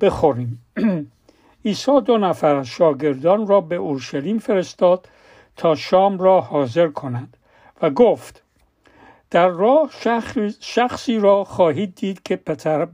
بخوریم؟ 0.00 0.64
عیسی 1.64 2.00
دو 2.00 2.18
نفر 2.18 2.56
از 2.56 2.66
شاگردان 2.66 3.46
را 3.46 3.60
به 3.60 3.76
اورشلیم 3.76 4.38
فرستاد 4.38 5.08
تا 5.56 5.74
شام 5.74 6.18
را 6.18 6.40
حاضر 6.40 6.88
کنند 6.88 7.36
و 7.82 7.90
گفت 7.90 8.42
در 9.30 9.48
راه 9.48 9.90
شخصی 10.60 11.18
را 11.18 11.44
خواهید 11.44 11.94
دید 11.94 12.22
که 12.22 12.36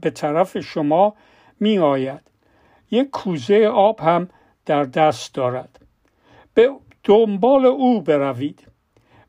به 0.01 0.09
طرف 0.09 0.57
شما 0.57 1.13
می 1.59 1.79
آید 1.79 2.21
یک 2.91 3.09
کوزه 3.09 3.65
آب 3.65 3.99
هم 3.99 4.29
در 4.65 4.83
دست 4.83 5.33
دارد. 5.33 5.79
به 6.53 6.71
دنبال 7.03 7.65
او 7.65 8.01
بروید. 8.01 8.67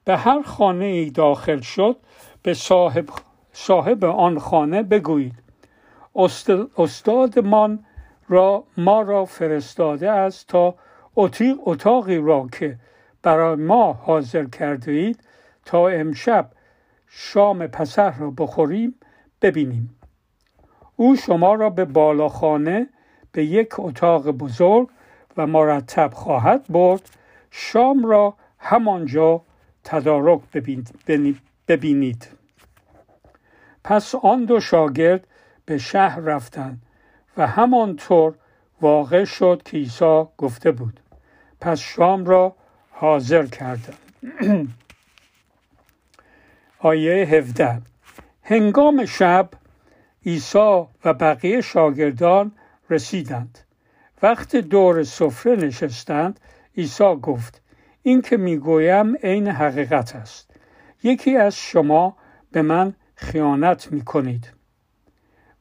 به 0.04 0.16
هر 0.16 0.42
خانه 0.42 0.84
ای 0.84 1.10
داخل 1.10 1.60
شد 1.60 1.96
به 2.42 2.54
صاحب, 2.54 3.08
صاحب 3.52 4.04
آن 4.04 4.38
خانه 4.38 4.82
بگویید. 4.82 5.42
استادمان 6.78 7.84
را 8.28 8.64
ما 8.76 9.02
را 9.02 9.24
فرستاده 9.24 10.10
است 10.10 10.48
تا 10.48 10.74
اتاقی 11.66 12.18
را 12.18 12.48
که 12.52 12.78
برای 13.22 13.56
ما 13.56 13.92
حاضر 13.92 14.44
کرده 14.44 14.92
اید 14.92 15.20
تا 15.64 15.88
امشب 15.88 16.50
شام 17.08 17.66
پسر 17.66 18.10
را 18.10 18.30
بخوریم 18.30 18.94
ببینیم. 19.42 19.98
او 20.96 21.16
شما 21.16 21.54
را 21.54 21.70
به 21.70 21.84
بالاخانه 21.84 22.88
به 23.32 23.44
یک 23.44 23.68
اتاق 23.78 24.30
بزرگ 24.30 24.88
و 25.36 25.46
مرتب 25.46 26.10
خواهد 26.14 26.66
برد 26.68 27.10
شام 27.55 28.05
را 28.05 28.34
همانجا 28.59 29.42
تدارک 29.84 30.40
ببینید. 31.68 32.28
پس 33.84 34.14
آن 34.14 34.44
دو 34.44 34.61
شاگرد 34.61 35.26
به 35.66 35.78
شهر 35.78 36.20
رفتند 36.20 36.82
و 37.36 37.46
همانطور 37.46 38.34
واقع 38.80 39.24
شد 39.24 39.62
که 39.64 39.76
عیسی 39.76 40.24
گفته 40.38 40.70
بود. 40.70 41.00
پس 41.61 41.78
شام 41.78 42.24
را 42.24 42.57
حاضر 42.90 43.46
کردند 43.46 43.98
آیه 46.78 47.26
17 47.26 47.82
هنگام 48.42 49.05
شب 49.05 49.48
عیسی 50.26 50.82
و 51.05 51.14
بقیه 51.14 51.61
شاگردان 51.61 52.53
رسیدند. 52.90 53.59
وقت 54.22 54.57
دور 54.57 55.05
سفره 55.05 55.57
نشستند 55.57 56.40
عیسی 56.76 57.14
گفت 57.22 57.62
این 58.02 58.22
که 58.22 58.36
می‌گویم 58.36 59.16
عین 59.16 59.48
حقیقت 59.48 60.16
است. 60.16 60.50
یکی 61.02 61.36
از 61.36 61.56
شما 61.56 62.16
به 62.52 62.62
من 62.62 62.94
خیانت 63.14 63.92
می‌کنید. 63.92 64.52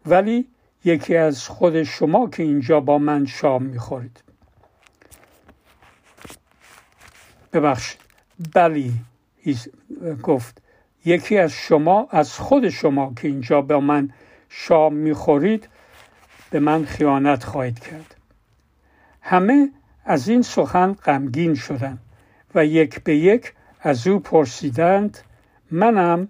ولی 0.05 0.47
یکی 0.85 1.15
از 1.15 1.47
خود 1.47 1.83
شما 1.83 2.29
که 2.29 2.43
اینجا 2.43 2.79
با 2.79 2.97
من 2.97 3.25
شام 3.25 3.63
می‌خورید. 3.63 4.23
ببخشید. 7.53 8.01
بلی. 8.53 8.93
گفت 10.23 10.61
یکی 11.05 11.37
از 11.37 11.51
شما 11.51 12.07
از 12.11 12.33
خود 12.33 12.69
شما 12.69 13.13
که 13.21 13.27
اینجا 13.27 13.61
با 13.61 13.79
من 13.79 14.13
شام 14.49 14.93
می‌خورید 14.93 15.69
به 16.49 16.59
من 16.59 16.85
خیانت 16.85 17.43
خواهید 17.43 17.79
کرد. 17.79 18.15
همه 19.21 19.69
از 20.05 20.27
این 20.27 20.41
سخن 20.41 20.93
غمگین 20.93 21.55
شدند 21.55 21.99
و 22.55 22.65
یک 22.65 23.03
به 23.03 23.15
یک 23.15 23.53
از 23.81 24.07
او 24.07 24.19
پرسیدند 24.19 25.17
منم؟ 25.71 26.27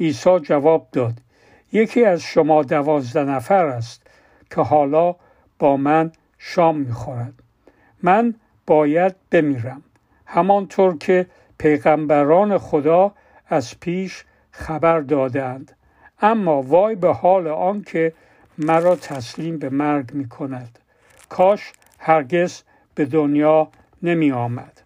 عیسی 0.00 0.40
جواب 0.40 0.88
داد 0.92 1.14
یکی 1.72 2.04
از 2.04 2.20
شما 2.20 2.62
دوازده 2.62 3.24
نفر 3.24 3.66
است 3.66 4.06
که 4.50 4.60
حالا 4.60 5.16
با 5.58 5.76
من 5.76 6.12
شام 6.38 6.78
می‌خورد. 6.78 7.32
من 8.02 8.34
باید 8.66 9.14
بمیرم 9.30 9.82
همانطور 10.26 10.98
که 10.98 11.26
پیغمبران 11.58 12.58
خدا 12.58 13.12
از 13.48 13.80
پیش 13.80 14.24
خبر 14.50 15.00
دادند 15.00 15.76
اما 16.20 16.62
وای 16.62 16.94
به 16.94 17.12
حال 17.12 17.46
آنکه 17.46 18.12
مرا 18.58 18.96
تسلیم 18.96 19.58
به 19.58 19.70
مرگ 19.70 20.12
می 20.12 20.28
کند 20.28 20.78
کاش 21.28 21.72
هرگز 21.98 22.62
به 22.94 23.04
دنیا 23.04 23.68
نمی 24.02 24.32
آمد. 24.32 24.80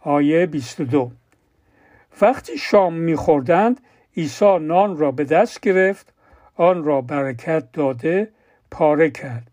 آیه 0.00 0.46
22 0.46 1.10
وقتی 2.20 2.58
شام 2.58 2.94
میخوردند 2.94 3.80
عیسی 4.16 4.58
نان 4.58 4.96
را 4.98 5.10
به 5.10 5.24
دست 5.24 5.60
گرفت 5.60 6.12
آن 6.54 6.84
را 6.84 7.00
برکت 7.00 7.72
داده 7.72 8.28
پاره 8.70 9.10
کرد 9.10 9.50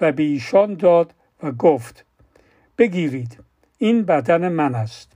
و 0.00 0.12
به 0.12 0.22
ایشان 0.22 0.74
داد 0.74 1.14
و 1.42 1.52
گفت 1.52 2.04
بگیرید 2.78 3.38
این 3.78 4.02
بدن 4.02 4.48
من 4.48 4.74
است. 4.74 5.12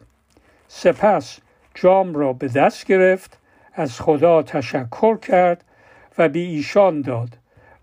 سپس 0.69 1.39
جام 1.75 2.15
را 2.15 2.33
به 2.33 2.49
دست 2.49 2.87
گرفت 2.87 3.39
از 3.73 4.01
خدا 4.01 4.43
تشکر 4.43 5.17
کرد 5.17 5.65
و 6.19 6.29
به 6.29 6.39
ایشان 6.39 7.01
داد 7.01 7.29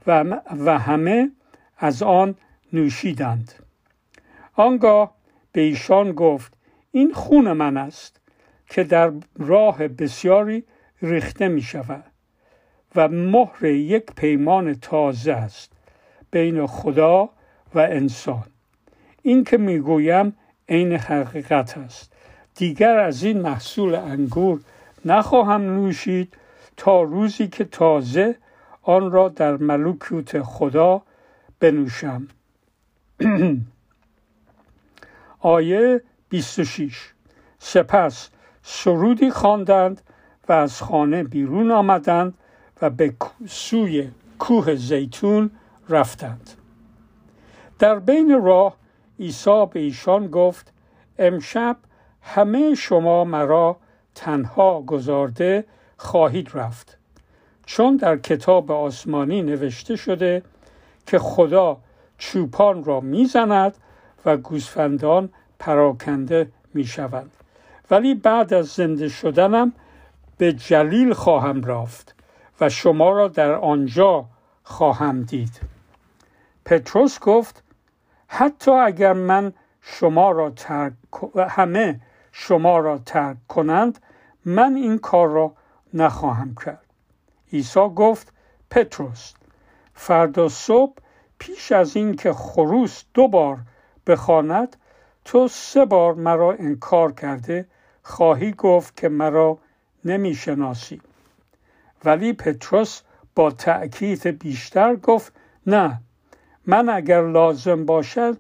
و 0.08 0.80
همه 0.80 1.32
از 1.78 2.04
آن 2.04 2.36
نوشیدند. 2.74 3.54
آنگاه 4.54 5.16
به 5.52 5.62
ایشان 5.62 6.12
گفت 6.12 6.54
این 6.92 7.14
خون 7.14 7.52
من 7.52 7.78
است 7.78 8.22
که 8.70 8.84
در 8.84 9.12
راه 9.38 9.88
بسیاری 9.88 10.64
ریخته 11.02 11.48
می 11.48 11.62
شود 11.62 12.04
و 12.96 13.08
مهر 13.08 13.66
یک 13.66 14.06
پیمان 14.06 14.74
تازه 14.74 15.34
است 15.34 15.72
بین 16.32 16.68
خدا 16.68 17.30
و 17.76 17.80
انسان. 17.80 18.44
این 19.22 19.44
که 19.44 19.58
می‌گویم 19.58 20.36
عین 20.70 20.92
حقیقت 20.94 21.78
است. 21.78 22.14
دیگر 22.56 22.98
از 22.98 23.24
این 23.24 23.42
محصول 23.42 23.96
انگور 23.96 24.62
نخواهم 25.06 25.62
نوشید 25.62 26.38
تا 26.78 27.02
روزی 27.02 27.48
که 27.48 27.64
تازه 27.64 28.36
آن 28.82 29.12
را 29.12 29.30
در 29.30 29.58
ملکوت 29.58 30.42
خدا 30.42 31.02
بنوشم. 31.60 32.28
آیه 35.40 36.02
26 36.30 37.14
سپس 37.60 38.30
سرودی 38.64 39.30
خواندند 39.30 40.02
و 40.50 40.54
از 40.54 40.82
خانه 40.82 41.24
بیرون 41.24 41.72
آمدند 41.72 42.34
و 42.82 42.90
به 42.90 43.14
سوی 43.48 44.10
کوه 44.40 44.76
زیتون 44.76 45.52
رفتند. 45.90 46.50
در 47.80 48.00
بین 48.00 48.42
راه 48.44 48.76
عیسی 49.20 49.66
به 49.74 49.80
ایشان 49.80 50.28
گفت 50.28 50.74
امشب 51.20 51.78
همه 52.22 52.76
شما 52.76 53.24
مرا 53.24 53.78
تنها 54.16 54.82
گذارده 54.82 55.66
خواهید 55.98 56.50
رفت. 56.54 56.98
چون 57.66 57.98
در 57.98 58.18
کتاب 58.18 58.72
آسمانی 58.72 59.42
نوشته 59.42 59.96
شده 59.96 60.44
که 61.08 61.20
خدا 61.20 61.78
چوپان 62.22 62.84
را 62.84 63.00
می‌زند 63.00 63.78
و 64.26 64.38
گوسفندان 64.38 65.30
پراکنده 65.60 66.52
می‌شوند. 66.74 67.32
ولی 67.92 68.16
بعد 68.16 68.54
از 68.54 68.68
زنده 68.68 69.10
شدنم 69.10 69.74
به 70.38 70.54
جلیل 70.54 71.14
خواهم 71.14 71.64
رفت 71.64 72.16
و 72.62 72.70
شما 72.70 73.10
را 73.12 73.28
در 73.28 73.52
آنجا 73.52 74.26
خواهم 74.64 75.24
دید. 75.24 75.62
پتروس 76.66 77.20
گفت 77.20 77.64
حتی 78.28 78.72
اگر 78.72 79.14
من 79.14 79.54
شما 79.82 80.32
را 80.32 80.50
ترک 80.50 80.94
همه 81.50 82.00
شما 82.32 82.80
را 82.80 82.98
ترک 82.98 83.38
کنند 83.48 84.00
من 84.46 84.76
این 84.76 84.98
کار 84.98 85.28
را 85.28 85.54
نخواهم 85.94 86.56
کرد. 86.66 86.86
عیسی 87.54 87.90
گفت 87.96 88.34
پتروس 88.70 89.34
فردا 89.94 90.50
صبح 90.50 90.94
پیش 91.42 91.72
از 91.72 91.96
اینکه 91.96 92.34
خروس 92.34 93.04
دو 93.14 93.28
بار 93.28 93.58
بخواند 94.08 94.78
تو 95.26 95.48
سه 95.48 95.86
بار 95.86 96.14
مرا 96.14 96.52
انکار 96.52 97.12
کرده 97.12 97.66
خواهی 98.04 98.52
گفت 98.52 98.98
که 98.98 99.10
مرا 99.10 99.58
نمی‌شناسی. 100.06 101.02
ولی 102.06 102.34
پتروس 102.34 103.02
با 103.36 103.52
تأکید 103.52 104.26
بیشتر 104.28 104.96
گفت 104.96 105.34
نه 105.68 106.02
من 106.68 106.90
اگر 106.90 107.28
لازم 107.28 107.86
باشد 107.86 108.38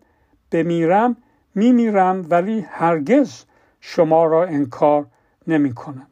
بمیرم 0.51 1.17
میمیرم 1.55 2.25
ولی 2.29 2.65
هرگز 2.69 3.43
شما 3.79 4.25
را 4.25 4.43
انکار 4.45 5.05
نمی 5.47 5.73
کنم 5.73 6.07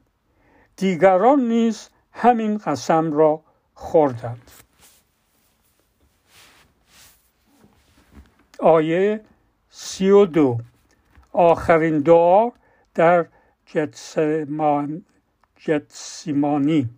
دیگران 0.77 1.39
نیز 1.39 1.89
همین 2.11 2.57
قسم 2.57 3.13
را 3.13 3.41
خوردند. 3.73 4.51
آیه 8.59 9.21
سی 9.69 10.09
و 10.09 10.25
دو. 10.25 10.57
آخرین 11.33 11.99
دعا 11.99 12.49
در 12.95 13.25
جتسمان 13.65 15.05
جتسیمانی 15.55 16.89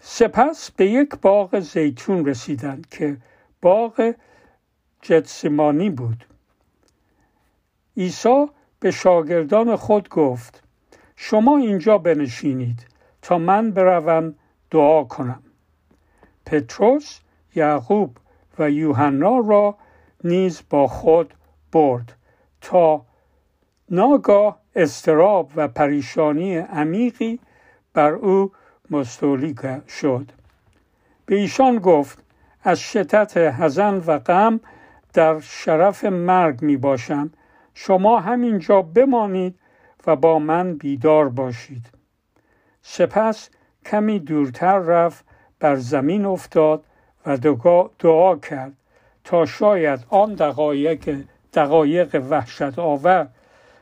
سپس 0.00 0.70
به 0.70 0.86
یک 0.86 1.10
باغ 1.22 1.60
زیتون 1.60 2.26
رسیدند 2.26 2.88
که 2.90 3.16
باغ 3.62 4.14
جتسیمانی 5.02 5.90
بود. 5.90 6.24
عیسی 7.96 8.46
به 8.80 8.90
شاگردان 8.90 9.76
خود 9.76 10.08
گفت 10.08 10.62
شما 11.16 11.56
اینجا 11.56 11.98
بنشینید 11.98 12.86
تا 13.22 13.38
من 13.38 13.70
بروم 13.70 14.34
دعا 14.70 15.04
کنم. 15.04 15.42
پتروس 16.46 17.20
یعقوب 17.54 18.16
و 18.58 18.70
یوحنا 18.70 19.38
را 19.38 19.76
نیز 20.24 20.62
با 20.70 20.86
خود 20.86 21.34
برد 21.72 22.16
تا 22.60 23.04
ناگاه 23.90 24.58
استراب 24.76 25.50
و 25.56 25.68
پریشانی 25.68 26.56
عمیقی 26.56 27.40
بر 27.94 28.12
او 28.12 28.52
مستولی 28.90 29.54
شد. 29.88 30.32
به 31.26 31.36
ایشان 31.36 31.78
گفت 31.78 32.18
از 32.62 32.80
شدت 32.80 33.36
حزن 33.36 34.02
و 34.06 34.18
غم 34.18 34.60
در 35.12 35.40
شرف 35.40 36.04
مرگ 36.04 36.62
می 36.62 36.76
باشم. 36.76 37.30
شما 37.74 38.20
همینجا 38.20 38.82
بمانید 38.82 39.58
و 40.06 40.16
با 40.16 40.38
من 40.38 40.74
بیدار 40.74 41.28
باشید. 41.28 41.86
سپس 42.82 43.50
کمی 43.84 44.18
دورتر 44.18 44.78
رفت 44.78 45.24
بر 45.60 45.76
زمین 45.76 46.24
افتاد 46.24 46.84
و 47.26 47.36
دعا 47.98 48.36
کرد 48.36 48.72
تا 49.24 49.46
شاید 49.46 50.00
آن 50.08 50.34
دقایق 50.34 51.24
دقایق 51.54 52.26
وحشت 52.30 52.78
آور 52.78 53.28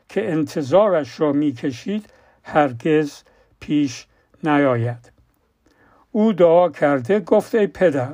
که 0.09 0.33
انتظارش 0.33 1.21
را 1.21 1.33
می‌کشید 1.33 2.11
هرگز 2.43 3.23
پیش 3.61 4.07
نیاید. 4.45 5.13
او 6.13 6.33
دعا 6.33 6.69
کرده 6.69 7.21
گفت 7.21 7.55
ای 7.55 7.67
پدر 7.67 8.13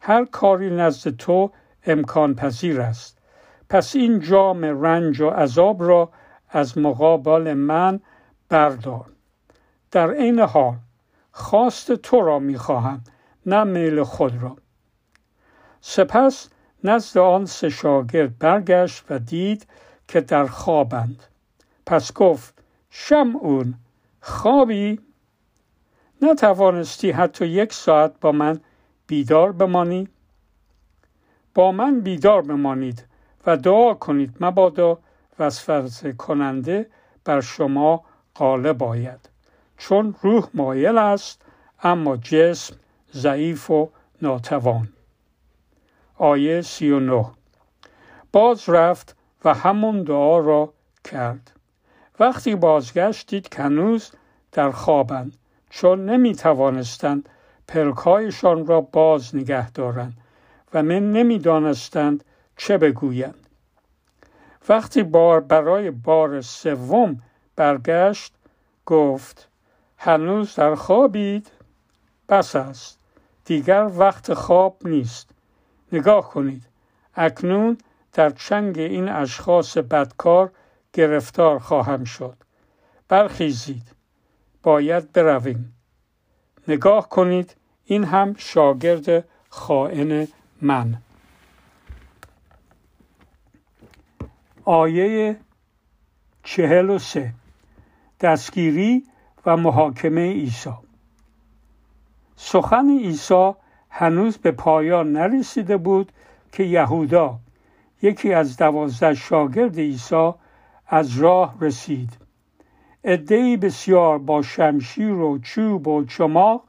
هر 0.00 0.24
کاری 0.24 0.70
نزد 0.70 1.16
تو 1.16 1.50
امکان 1.86 2.34
پذیر 2.34 2.80
است. 2.80 3.18
پس 3.68 3.96
این 3.96 4.20
جام 4.20 4.64
رنج 4.64 5.20
و 5.20 5.30
عذاب 5.30 5.82
را 5.82 6.10
از 6.50 6.78
مقابل 6.78 7.54
من 7.54 8.00
بردار. 8.48 9.04
در 9.90 10.10
عین 10.10 10.40
حال 10.40 10.74
خواست 11.32 11.92
تو 11.92 12.20
را 12.20 12.38
می‌خواهم 12.38 13.04
نه 13.48 13.64
میل 13.64 14.02
خود 14.02 14.42
را. 14.42 14.56
سپس 15.80 16.48
نزد 16.84 17.18
آن 17.18 17.46
سه 17.46 17.68
شاگرد 17.68 18.38
برگشت 18.38 19.04
و 19.10 19.18
دید 19.18 19.66
که 20.08 20.20
در 20.20 20.46
خوابند. 20.46 21.22
پس 21.86 22.12
گفت 22.12 22.62
شمعون 22.90 23.74
خوابی؟ 24.20 25.00
نتوانستی 26.22 27.10
حتی 27.10 27.46
یک 27.46 27.72
ساعت 27.72 28.12
با 28.20 28.32
من 28.32 28.60
بیدار 29.06 29.52
بمانی؟ 29.52 30.08
با 31.54 31.72
من 31.72 32.00
بیدار 32.00 32.42
بمانید 32.42 33.04
و 33.46 33.56
دعا 33.56 33.94
کنید 33.94 34.36
مبادا 34.40 34.98
وسوسه 35.38 36.12
کننده 36.12 36.86
بر 37.24 37.40
شما 37.40 38.04
غالب 38.36 38.82
آید. 38.82 39.28
چون 39.78 40.14
روح 40.22 40.48
مایل 40.54 40.98
است 40.98 41.42
اما 41.82 42.16
جسم 42.16 42.76
ضعیف 43.14 43.70
و 43.70 43.90
ناتوان. 44.22 44.88
آیه 46.16 46.62
سی 46.62 46.90
و 46.90 47.00
نه. 47.00 47.26
باز 48.32 48.68
رفت 48.68 49.16
و 49.44 49.54
همون 49.54 50.02
دعا 50.02 50.38
را 50.38 50.72
کرد. 51.04 51.50
وقتی 52.20 52.54
بازگشت 52.54 53.30
دید 53.30 53.48
کنوز 53.48 54.10
در 54.52 54.70
خوابند 54.70 55.36
چون 55.70 56.04
نمی 56.04 56.34
توانستند 56.34 57.28
پلکایشان 57.68 58.66
را 58.66 58.80
باز 58.80 59.36
نگه 59.36 59.70
دارند 59.70 60.14
و 60.74 60.82
من 60.82 61.12
نمی‌دانستند 61.12 62.24
چه 62.56 62.78
بگویند. 62.78 63.46
وقتی 64.68 65.02
بار 65.02 65.40
برای 65.40 65.90
بار 65.90 66.40
سوم 66.40 67.22
برگشت 67.56 68.34
گفت 68.86 69.48
هنوز 69.98 70.54
در 70.54 70.74
خوابید؟ 70.74 71.50
بس 72.28 72.56
است. 72.56 72.97
دیگر 73.48 73.90
وقت 73.96 74.34
خواب 74.34 74.76
نیست. 74.84 75.30
نگاه 75.92 76.30
کنید. 76.30 76.62
اکنون 77.14 77.78
در 78.12 78.30
چنگ 78.30 78.78
این 78.78 79.08
اشخاص 79.08 79.78
بدکار 79.78 80.52
گرفتار 80.92 81.58
خواهم 81.58 82.04
شد. 82.04 82.36
برخیزید. 83.08 83.82
باید 84.62 85.12
برویم. 85.12 85.74
نگاه 86.68 87.08
کنید. 87.08 87.56
این 87.84 88.04
هم 88.04 88.34
شاگرد 88.38 89.24
خائن 89.48 90.28
من. 90.62 91.02
آیه 94.64 95.36
چهل 96.42 96.90
و 96.90 96.98
سه. 96.98 97.34
دستگیری 98.20 99.04
و 99.46 99.56
محاکمه 99.56 100.32
عیسی. 100.32 100.87
سخن 102.40 102.90
عیسی 102.90 103.52
هنوز 103.90 104.38
به 104.38 104.50
پایان 104.50 105.12
نرسیده 105.12 105.76
بود 105.76 106.12
که 106.52 106.62
یهودا 106.62 107.38
یکی 108.02 108.32
از 108.32 108.56
دوازده 108.56 109.14
شاگرد 109.14 109.78
عیسی 109.78 110.30
از 110.86 111.18
راه 111.18 111.54
رسید. 111.60 112.10
عدهای 113.04 113.56
بسیار 113.56 114.18
با 114.18 114.42
شمشیر 114.42 115.12
و 115.12 115.38
چوب 115.38 115.88
و 115.88 116.04
چماق 116.04 116.62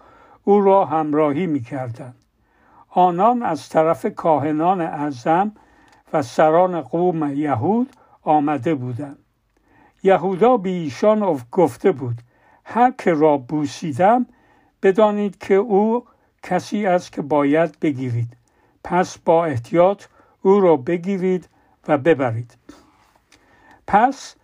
او 0.44 0.62
را 0.62 0.86
همراهی 0.86 1.48
می‌کردند. 1.48 2.16
آنان 2.90 3.44
از 3.44 3.70
طرف 3.70 4.06
کاهنان 4.16 4.82
اعظم 4.82 5.52
و 6.14 6.22
سران 6.22 6.82
قوم 6.82 7.34
یهود 7.34 7.90
آمده 8.24 8.76
بودند. 8.76 9.20
یهودا 10.04 10.58
به 10.58 10.70
ایشان 10.70 11.40
گفته 11.52 11.92
بود 11.92 12.18
هر 12.64 12.94
که 12.98 13.14
را 13.14 13.38
بوسیدم 13.38 14.26
بدانید 14.84 15.38
که 15.38 15.54
او 15.54 16.06
کسی 16.44 16.86
است 16.86 17.12
که 17.12 17.22
باید 17.22 17.80
بگیرید. 17.80 18.38
پس 18.84 19.18
با 19.18 19.46
احتیاط 19.46 20.04
او 20.42 20.60
را 20.60 20.78
بگیرید 20.78 21.50
و 21.88 21.98
ببرید. 21.98 22.58
پس 23.88 24.36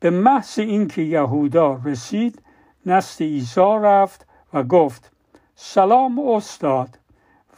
به 0.00 0.10
محض 0.10 0.58
اینکه 0.58 1.02
یهودا 1.02 1.80
رسید 1.84 2.42
نست 2.86 3.22
عیسی 3.22 3.78
رفت 3.82 4.26
و 4.52 4.62
گفت 4.62 5.12
سلام 5.56 6.18
استاد. 6.18 6.98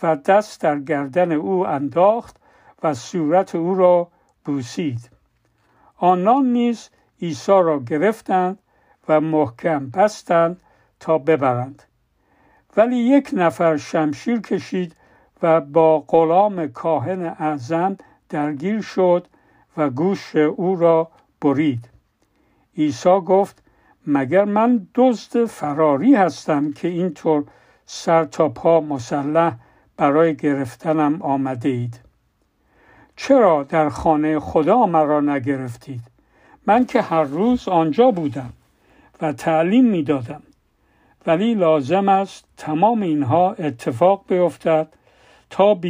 و 0.03 0.17
دست 0.17 0.61
در 0.61 0.79
گردن 0.79 1.33
او 1.33 1.67
انداخت 1.67 2.37
و 2.83 2.95
صورت 2.95 3.55
او 3.55 3.75
را 3.75 4.09
بوسید. 4.45 5.11
آنان 5.97 6.45
نیز 6.45 6.89
عیسی 7.23 7.53
را 7.53 7.79
گرفتند 7.79 8.59
و 9.09 9.21
محکم 9.21 9.91
بستند 9.91 10.61
تا 11.01 11.19
ببرند. 11.19 11.83
ولی 12.77 12.97
یک 12.97 13.31
نفر 13.33 13.77
شمشیر 13.77 14.41
کشید 14.41 14.97
و 15.43 15.61
با 15.61 16.01
غلام 16.01 16.67
کاهن 16.67 17.23
اعظم 17.23 17.97
درگیر 18.29 18.81
شد 18.81 19.27
و 19.77 19.91
گوش 19.91 20.37
او 20.37 20.77
را 20.77 21.11
برید. 21.41 21.89
عیسی 22.77 23.21
گفت 23.27 23.63
مگر 24.07 24.45
من 24.45 24.87
دزد 24.95 25.45
فراری 25.45 26.15
هستم 26.15 26.73
که 26.73 26.89
اینطور 26.89 27.45
سر 27.87 28.25
تا 28.25 28.49
پا 28.49 28.81
مسلح 28.81 29.53
برای 29.97 30.37
گرفتنم 30.37 31.23
آمده 31.23 31.69
اید؟ 31.69 32.01
چرا 33.17 33.63
در 33.63 33.89
خانه 33.89 34.39
خدا 34.39 34.87
مرا 34.87 35.21
نگرفتید؟ 35.21 36.03
من 36.67 36.87
که 36.87 37.03
هر 37.03 37.23
روز 37.23 37.69
آنجا 37.69 38.11
بودم 38.11 38.53
و 39.21 39.33
تعلیم 39.33 39.85
می‌دادم. 39.85 40.43
ولی 41.29 41.55
لازم 41.55 42.09
است 42.09 42.45
تمام 42.57 43.03
اینها 43.03 43.53
اتفاق 43.53 44.25
بیفتد 44.29 44.89
تا 45.51 45.81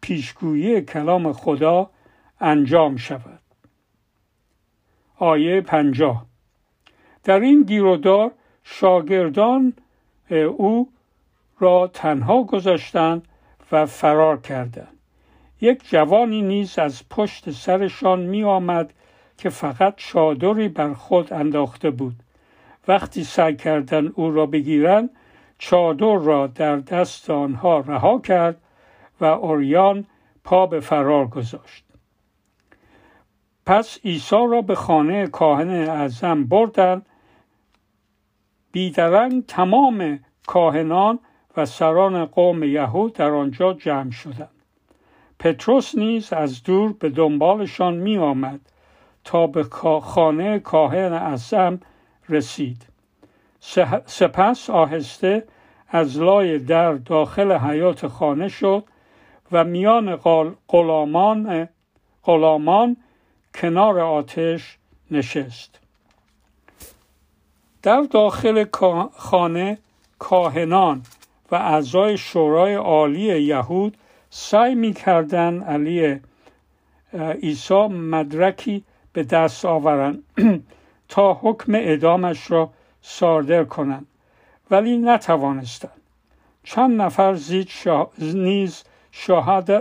پیشگویی 0.00 0.80
کلام 0.80 1.32
خدا 1.32 1.90
انجام 2.40 2.96
شود. 2.96 3.40
آیه 5.18 5.60
پنجاه. 5.60 6.26
در 7.24 7.40
این 7.40 7.62
گیرودار 7.62 8.30
شاگردان 8.64 9.72
او 10.56 10.88
را 11.58 11.90
تنها 11.94 12.42
گذاشتند 12.42 13.28
و 13.72 13.86
فرار 13.86 14.40
کردند. 14.40 14.96
یک 15.60 15.88
جوانی 15.90 16.42
نیز 16.42 16.78
از 16.78 17.08
پشت 17.08 17.50
سرشان 17.50 18.20
می 18.20 18.44
آمد 18.44 18.92
که 19.38 19.48
فقط 19.48 19.94
چادری 19.96 20.68
بر 20.68 20.92
خود 20.92 21.32
انداخته 21.32 21.90
بود. 21.90 22.14
وقتی 22.88 23.24
سعی 23.24 23.56
کردند 23.56 24.12
او 24.14 24.30
را 24.30 24.46
بگیرند 24.46 25.10
چادر 25.58 26.16
را 26.16 26.46
در 26.46 26.76
دست 26.76 27.30
آنها 27.30 27.80
رها 27.80 28.18
کرد 28.18 28.60
و 29.20 29.24
اوریان 29.24 30.04
پا 30.44 30.66
به 30.66 30.80
فرار 30.80 31.26
گذاشت. 31.26 31.84
پس 33.66 33.98
عیسی 34.04 34.46
را 34.50 34.62
به 34.62 34.74
خانه 34.74 35.26
کاهن 35.26 35.70
اعظم 35.70 36.44
بردند. 36.44 37.06
بیدرنگ 38.72 39.46
تمام 39.46 40.20
کاهنان 40.46 41.18
و 41.56 41.66
سران 41.66 42.24
قوم 42.24 42.62
یهود 42.62 43.12
در 43.12 43.30
آنجا 43.30 43.72
جمع 43.72 44.10
شدند. 44.10 44.50
پتروس 45.38 45.94
نیز 45.94 46.32
از 46.32 46.62
دور 46.62 46.92
به 46.92 47.08
دنبالشان 47.08 47.94
می 47.94 48.18
آمد 48.18 48.60
تا 49.24 49.46
به 49.46 49.62
خانه 50.00 50.58
کاهن 50.58 51.12
اعظم 51.12 51.80
رسید. 52.28 52.86
سپس 54.06 54.70
آهسته 54.70 55.44
از 55.88 56.18
لای 56.18 56.58
در 56.58 56.92
داخل 56.92 57.52
حیات 57.52 58.06
خانه 58.06 58.48
شد 58.48 58.84
و 59.52 59.64
میان 59.64 60.16
غلامان 60.68 61.68
غلامان 62.24 62.96
کنار 63.54 64.00
آتش 64.00 64.78
نشست. 65.10 65.78
در 67.82 68.02
داخل 68.10 68.64
خانه 69.16 69.78
کاهنان 70.18 71.02
و 71.50 71.54
اعضای 71.54 72.18
شورای 72.18 72.74
عالی 72.74 73.42
یهود 73.42 73.96
سعی 74.30 74.74
می‌کردند 74.74 75.64
علی 75.64 76.20
عیسی 77.42 77.86
مدرکی 77.86 78.84
به 79.12 79.22
دست 79.22 79.64
آورند. 79.64 80.22
تا 81.08 81.34
حکم 81.34 81.74
اعدامش 81.74 82.50
را 82.50 82.70
صادر 83.02 83.64
کنند 83.64 84.06
ولی 84.70 84.98
نتوانستند. 84.98 86.00
چند 86.64 87.00
نفر 87.02 87.34
زید 87.34 87.68
نیز 88.18 88.84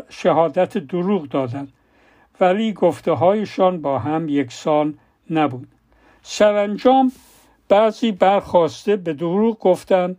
شهادت 0.09 0.77
دروغ 0.77 1.29
دادند 1.29 1.73
ولی 2.39 2.73
گفته 2.73 3.11
هایشان 3.11 3.81
با 3.81 3.99
هم 3.99 4.29
یکسان 4.29 4.99
نبود. 5.29 5.67
سرانجام 6.23 7.11
بعضی 7.69 8.11
برخواسته 8.11 8.95
به 8.95 9.13
دروغ 9.13 9.59
گفتند 9.59 10.17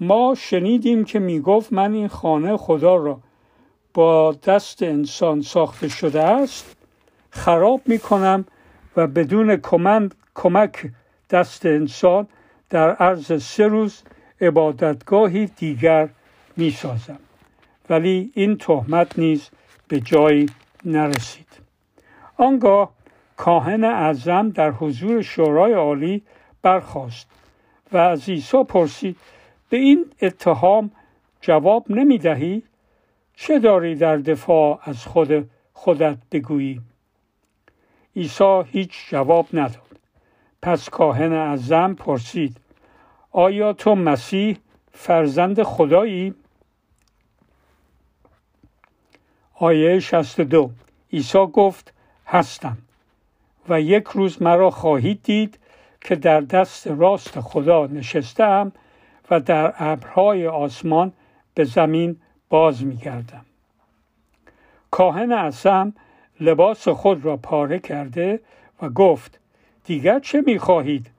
ما 0.00 0.34
شنیدیم 0.38 1.04
که 1.04 1.18
می‌گفت 1.18 1.72
من 1.72 1.92
این 1.94 2.08
خانه 2.08 2.56
خدا 2.56 2.96
را 2.96 3.20
با 3.94 4.32
دست 4.32 4.82
انسان 4.82 5.42
ساخته 5.42 5.88
شده 5.88 6.22
است 6.22 6.76
خراب 7.30 7.80
می 7.86 7.98
کنم 7.98 8.44
و 8.96 9.06
بدون 9.06 9.56
کمک 10.34 10.90
دست 11.30 11.66
انسان 11.66 12.28
در 12.70 12.90
عرض 12.90 13.42
سه 13.42 13.66
روز 13.66 14.02
عبادتگاهی 14.40 15.46
دیگر 15.46 16.08
می 16.56 16.70
سازم. 16.70 17.18
ولی 17.90 18.30
این 18.34 18.56
تهمت 18.56 19.18
نیز 19.18 19.50
به 19.88 20.00
جایی 20.00 20.46
نرسید 20.84 21.46
آنگاه 22.36 22.90
کاهن 23.36 23.84
اعظم 23.84 24.48
در 24.50 24.70
حضور 24.70 25.22
شورای 25.22 25.72
عالی 25.72 26.22
برخاست 26.62 27.26
و 27.92 27.96
از 27.96 28.28
عیسی 28.28 28.64
پرسید 28.64 29.16
به 29.70 29.76
این 29.76 30.06
اتهام 30.22 30.90
جواب 31.40 31.84
نمی 31.90 32.18
دهی؟ 32.18 32.62
چه 33.34 33.58
داری 33.58 33.94
در 33.94 34.16
دفاع 34.16 34.80
از 34.82 35.04
خود 35.06 35.50
خودت 35.72 36.16
بگویی؟ 36.32 36.80
عیسی 38.16 38.62
هیچ 38.66 39.08
جواب 39.08 39.46
نداد 39.52 40.00
پس 40.62 40.88
کاهن 40.88 41.32
اعظم 41.32 41.94
پرسید 41.94 42.56
آیا 43.30 43.72
تو 43.72 43.94
مسیح 43.94 44.56
فرزند 44.92 45.62
خدایی؟ 45.62 46.34
آیه 49.54 50.00
62 50.00 50.70
عیسی 51.12 51.46
گفت 51.46 51.92
هستم 52.26 52.78
و 53.68 53.80
یک 53.80 54.04
روز 54.04 54.42
مرا 54.42 54.70
خواهید 54.70 55.22
دید 55.22 55.58
که 56.00 56.16
در 56.16 56.40
دست 56.40 56.86
راست 56.86 57.40
خدا 57.40 57.86
نشستم 57.86 58.72
و 59.30 59.40
در 59.40 59.74
ابرهای 59.78 60.46
آسمان 60.46 61.12
به 61.54 61.64
زمین 61.64 62.20
باز 62.48 62.84
می 62.84 62.96
گردم. 62.96 63.44
کاهن 64.90 65.32
اعظم 65.32 65.92
لباس 66.40 66.88
خود 66.88 67.24
را 67.24 67.36
پاره 67.36 67.78
کرده 67.78 68.40
و 68.82 68.88
گفت 68.88 69.40
دیگر 69.84 70.18
چه 70.18 70.40
می 70.46 70.58
خواهید؟ 70.58 71.10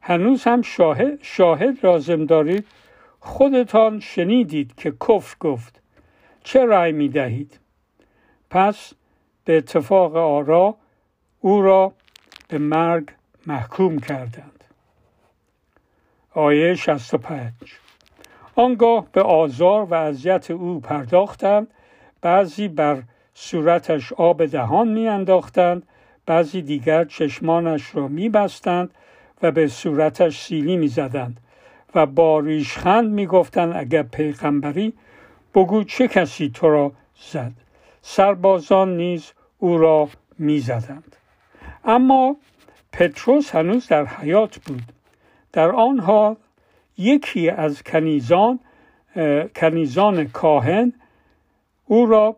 هنوز 0.00 0.44
هم 0.44 0.62
شاهد, 0.62 1.18
شاهد 1.22 1.86
لازم 1.86 2.26
دارید؟ 2.26 2.66
خودتان 3.20 4.00
شنیدید 4.00 4.74
که 4.74 4.90
کفر 4.90 5.36
گفت 5.40 5.80
چه 6.44 6.66
رأی 6.66 6.92
می 6.92 7.08
دهید؟ 7.08 7.58
پس 8.50 8.92
به 9.44 9.56
اتفاق 9.56 10.16
آرا 10.16 10.74
او 11.40 11.62
را 11.62 11.92
به 12.48 12.58
مرگ 12.58 13.08
محکوم 13.46 13.98
کردند 13.98 14.64
آیه 16.34 16.74
65 16.74 17.52
آنگاه 18.56 19.06
به 19.12 19.22
آزار 19.22 19.84
و 19.84 19.94
اذیت 19.94 20.50
او 20.50 20.80
پرداختند 20.80 21.66
بعضی 22.20 22.68
بر 22.68 23.02
صورتش 23.42 24.12
آب 24.12 24.46
دهان 24.46 24.88
میانداختند 24.88 25.82
بعضی 26.26 26.62
دیگر 26.62 27.04
چشمانش 27.04 27.94
را 27.94 28.08
میبستند 28.08 28.90
و 29.42 29.50
به 29.50 29.68
صورتش 29.68 30.40
سیلی 30.40 30.76
می‌زدند 30.76 31.40
و 31.94 32.06
با 32.06 32.40
ریشخند 32.40 33.10
می‌گفتند 33.10 33.76
اگر 33.76 34.02
پیغمبری 34.02 34.92
بگو 35.54 35.84
چه 35.84 36.08
کسی 36.08 36.50
تو 36.54 36.70
را 36.70 36.92
زد؟ 37.30 37.52
سربازان 38.02 38.96
نیز 38.96 39.32
او 39.58 39.78
را 39.78 40.08
می‌زدند. 40.38 41.16
اما 41.84 42.36
پتروس 42.92 43.54
هنوز 43.54 43.88
در 43.88 44.06
حیات 44.06 44.58
بود. 44.58 44.82
در 45.52 45.70
آن 45.70 45.98
حال 45.98 46.36
یکی 46.98 47.50
از 47.50 47.82
کنیزان 47.82 48.60
کنیزان 49.56 50.28
کاهن 50.28 50.92
او 51.86 52.06
را 52.06 52.36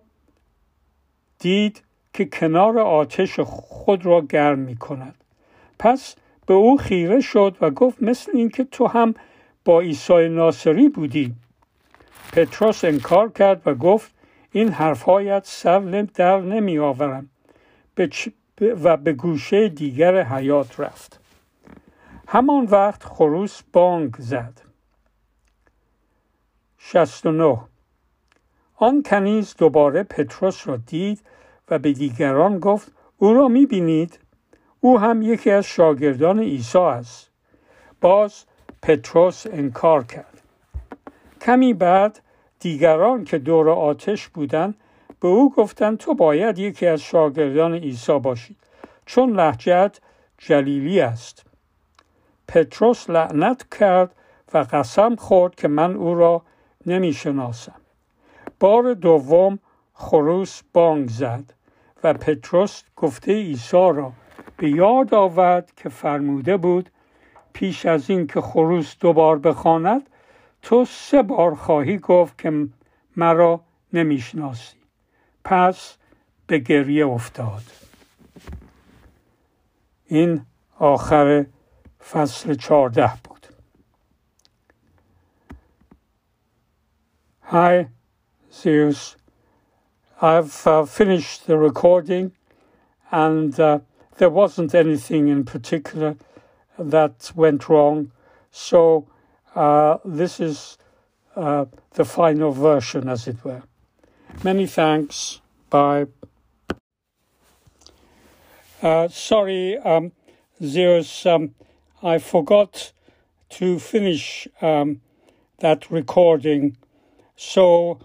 دید 1.43 1.83
که 2.13 2.25
کنار 2.25 2.79
آتش 2.79 3.41
خود 3.41 4.07
را 4.07 4.21
گرم 4.21 4.59
می 4.59 4.77
کند 4.77 5.15
پس 5.79 6.17
به 6.47 6.55
او 6.55 6.77
خیره 6.77 7.21
شد 7.21 7.57
و 7.61 7.71
گفت 7.71 8.03
مثل 8.03 8.33
اینکه 8.35 8.65
تو 8.65 8.87
هم 8.87 9.15
با 9.65 9.81
عیسی 9.81 10.29
ناصری 10.29 10.89
بودی. 10.89 11.35
پتروس 12.33 12.85
انکار 12.85 13.33
کرد 13.33 13.63
و 13.67 13.75
گفت 13.75 14.13
این 14.53 14.69
حرفهایت 14.69 15.43
سر 15.47 16.07
در 16.15 16.41
نمی 16.41 16.79
آورم 16.79 17.29
و 18.61 18.97
به 18.97 19.13
گوشه 19.13 19.69
دیگر 19.69 20.23
حیات 20.23 20.81
رفت. 20.81 21.21
همان 22.29 22.65
وقت 22.65 23.05
خروس 23.05 23.63
بانگ 23.73 24.15
زد. 24.19 24.61
69 26.79 27.59
آن 28.77 29.03
کنیز 29.03 29.55
دوباره 29.59 30.03
پتروس 30.03 30.69
را 30.69 30.77
دید 30.77 31.21
و 31.73 31.79
به 31.79 31.93
دیگران 31.93 32.59
گفت 32.59 32.93
او 33.19 33.35
را 33.35 33.49
می 33.49 33.67
بینید 33.67 34.19
او 34.81 35.01
هم 35.01 35.23
یکی 35.23 35.51
از 35.51 35.65
شاگردان 35.65 36.41
عیسی 36.41 36.79
است. 36.79 37.31
باز 38.01 38.45
پتروس 38.83 39.47
انکار 39.47 40.05
کرد. 40.05 40.43
کمی 41.41 41.75
بعد 41.75 42.21
دیگران 42.61 43.25
که 43.25 43.39
دور 43.39 43.71
آتش 43.71 44.29
بودند 44.29 44.75
به 45.21 45.29
او 45.29 45.53
گفتند 45.55 45.99
تو 45.99 46.15
باید 46.15 46.59
یکی 46.59 46.87
از 46.87 47.01
شاگردان 47.01 47.75
عیسی 47.75 48.19
باشید 48.19 48.57
چون 49.07 49.33
لحجت 49.33 49.99
جلیلی 50.39 51.01
است. 51.01 51.45
پتروس 52.49 53.11
لعنت 53.11 53.67
کرد 53.79 54.15
و 54.55 54.59
قسم 54.59 55.17
خورد 55.17 55.55
که 55.55 55.69
من 55.69 55.95
او 55.95 56.15
را 56.15 56.43
نمی 56.87 57.13
شناسم 57.13 57.81
بار 58.61 58.95
دوم 58.95 59.59
خروس 59.95 60.63
بانگ 60.73 61.09
زد. 61.09 61.62
و 62.05 62.13
پتروس 62.15 62.83
گفته 62.97 63.33
عیسی 63.33 63.77
را 63.77 64.13
به 64.57 64.71
یاد 64.71 65.15
آورد 65.15 65.73
که 65.77 65.89
فرموده 65.89 66.57
بود 66.57 66.91
پیش 67.53 67.87
از 67.87 68.11
این 68.11 68.27
که 68.27 68.41
خروس 68.41 68.97
دوبار 69.01 69.39
بخواند 69.39 70.11
تو 70.63 70.85
سه 70.85 71.23
بار 71.23 71.55
خواهی 71.55 71.99
گفت 71.99 72.39
که 72.39 72.69
مرا 73.17 73.61
نمی‌شناسی. 73.93 74.77
پس 75.45 75.97
به 76.47 76.59
گریه 76.59 77.07
افتاد. 77.07 77.63
این 80.07 80.47
آخر 80.79 81.47
فصل 82.11 82.55
چهارده 82.55 83.13
بود. 83.25 83.47
Hi, 87.53 87.87
Zeus. 88.51 89.22
I've 90.23 90.65
uh, 90.69 90.85
finished 90.85 91.49
the 91.49 91.59
recording 91.59 92.31
and 93.11 93.59
uh, 93.59 93.81
there 94.19 94.31
wasn't 94.31 94.73
anything 94.73 95.27
in 95.27 95.45
particular 95.45 96.15
that 96.79 97.33
went 97.35 97.69
wrong. 97.69 98.13
So 98.53 99.09
uh, 99.57 99.99
this 100.05 100.39
is 100.39 100.79
uh, 101.35 101.65
the 101.95 102.05
final 102.05 102.53
version, 102.53 103.09
as 103.09 103.27
it 103.27 103.45
were. 103.45 103.65
Many 104.45 104.65
thanks. 104.69 105.41
Bye. 105.69 106.07
Uh, 108.81 109.09
sorry, 109.09 109.77
um, 109.79 110.13
Zeus, 110.63 111.27
um, 111.27 111.57
I 112.01 112.19
forgot 112.19 112.93
to 113.51 113.81
finish 113.81 114.47
um, 114.61 115.01
that 115.59 115.91
recording. 115.91 116.77
So, 117.35 117.99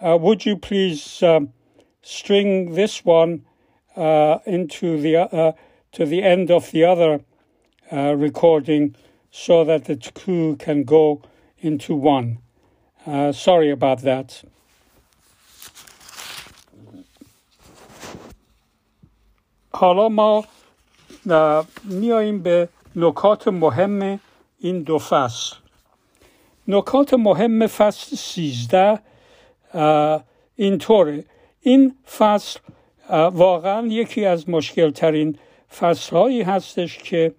uh, 0.00 0.16
would 0.20 0.46
you 0.46 0.56
please 0.56 1.20
um, 1.20 1.52
string 2.03 2.75
this 2.75 3.05
one 3.05 3.45
uh, 3.95 4.39
into 4.45 4.99
the 5.01 5.17
uh, 5.17 5.51
to 5.91 6.05
the 6.05 6.23
end 6.23 6.51
of 6.51 6.71
the 6.71 6.85
other 6.85 7.21
uh, 7.91 8.15
recording, 8.15 8.95
so 9.31 9.63
that 9.63 9.85
the 9.85 9.95
two 9.95 10.55
can 10.57 10.83
go 10.83 11.21
into 11.59 11.95
one? 11.95 12.37
Uh, 13.05 13.31
sorry 13.31 13.71
about 13.71 14.01
that. 14.01 14.43
حالا 19.73 20.09
ما 20.09 20.43
میاییم 21.83 22.43
به 22.43 22.69
نکات 22.95 23.47
مهم 23.47 24.19
این 24.59 24.81
دو 24.83 24.97
فصل 24.97 25.55
نکات 26.67 27.13
مهم 27.13 27.67
فصل 27.67 28.15
سیزده 28.15 28.99
اینطوره 30.55 31.23
این 31.66 31.94
فصل 32.18 32.60
واقعا 33.10 33.86
یکی 33.86 34.24
از 34.24 34.48
مشکل 34.48 34.90
ترین 34.90 35.38
فصل 35.78 36.16
هایی 36.16 36.42
هستش 36.42 36.98
که 36.98 37.32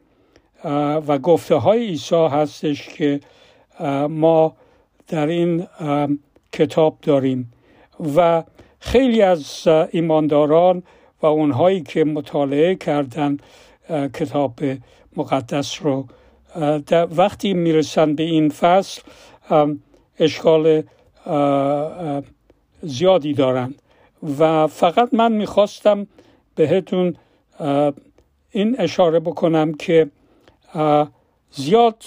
و 1.07 1.17
گفته 1.17 1.55
های 1.55 1.87
عیسی 1.87 2.15
هستش 2.15 2.87
که 2.87 3.19
ما 4.09 4.55
در 5.07 5.27
این 5.27 5.67
کتاب 6.53 6.97
داریم. 7.01 7.53
و 8.15 8.43
خیلی 8.79 9.21
از 9.21 9.67
ایمانداران 9.91 10.83
و 11.21 11.25
اونهایی 11.25 11.81
که 11.81 12.03
مطالعه 12.03 12.75
کردن 12.75 13.37
کتاب 14.13 14.59
مقدس 15.17 15.81
رو 15.81 16.07
وقتی 16.91 17.53
می‌رسن 17.53 18.15
به 18.15 18.23
این 18.23 18.49
فصل 18.49 19.01
اشکال 20.19 20.83
زیادی 22.81 23.33
دارند 23.33 23.81
و 24.39 24.67
فقط 24.67 25.13
من 25.13 25.31
می‌خواستم 25.31 26.07
بهتون 26.55 27.15
این 28.51 28.75
اشاره 28.79 29.19
بکنم 29.19 29.73
که 29.73 30.09
زیاد 31.51 32.03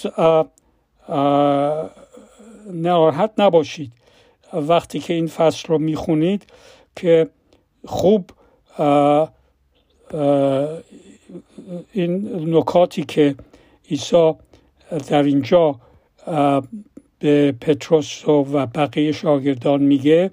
ناراحت 2.73 3.31
نباشید. 3.37 3.91
وقتی 4.53 4.99
که 4.99 5.13
این 5.13 5.27
فصل 5.27 5.67
رو 5.67 5.77
می‌خونید 5.77 6.45
که 6.95 7.29
خوب 7.85 8.29
این 11.93 12.55
نکاتی 12.55 13.03
که 13.03 13.35
عیسی 13.89 14.33
در 15.07 15.23
اینجا 15.23 15.75
به 17.19 17.51
پتروس 17.51 18.27
و 18.27 18.43
بقیه 18.65 19.11
شاگردان 19.11 19.81
میگه 19.81 20.31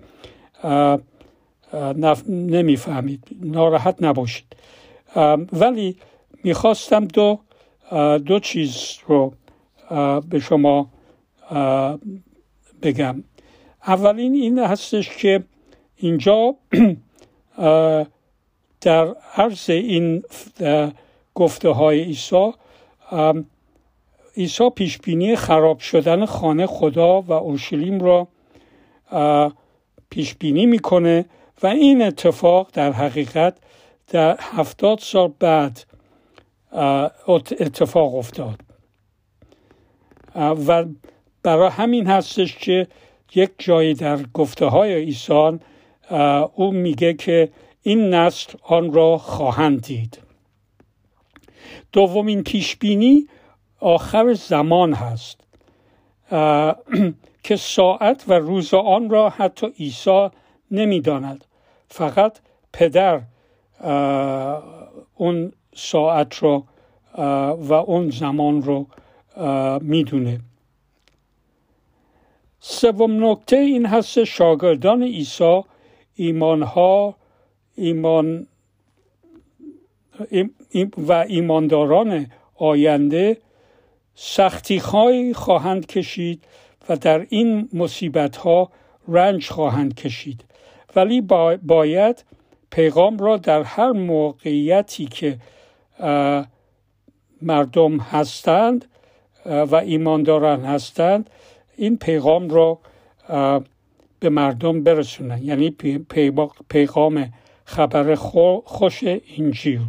نمی‌فهمید. 2.28 3.24
ناراحت 3.42 3.96
نباشید. 4.00 4.56
ولی 5.52 5.96
می‌خواستم 6.44 7.04
دو 7.04 7.38
دو 8.26 8.38
چیز 8.38 8.98
رو 9.06 9.32
به 10.30 10.40
شما 10.40 10.90
بگم. 12.82 13.24
اولین 13.86 14.34
این 14.34 14.58
هستش 14.58 15.16
که 15.16 15.44
اینجا 15.96 16.54
در 18.80 19.14
عرض 19.36 19.70
این 19.70 20.22
گفته 21.34 21.68
های 21.68 22.02
عیسی 22.02 22.52
عیسی 24.36 24.70
پیشبینی 24.70 25.36
خراب 25.36 25.78
شدن 25.78 26.26
خانه 26.26 26.66
خدا 26.66 27.20
و 27.20 27.32
اورشلیم 27.32 28.00
را 28.00 28.28
پیش 30.10 30.34
بینی 30.34 30.66
می‌کنه. 30.66 31.24
و 31.62 31.66
این 31.66 32.02
اتفاق 32.02 32.70
در 32.72 32.92
حقیقت 32.92 33.56
در 34.06 34.36
هفتاد 34.40 34.98
سال 34.98 35.32
بعد 35.38 35.84
اتفاق 37.60 38.14
افتاد. 38.14 38.60
و 40.36 40.84
برای 41.42 41.70
همین 41.70 42.06
هستش 42.06 42.56
که 42.56 42.86
یک 43.34 43.50
جایی 43.58 43.94
در 43.94 44.22
گفته 44.22 44.66
های 44.66 44.94
ایسان 44.94 45.60
او 46.54 46.72
میگه 46.72 47.14
که 47.14 47.50
این 47.82 48.14
نسل 48.14 48.52
آن 48.62 48.92
را 48.92 49.18
خواهند 49.18 49.82
دید. 49.82 50.18
دومین 51.92 52.42
پیشبینی 52.42 53.28
آخر 53.80 54.34
زمان 54.34 54.92
هست. 54.92 55.40
که 57.42 57.56
ساعت 57.56 58.24
و 58.28 58.32
روز 58.32 58.74
آن 58.74 59.10
را 59.10 59.28
حتی 59.30 59.66
عیسی 59.66 60.28
نمی‌داند. 60.70 61.44
فقط 61.88 62.38
پدر 62.72 63.20
اون 65.14 65.52
ساعت 65.74 66.34
رو 66.34 66.64
و 67.58 67.72
اون 67.72 68.10
زمان 68.10 68.62
رو 68.62 68.86
می‌دونه. 69.80 70.40
سوم 72.60 73.30
نکته 73.30 73.56
این 73.56 73.86
هست 73.86 74.24
شاگردان 74.24 75.02
عیسی 75.02 75.62
ایمانها 76.14 77.16
ایمان 77.74 78.46
و 80.96 81.12
ایمانداران 81.12 82.26
آینده 82.54 83.36
سختی 84.14 84.80
خواهند 85.34 85.86
کشید 85.86 86.44
و 86.88 86.96
در 86.96 87.26
این 87.28 87.68
مصیبت 87.72 88.36
ها 88.36 88.70
رنج 89.08 89.48
خواهند 89.48 89.94
کشید. 89.94 90.44
ولی 90.96 91.20
باید 91.62 92.24
پیغام 92.70 93.18
را 93.18 93.36
در 93.36 93.62
هر 93.62 93.92
موقعیتی 93.92 95.06
که 95.06 95.38
مردم 97.42 97.98
هستند 97.98 98.84
و 99.46 99.74
ایمانداران 99.74 100.64
هستند 100.64 101.30
این 101.76 101.96
پیغام 101.96 102.48
را 102.48 102.78
به 104.20 104.28
مردم 104.28 104.82
برسونن. 104.82 105.42
یعنی 105.42 105.76
پیغام 106.68 107.32
خبر 107.64 108.14
خوش 108.64 109.04
انجیل. 109.38 109.80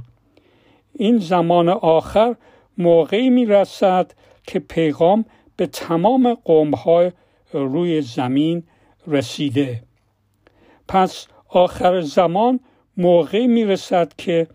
این 0.94 1.18
زمان 1.18 1.70
آخر 1.70 2.36
موقعی 2.78 3.30
می 3.30 3.46
رسد 3.46 4.12
که 4.48 4.60
پیغام 4.60 5.26
به 5.56 5.68
تمام 5.68 6.34
قوم 6.34 6.72
های 6.72 7.12
روی 7.54 8.02
زمین 8.02 8.64
رسیده. 9.08 9.87
پس 10.88 11.28
آخر 11.50 12.02
زمان 12.02 12.60
موقعی 12.98 13.48
می 13.48 13.66
رسد 13.66 14.14
که 14.18 14.48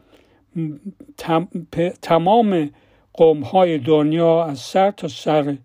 تمام 2.03 2.71
قوم 3.13 3.41
های 3.41 3.79
دنیا 3.79 4.45
از 4.45 4.59
سر 4.59 4.91
تا 4.91 5.09
سر 5.09 5.57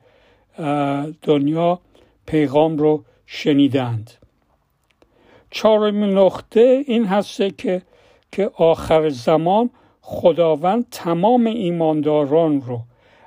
دنیا 1.21 1.79
پیغام 2.25 2.77
رو 2.77 3.03
شنیدند. 3.25 4.11
چهارمین 5.51 6.09
نقطه 6.17 6.83
این 6.87 7.05
هست 7.05 7.57
که 7.57 7.81
که 8.31 8.51
آخر 8.55 9.09
زمان 9.09 9.69
خداوند 10.01 10.85
تمام 10.91 11.45
ایمانداران 11.45 12.61
رو 12.61 12.79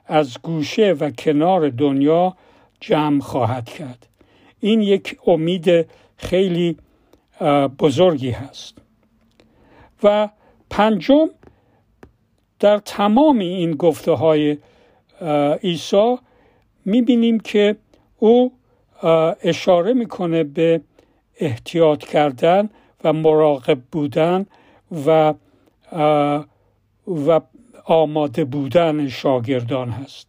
از 0.07 0.39
گوشه 0.43 0.93
و 0.93 1.11
کنار 1.11 1.69
دنیا 1.69 2.37
جمع 2.81 3.21
خواهد 3.21 3.65
کرد. 3.65 4.07
این 4.61 4.83
یک 4.83 5.17
امید 5.27 5.87
خیلی 6.17 6.77
بزرگی 7.79 8.31
هست. 8.31 8.79
و 10.03 10.29
پنجم 10.71 11.31
در 12.61 12.79
تمام 12.79 13.39
این 13.39 13.73
گفته 13.73 14.13
های 14.13 14.57
عیسی 15.63 16.17
می‌بینیم 16.85 17.41
که 17.41 17.77
او 18.19 18.53
اشاره 19.43 19.93
می‌کنه 19.93 20.45
به 20.45 20.81
احتیاط 21.41 22.05
کردن 22.05 22.71
و 23.05 23.13
مراقب 23.13 23.79
بودن 23.93 24.47
و 25.07 25.35
و 27.07 27.41
آماده 27.85 28.45
بودن 28.45 29.09
شاگردان 29.09 29.89
هست. 29.89 30.29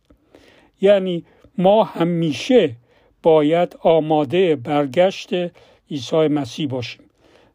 یعنی 0.82 1.26
ما 1.58 1.84
همیشه 1.84 2.76
باید 3.24 3.78
آماده 3.82 4.56
برگشت 4.56 5.30
عیسی 5.92 6.28
مسیح 6.28 6.68
باشیم. 6.68 7.02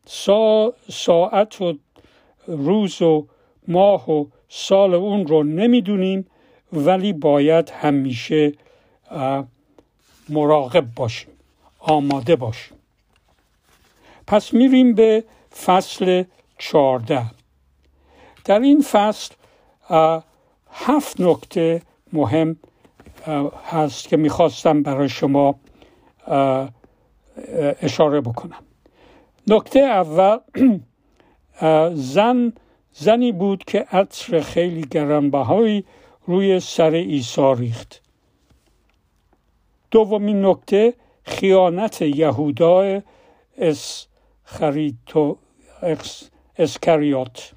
سا 0.05 0.73
ساعت 0.91 1.61
و 1.61 1.75
روز 2.47 3.03
و 3.03 3.27
ماه 3.69 4.11
و 4.11 4.27
سال 4.49 4.95
اون 4.95 5.27
رو 5.27 5.43
نمی‌دونیم 5.43 6.27
ولی 6.73 7.13
باید 7.13 7.71
همیشه 7.71 8.53
مراقب 10.29 10.95
باشیم 10.95 11.31
آماده 11.79 12.37
باشیم. 12.37 12.77
پس 14.27 14.55
میریم 14.55 14.95
به 14.95 15.25
فصل 15.65 16.25
چارده 16.59 17.27
در 18.45 18.61
این 18.61 18.83
فصل 18.83 19.35
هفت 20.73 21.21
نکته 21.21 21.83
مهم 22.13 22.57
هست 23.71 24.09
که 24.09 24.17
می‌خواستم 24.17 24.83
برای 24.83 25.09
شما 25.09 25.55
اشاره 27.83 28.21
بکنم. 28.21 28.63
نکته 29.47 29.81
اول 29.81 30.39
زن 32.15 32.53
زنی 32.93 33.33
بود 33.33 33.65
که 33.65 33.87
عطر 33.93 34.41
خیلی 34.41 34.83
گرانبهایی 34.83 35.85
روی 36.27 36.61
سر 36.61 36.95
عیسی 36.95 37.55
ریخت. 37.59 38.03
دومین 39.91 40.45
نکته 40.45 40.95
خیانت 41.23 42.03
یهودا 42.03 43.03
اسخریتو 43.59 45.37
اسکریوت. 46.59 47.53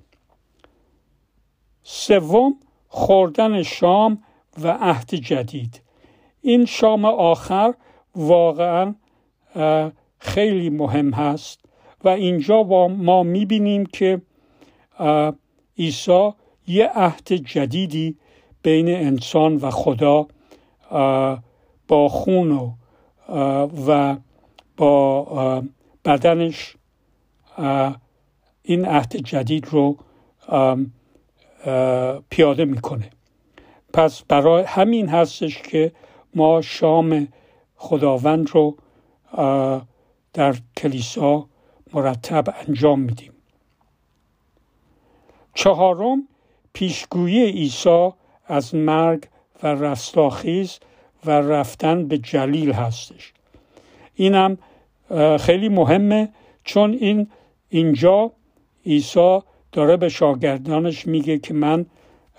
سوم 1.84 2.56
خوردن 2.88 3.64
شام 3.64 4.24
و 4.62 4.68
عهد 4.68 5.16
جدید. 5.16 5.82
این 6.42 6.66
شام 6.66 7.06
آخر 7.06 7.74
واقعا 8.16 8.96
خیلی 10.20 10.70
مهم 10.70 11.12
هست 11.12 11.60
و 12.04 12.10
اینجا 12.10 12.64
ما 12.88 13.24
می‌بینیم 13.24 13.86
که 13.86 14.22
عیسی 15.78 16.32
یه 16.68 16.92
عهد 16.96 17.34
جدیدی 17.34 18.18
بین 18.64 18.90
انسان 18.90 19.56
و 19.56 19.70
خدا 19.70 20.28
با 21.88 22.10
خون 22.10 22.52
و, 22.52 22.72
و 23.88 24.18
با 24.78 25.64
بدنش. 26.06 26.76
این 28.64 28.86
عهد 28.86 29.16
جدید 29.16 29.68
رو 29.68 29.98
پیاده 32.30 32.66
می‌کنه. 32.66 33.10
پس 33.94 34.24
برای 34.24 34.64
همین 34.64 35.10
هستش 35.10 35.62
که 35.62 35.92
ما 36.36 36.62
شام 36.62 37.28
خداوند 37.76 38.50
رو 38.50 38.76
در 40.34 40.56
کلیسا 40.78 41.46
مرتب 41.94 42.44
انجام 42.68 43.00
میدیم. 43.00 43.32
چهارم 45.54 46.28
پیشگویی 46.74 47.46
عیسی 47.46 48.10
از 48.46 48.76
مرگ 48.76 49.24
و 49.64 49.68
رستاخیز 49.68 50.80
و 51.26 51.32
رفتن 51.32 52.08
به 52.08 52.18
جلیل 52.18 52.72
هستش. 52.72 53.34
اینم 54.16 54.58
خیلی 55.40 55.70
مهمه 55.70 56.30
چون 56.64 56.94
این 56.94 57.28
اینجا 57.70 58.32
عیسی 58.86 59.40
داره 59.72 59.98
به 59.98 60.10
شاگردانش 60.10 61.08
میگه 61.08 61.38
که 61.38 61.54
من 61.54 61.86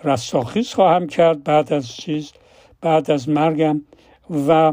رستاخیز 0.04 0.74
خواهم 0.74 1.06
کرد 1.06 1.44
بعد 1.44 1.72
از 1.72 1.88
چیز 1.88 2.32
بعد 2.80 3.10
از 3.10 3.28
مرگم 3.28 3.80
و 4.46 4.72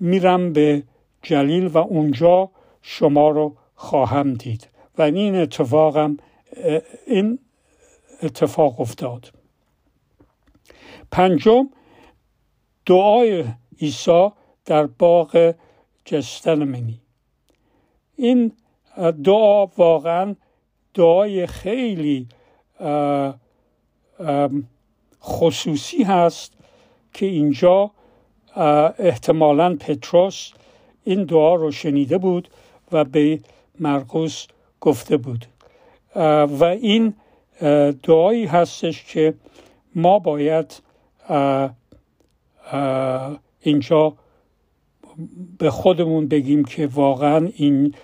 میرم 0.00 0.52
به 0.52 0.82
جلیل 1.26 1.66
و 1.66 1.78
اونجا 1.78 2.50
شما 2.82 3.30
رو 3.30 3.56
خواهم 3.74 4.34
دید. 4.34 4.68
و 4.98 5.02
این 5.02 5.34
اتفاقم 5.34 6.16
این 7.06 7.38
اتفاق 8.22 8.80
افتاد. 8.80 9.32
پنجم 11.10 11.68
دعای 12.86 13.44
عیسی 13.80 14.28
در 14.64 14.86
باغ 14.86 15.54
جستنمنی 16.04 17.00
این 18.16 18.52
دعا 19.24 19.66
واقعا 19.66 20.36
دعای 20.94 21.46
خیلی 21.46 22.28
خصوصی 25.22 26.02
هست 26.02 26.52
که 27.14 27.26
اینجا 27.26 27.90
احتمالا 28.98 29.76
پتروس 29.80 30.52
این 31.06 31.24
دعا 31.24 31.54
رو 31.54 31.72
شنیده 31.72 32.18
بود 32.18 32.48
و 32.92 33.04
به 33.04 33.40
مرقس 33.80 34.46
گفته 34.80 35.16
بود. 35.16 35.46
و 36.46 36.64
این 36.64 37.14
دعایی 38.02 38.46
هستش 38.46 39.04
که 39.04 39.34
ما 39.94 40.18
باید 40.18 40.82
اینجا 43.60 44.12
به 45.58 45.70
خودمون 45.70 46.28
بگیم 46.28 46.64
که 46.64 46.86
واقعا 46.86 47.50
این 47.56 47.94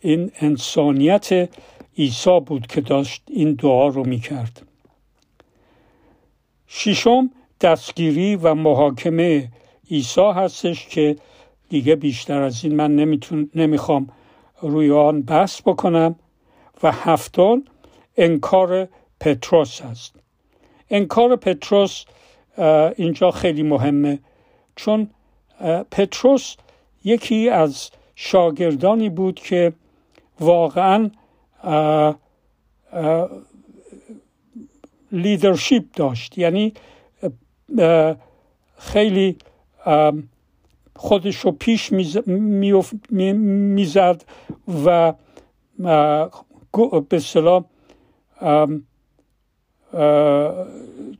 این 0.00 0.32
انسانیت 0.40 1.48
عیسی 1.98 2.40
بود 2.46 2.66
که 2.66 2.80
داشت 2.80 3.22
این 3.26 3.52
دعا 3.52 3.88
رو 3.88 4.06
می‌کرد. 4.06 4.62
ششم 6.68 7.30
دستگیری 7.60 8.36
و 8.36 8.54
محاکمه 8.54 9.48
عیسی 9.90 10.30
هستش 10.34 10.86
که 10.86 11.16
دیگه 11.68 11.96
بیشتر 11.96 12.42
از 12.42 12.64
این 12.64 12.76
من 12.76 12.96
نمیتون 12.96 13.50
نمی‌خوام 13.54 14.08
روی 14.62 14.90
آن 14.90 15.22
بحث 15.22 15.60
بکنم 15.60 16.16
و 16.82 16.92
هفتم 16.92 17.62
انکار 18.16 18.88
پتروس 19.20 19.80
هست. 19.80 20.14
انکار 20.90 21.36
پتروس 21.36 22.04
اینجا 22.96 23.30
خیلی 23.30 23.62
مهمه. 23.62 24.18
چون 24.76 25.10
پتروس 25.90 26.56
یکی 27.04 27.48
از 27.48 27.90
شاگردانی 28.14 29.08
بود 29.08 29.34
که 29.34 29.72
واقعا 30.40 31.10
لیدرشپ 35.12 35.84
داشت. 35.96 36.38
یعنی 36.38 36.72
خیلی 38.78 39.36
خودش 41.00 41.36
رو 41.36 41.52
پیش 41.52 41.92
می‌زد 43.10 44.24
و 44.84 45.12
به 47.08 47.18
صلاح 47.18 47.64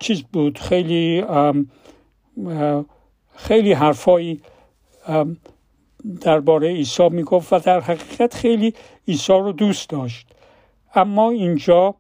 چیز 0.01 0.23
بود 0.23 0.59
خیلی 0.59 1.25
خیلی 3.35 3.73
حرفایی 3.73 4.41
درباره 6.21 6.69
عیسی 6.69 7.09
می‌گفت 7.09 7.53
و 7.53 7.59
در 7.59 7.81
حقیقت 7.81 8.35
خیلی 8.35 8.75
عیسی 9.09 9.33
رو 9.33 9.53
دوست 9.53 9.89
داشت. 9.91 10.29
اما 10.95 11.31
اینجا 11.31 11.95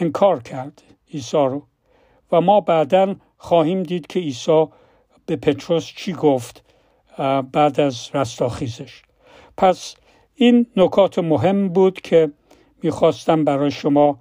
انکار 0.00 0.42
کرد 0.42 0.82
عیسی 1.12 1.36
رو 1.36 1.62
و 2.32 2.40
ما 2.40 2.60
بعدا 2.60 3.14
خواهیم 3.36 3.82
دید 3.82 4.06
که 4.06 4.20
عیسی 4.20 4.66
به 5.26 5.36
پتروس 5.36 5.84
چی 5.86 6.12
گفت 6.12 6.64
بعد 7.52 7.80
از 7.80 8.10
رستاخیزش. 8.14 9.02
پس 9.56 9.94
این 10.34 10.66
نکات 10.76 11.18
مهم 11.18 11.68
بود 11.68 12.00
که 12.00 12.30
می‌خواستم 12.82 13.44
برای 13.44 13.70
شما 13.70 14.18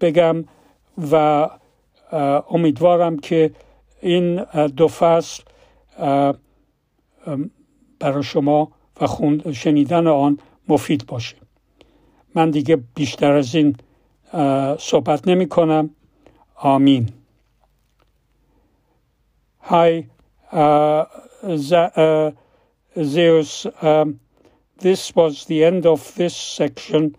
بگم 0.00 0.44
و 1.12 1.48
امیدوارم 2.50 3.18
که 3.18 3.50
این 4.00 4.44
دو 4.76 4.88
فصل 4.88 5.42
برای 7.98 8.22
شما 8.22 8.72
و 9.00 9.52
شنیدن 9.52 10.06
آن 10.06 10.38
مفید 10.68 11.06
باشه. 11.06 11.36
من 12.34 12.50
دیگه 12.50 12.76
بیشتر 12.76 13.32
از 13.32 13.54
این 13.54 13.76
صحبت 14.78 15.28
نمی 15.28 15.48
کنم 15.48 15.90
آمین. 16.56 17.08
Hi, 19.66 20.08
uh, 20.50 21.04
uh, 21.44 22.32
Zeus. 23.00 23.66
Um, 23.80 24.18
this 24.80 25.14
was 25.14 25.44
the 25.44 25.62
end 25.62 25.86
of 25.86 26.12
this 26.16 26.36
section. 26.36 27.14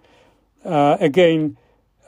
Uh, 0.66 0.98
again, 1.00 1.58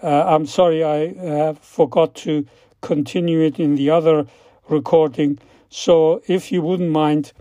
uh, 0.04 0.26
I'm 0.28 0.46
sorry 0.46 0.84
I 0.84 1.06
uh, 1.06 1.54
forgot 1.54 2.16
to 2.16 2.46
continue 2.82 3.40
it 3.40 3.62
in 3.62 3.76
the 3.76 3.90
other 3.92 4.28
recording. 4.68 5.40
So 5.70 6.22
if 6.28 6.52
you 6.52 6.62
wouldn't 6.62 6.92
mind 6.92 7.32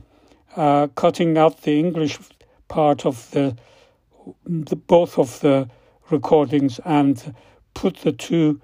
uh, 0.54 0.86
cutting 0.94 1.36
out 1.36 1.62
the 1.62 1.80
English 1.80 2.16
part 2.68 3.04
of 3.04 3.28
the, 3.32 3.56
the, 4.46 4.76
both 4.76 5.18
of 5.18 5.40
the 5.40 5.68
recordings 6.10 6.78
and 6.84 7.34
put 7.74 7.96
the 7.96 8.12
two 8.12 8.60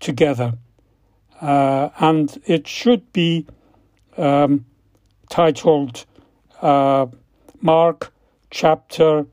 together 0.00 0.58
uh, 1.44 1.90
and 1.98 2.40
it 2.46 2.66
should 2.66 3.12
be 3.12 3.46
um, 4.16 4.64
titled 5.28 6.06
uh, 6.62 7.06
Mark 7.60 8.14
chapter 8.50 9.26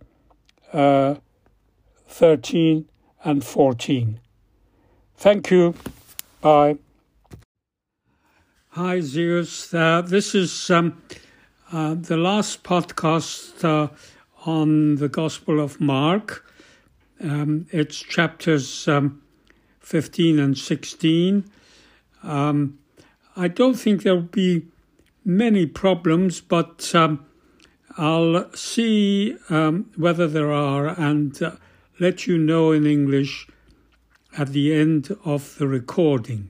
uh, 0.73 1.15
13 2.07 2.85
and 3.23 3.43
14. 3.45 4.19
Thank 5.15 5.51
you. 5.51 5.73
Bye. 6.41 6.79
Hi, 8.71 8.99
Zeus. 8.99 9.73
Uh, 9.73 10.01
this 10.01 10.35
is 10.35 10.69
um, 10.69 11.01
uh, 11.71 11.93
the 11.93 12.17
last 12.17 12.63
podcast 12.63 13.63
uh, 13.63 13.87
on 14.45 14.95
the 14.95 15.07
Gospel 15.07 15.61
of 15.61 15.79
Mark. 15.79 16.45
Um, 17.21 17.67
it's 17.71 18.01
chapters 18.01 18.85
um, 18.89 19.21
15 19.79 20.39
and 20.39 20.57
16. 20.57 21.49
Um, 22.23 22.79
I 23.35 23.47
don't 23.47 23.75
think 23.75 24.03
there'll 24.03 24.21
be 24.21 24.67
many 25.23 25.65
problems, 25.65 26.41
but 26.41 26.93
um, 26.93 27.25
I'll 27.97 28.51
see 28.53 29.35
um, 29.49 29.91
whether 29.95 30.27
there 30.27 30.51
are 30.51 30.87
and 30.99 31.41
uh, 31.41 31.51
let 31.99 32.27
you 32.27 32.37
know 32.37 32.71
in 32.71 32.85
English 32.85 33.47
at 34.37 34.49
the 34.49 34.73
end 34.73 35.15
of 35.25 35.57
the 35.57 35.67
recording. 35.67 36.49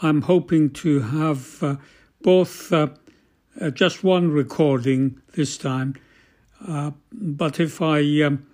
I'm 0.00 0.22
hoping 0.22 0.70
to 0.70 1.00
have 1.00 1.62
uh, 1.62 1.76
both 2.22 2.72
uh, 2.72 2.88
uh 3.60 3.70
just 3.70 4.04
one 4.04 4.30
recording 4.30 5.20
this 5.34 5.58
time, 5.58 5.96
uh, 6.66 6.92
but 7.12 7.58
if 7.58 7.82
I 7.82 8.22
um, 8.22 8.46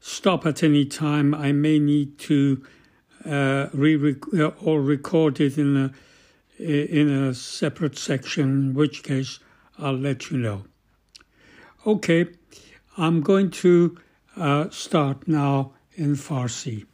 stop 0.00 0.46
at 0.46 0.62
any 0.62 0.84
time, 0.84 1.34
I 1.34 1.50
may 1.52 1.78
need 1.78 2.18
to 2.20 2.62
uh, 3.25 3.67
re 3.73 4.15
uh, 4.33 4.47
or 4.61 4.81
recorded 4.81 5.57
in 5.57 5.77
a 5.77 5.93
in 6.59 7.09
a 7.09 7.33
separate 7.33 7.97
section, 7.97 8.43
in 8.43 8.73
which 8.73 9.03
case 9.03 9.39
I'll 9.77 9.97
let 9.97 10.29
you 10.29 10.37
know. 10.37 10.63
Okay, 11.85 12.27
I'm 12.97 13.21
going 13.21 13.49
to 13.63 13.97
uh, 14.35 14.69
start 14.69 15.27
now 15.27 15.73
in 15.95 16.15
Farsi. 16.15 16.85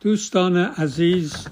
دوستان 0.00 0.56
عزیز 0.56 1.48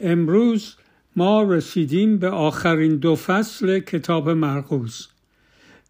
امروز 0.00 0.76
ما 1.16 1.42
رسیدیم 1.42 2.18
به 2.18 2.28
آخرین 2.28 2.96
دو 2.96 3.16
فصل 3.16 3.78
کتاب 3.78 4.30
مرقوز 4.30 5.08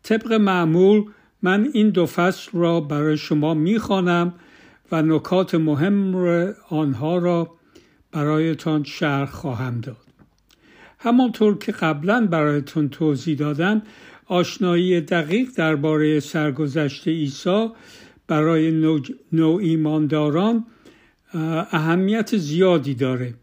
طبق 0.02 0.32
معمول 0.32 1.04
من 1.42 1.68
این 1.72 1.90
دو 1.90 2.06
فصل 2.06 2.50
را 2.52 2.80
برای 2.80 3.16
شما 3.16 3.54
میخوانم 3.54 4.34
و 4.91 5.01
نکات 5.01 5.55
مهم 5.55 6.15
آنها 6.69 7.17
را 7.17 7.57
برایتان 8.11 8.83
شرح 8.83 9.29
خواهم 9.29 9.81
داد. 9.81 9.97
همانطور 10.99 11.57
که 11.57 11.71
قبلا 11.71 12.27
برایتان 12.31 12.89
توضیح 12.89 13.37
دادم 13.37 13.81
آشنایی 14.25 15.01
دقیق 15.01 15.49
درباره 15.55 16.19
سرگذشت 16.19 17.07
عیسی 17.07 17.69
برای 18.27 18.71
نوع 19.31 19.61
ایمانداران 19.61 20.65
اهمیت 21.71 22.37
زیادی 22.37 22.93
داره 22.93 23.33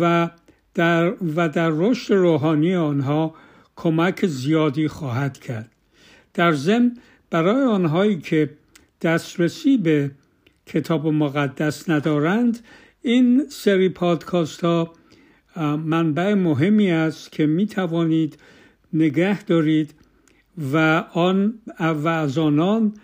و 0.00 0.30
در, 0.74 1.14
و 1.36 1.48
در 1.48 1.70
رشد 1.70 2.14
روحانی 2.14 2.74
آنها 2.74 3.34
کمک 3.76 4.26
زیادی 4.26 4.88
خواهد 4.88 5.38
کرد 5.38 5.70
در 6.34 6.52
ضمن 6.52 6.96
برای 7.30 7.64
آنهایی 7.64 8.18
که 8.18 8.50
دسترسی 9.02 9.76
به 9.76 10.10
کتاب 10.70 11.06
مقدس 11.06 11.90
ندارند. 11.90 12.58
این 13.02 13.46
سری 13.48 13.88
پادکاست 13.88 14.64
ها 14.64 14.92
منبع 15.76 16.34
مهمی 16.34 16.90
است 16.90 17.32
که 17.32 17.46
می 17.46 17.66
توانید 17.66 18.38
نگه 18.92 19.42
دارید 19.42 19.94
و 20.72 21.04
آن 21.12 21.54
و 21.78 22.08
از 22.08 22.38
آنان 22.38 22.94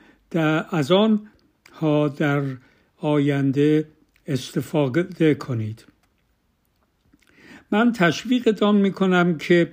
از 0.70 0.92
آن 0.92 1.26
ها 1.72 2.08
در 2.08 2.42
آینده 2.96 3.88
استفاده 4.26 5.34
کنید. 5.34 5.84
من 7.70 7.92
تشویقتان 7.92 8.76
می 8.76 8.92
کنم 8.92 9.38
که 9.38 9.72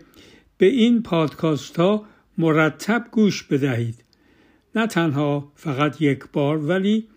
به 0.57 0.65
این 0.65 1.03
پادکاست 1.03 1.79
ها 1.79 2.05
مرتب 2.37 3.07
گوش 3.11 3.43
بدهید. 3.43 4.03
نه 4.75 4.87
تنها 4.87 5.51
فقط 5.55 6.01
یک 6.01 6.23
بار 6.33 6.57
ولی 6.57 7.07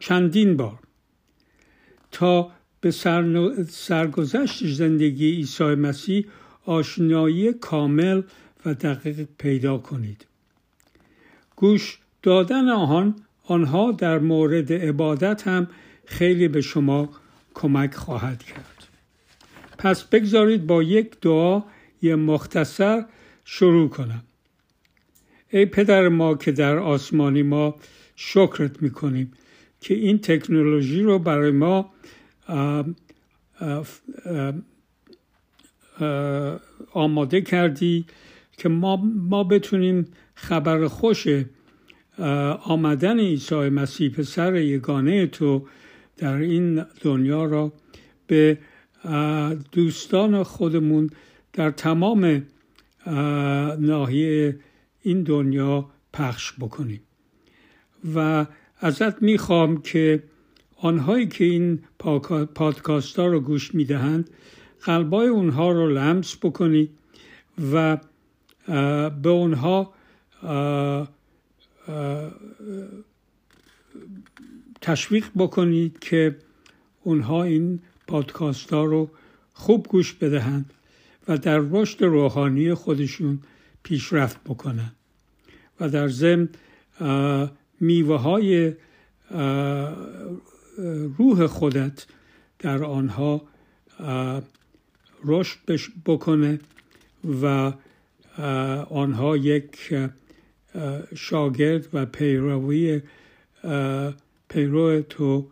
چندین 0.00 0.56
بار. 0.56 0.78
تا 2.12 2.50
به 2.80 2.90
سرگذشت 3.68 4.66
زندگی 4.66 5.30
عیسی 5.30 5.64
مسیح 5.64 6.26
آشنایی 6.64 7.52
کامل 7.52 8.22
و 8.66 8.74
دقیق 8.74 9.28
پیدا 9.38 9.78
کنید. 9.78 10.26
گوش 11.56 11.98
دادن 12.22 12.68
آن 12.68 13.16
آنها 13.44 13.92
در 13.92 14.18
مورد 14.18 14.72
عبادت 14.72 15.48
هم 15.48 15.68
خیلی 16.04 16.48
به 16.48 16.60
شما 16.60 17.08
کمک 17.54 17.94
خواهد 17.94 18.42
کرد. 18.42 18.88
پس 19.78 20.04
بگذارید 20.04 20.66
با 20.66 20.82
یک 20.82 21.20
دعا 21.20 21.62
یه 22.02 22.16
مختصر 22.16 23.04
شروع 23.44 23.88
کنم. 23.88 24.22
ای 25.48 25.66
پدر 25.66 26.08
ما 26.08 26.34
که 26.34 26.52
در 26.52 26.78
آسمانی 26.78 27.42
ما 27.42 27.74
شکرت 28.16 28.82
می‌کنیم 28.82 29.32
که 29.80 29.94
این 29.94 30.18
تکنولوژی 30.18 31.02
رو 31.02 31.18
برای 31.18 31.50
ما 31.50 31.92
آماده 36.92 37.40
کردی 37.40 38.06
که 38.58 38.68
ما, 38.68 38.96
ما 39.14 39.44
بتونیم 39.44 40.08
خبر 40.34 40.86
خوش 40.88 41.26
آمدن 42.64 43.20
عیسی 43.20 43.54
مسیح 43.54 44.10
پسر 44.10 44.54
یگانه 44.56 45.26
تو 45.26 45.66
در 46.16 46.34
این 46.34 46.84
دنیا 47.02 47.44
را 47.44 47.72
به 48.26 48.58
دوستان 49.72 50.42
خودمون 50.42 51.10
در 51.52 51.70
تمام 51.70 52.42
ناحیه 53.78 54.58
این 55.02 55.22
دنیا 55.22 55.90
پخش 56.12 56.52
بکنیم. 56.60 57.00
و 58.14 58.46
ازت 58.80 59.22
می‌خوام 59.22 59.82
که 59.82 60.22
آنهایی 60.76 61.26
که 61.26 61.44
این 61.44 61.78
پادکاست 62.54 63.18
ها 63.18 63.26
رو 63.26 63.40
گوش 63.40 63.74
می‌دهند 63.74 64.30
قلبای 64.82 65.28
اونها 65.28 65.72
رو 65.72 65.88
لمس 65.90 66.36
بکنی 66.42 66.88
و 67.72 67.98
به 69.22 69.28
اونها 69.28 69.92
تشویق 74.80 75.26
بکنید 75.36 75.98
که 75.98 76.36
اونها 77.02 77.42
این 77.42 77.80
پادکاست 78.06 78.72
ها 78.72 78.84
رو 78.84 79.10
خوب 79.52 79.86
گوش 79.86 80.12
بدهند 80.12 80.72
و 81.28 81.38
در 81.38 81.58
رشد 81.70 82.04
روحانی 82.04 82.74
خودشون 82.74 83.40
پیشرفت 83.82 84.44
بکنن 84.44 84.92
و 85.80 85.88
در 85.88 86.08
ضمن 86.08 86.48
میوه 87.80 88.16
های 88.20 88.74
روح 91.18 91.46
خودت 91.46 92.06
در 92.58 92.84
آنها 92.84 93.42
رشد 95.24 95.92
بکنه 96.06 96.60
و 97.42 97.72
آنها 98.90 99.36
یک 99.36 99.94
شاگرد 101.16 101.88
و 101.92 102.06
پیروی 102.06 103.02
پیرو 104.48 105.02
تو 105.02 105.50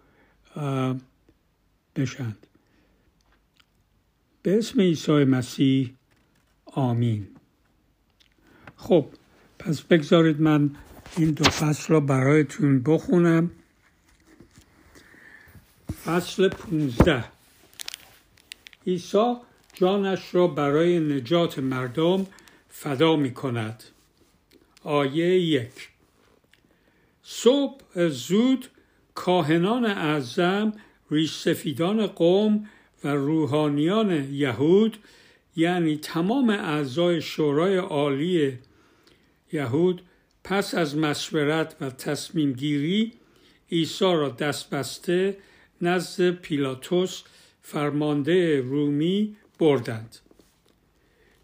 بشند. 1.97 2.47
به 4.43 4.59
اسم 4.59 4.81
عیسی 4.81 5.25
مسیح 5.25 5.95
آمین. 6.67 7.27
خب 8.77 9.07
پس 9.59 9.83
بگذارید 9.83 10.41
من 10.41 10.71
این 11.17 11.31
دو 11.31 11.45
فصل 11.45 11.93
را 11.93 12.01
برایتون 12.01 12.83
بخونم. 12.83 13.51
فصل 16.05 16.49
پونزده. 16.49 17.25
عیسی 18.87 19.35
جانش 19.75 20.35
را 20.35 20.47
برای 20.47 21.01
نجات 21.01 21.59
مردم 21.59 22.27
فدا 22.69 23.17
می 23.17 23.35
کند 23.35 23.85
آیه 24.83 25.41
یک. 25.41 25.89
صبح 27.23 28.09
زود 28.09 28.69
کاهنان 29.15 29.85
اعظم 29.85 30.73
ریش 31.11 31.33
سفیدان 31.33 32.07
قوم 32.07 32.69
و 33.05 33.09
روحانیان 33.09 34.35
یهود 34.35 34.97
یعنی 35.57 35.97
تمام 35.97 36.51
اعضای 36.51 37.21
شورای 37.21 37.77
عالی 37.77 38.59
یهود 39.53 40.03
پس 40.45 40.75
از 40.75 40.97
مشورت 40.97 41.77
و 41.81 41.91
تصمیم 41.91 42.53
گیری 42.53 43.13
عیسی 43.73 44.05
را 44.05 44.29
دست 44.29 44.71
بسته 44.71 45.39
نزد 45.81 46.31
پیلاتوس 46.31 47.23
فرمانده 47.63 48.61
رومی 48.61 49.37
بردند. 49.59 50.17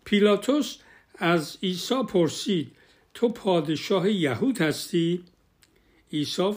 پیلاتوس 0.05 0.77
از 1.14 1.59
عیسی 1.62 2.02
پرسید 2.09 2.72
تو 3.14 3.28
پادشاه 3.28 4.10
یهود 4.10 4.60
هستی؟ 4.60 5.24
عیسی 6.12 6.55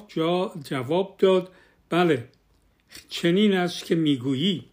جواب 0.64 1.16
داد 1.20 1.52
بله 1.90 2.30
چنین 3.10 3.54
است 3.54 3.86
که 3.86 3.96
می‌گویی. 3.96 4.66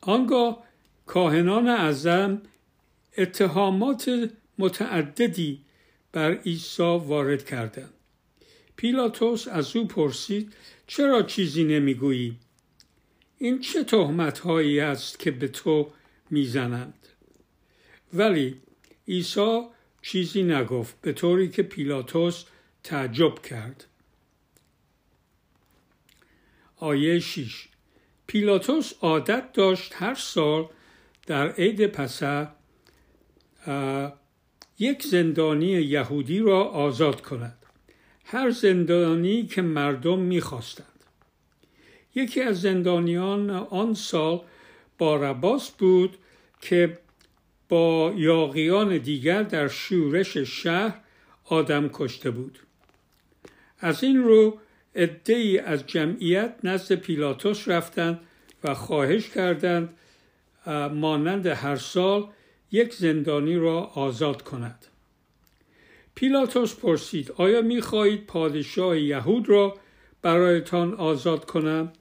آنگاه 0.00 0.64
کاهنان 1.06 1.68
اعظم 1.68 2.42
اتهامات 3.18 4.30
متعددی 4.58 5.60
بر 6.12 6.34
عیسی 6.34 6.82
وارد 6.82 7.44
کردند. 7.44 7.94
پیلاتوس 8.76 9.48
از 9.48 9.76
او 9.76 9.86
پرسید 9.86 10.52
چرا 10.86 11.22
چیزی 11.22 11.64
نمی‌گویی؟ 11.64 12.36
این 13.38 13.60
چه 13.60 13.84
تهمت 13.84 14.38
هایی 14.38 14.80
است 14.80 15.18
که 15.18 15.30
به 15.30 15.48
تو 15.48 15.92
می‌زنند؟ 16.30 17.08
ولی 18.12 18.60
عیسی 19.08 19.62
چیزی 20.02 20.42
نگفت 20.42 21.00
به 21.00 21.12
طوری 21.12 21.48
که 21.48 21.62
پیلاتوس 21.62 22.44
تعجب 22.82 23.42
کرد. 23.42 23.86
آیه 26.76 27.20
6 27.20 27.68
پیلاتوس 28.26 28.92
عادت 29.00 29.52
داشت 29.52 29.92
هر 29.94 30.14
سال 30.14 30.68
در 31.26 31.52
عید 31.52 31.86
پسه 31.86 32.48
یک 34.78 35.02
زندانی 35.02 35.66
یهودی 35.66 36.38
را 36.38 36.64
آزاد 36.64 37.20
کند. 37.20 37.58
هر 38.24 38.50
زندانی 38.50 39.46
که 39.46 39.62
مردم 39.62 40.18
می‌خواستند. 40.18 40.86
یکی 42.14 42.42
از 42.42 42.60
زندانیان 42.60 43.50
آن 43.50 43.94
سال 43.94 44.40
بارباس 44.98 45.70
بود 45.70 46.18
که 46.60 46.98
با 47.68 48.12
یاقیان 48.16 48.98
دیگر 48.98 49.42
در 49.42 49.68
شورش 49.68 50.36
شهر 50.36 51.00
آدم 51.44 51.90
کشته 51.92 52.30
بود. 52.30 52.58
از 53.80 54.04
این 54.04 54.22
رو 54.22 54.58
ای 55.26 55.58
از 55.58 55.86
جمعیت 55.86 56.54
نزد 56.64 56.94
پیلاتوس 56.94 57.68
رفتند 57.68 58.20
و 58.64 58.74
خواهش 58.74 59.28
کردند 59.28 59.88
مانند 60.92 61.46
هر 61.46 61.76
سال 61.76 62.26
یک 62.74 62.94
زندانی 62.94 63.56
را 63.56 63.80
آزاد 63.80 64.42
کند. 64.42 64.86
پیلاتوس 66.14 66.74
پرسید 66.74 67.32
آیا 67.36 67.62
می‌خواهید 67.62 68.26
پادشاه 68.26 68.98
یهود 68.98 69.48
را 69.48 69.76
برایتان 70.22 70.94
آزاد 70.94 71.44
کنم؟ 71.44 71.92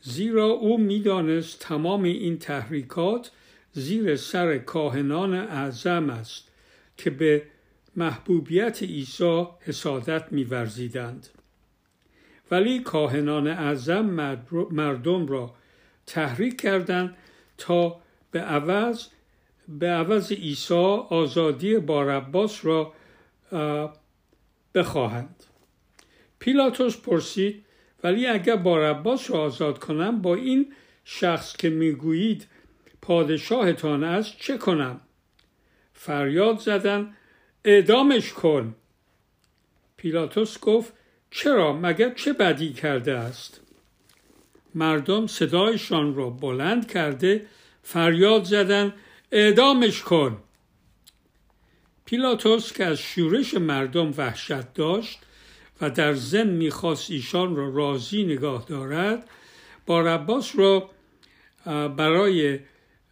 زیرا 0.00 0.46
او 0.46 0.78
می‌دانست 0.78 1.60
تمام 1.60 2.02
این 2.02 2.38
تحریکات 2.38 3.30
زیر 3.72 4.16
سر 4.16 4.58
کاهنان 4.58 5.34
اعظم 5.34 6.10
است 6.10 6.48
که 6.96 7.10
به 7.10 7.42
محبوبیت 7.96 8.82
عیسی 8.82 9.46
حسادت 9.60 10.32
میورزیدند 10.32 11.28
ولی 12.50 12.80
کاهنان 12.80 13.46
اعظم 13.46 14.04
مردم 14.70 15.26
را 15.26 15.54
تحریک 16.06 16.60
کردند 16.60 17.16
تا 17.58 18.05
به 18.36 18.42
عوض 18.42 19.06
به 19.68 19.86
عوض 19.86 20.32
عیسی 20.32 20.74
آزادی 21.10 21.78
بارباس 21.78 22.64
را 22.64 22.92
بخواهند. 24.74 25.44
پیلاتوس 26.38 26.96
پرسید 26.96 27.64
ولی 28.02 28.26
اگر 28.26 28.56
بارباس 28.56 29.30
را 29.30 29.38
آزاد 29.38 29.78
کنم 29.78 30.22
با 30.22 30.34
این 30.34 30.72
شخص 31.04 31.56
که 31.56 31.70
می‌گویید 31.70 32.46
پادشاهتان 33.02 34.04
است 34.04 34.36
چه 34.38 34.58
کنم؟ 34.58 35.00
فریاد 35.94 36.58
زدن 36.58 37.16
اعدامش 37.64 38.32
کن. 38.32 38.74
پیلاتوس 39.96 40.60
گفت 40.60 40.92
چرا؟ 41.30 41.72
مگر 41.72 42.14
چه 42.14 42.32
بدی 42.32 42.72
کرده 42.72 43.18
است؟ 43.18 43.60
مردم 44.74 45.26
صدایشان 45.26 46.14
را 46.14 46.30
بلند 46.30 46.92
کرده 46.92 47.46
فریاد 47.88 48.44
زدن 48.44 48.94
اعدامش 49.32 50.02
کن. 50.02 50.42
پیلاتوس 52.04 52.72
که 52.72 52.84
از 52.84 52.98
شورش 52.98 53.54
مردم 53.54 54.14
وحشت 54.16 54.74
داشت 54.74 55.18
و 55.80 55.90
در 55.90 56.14
زن 56.14 56.46
می‌خواست 56.46 57.10
ایشان 57.10 57.56
را 57.56 57.74
راضی 57.74 58.24
نگاه 58.24 58.64
دارد 58.68 59.28
با 59.86 60.00
رباس 60.00 60.52
را 60.56 60.90
برای 61.88 62.58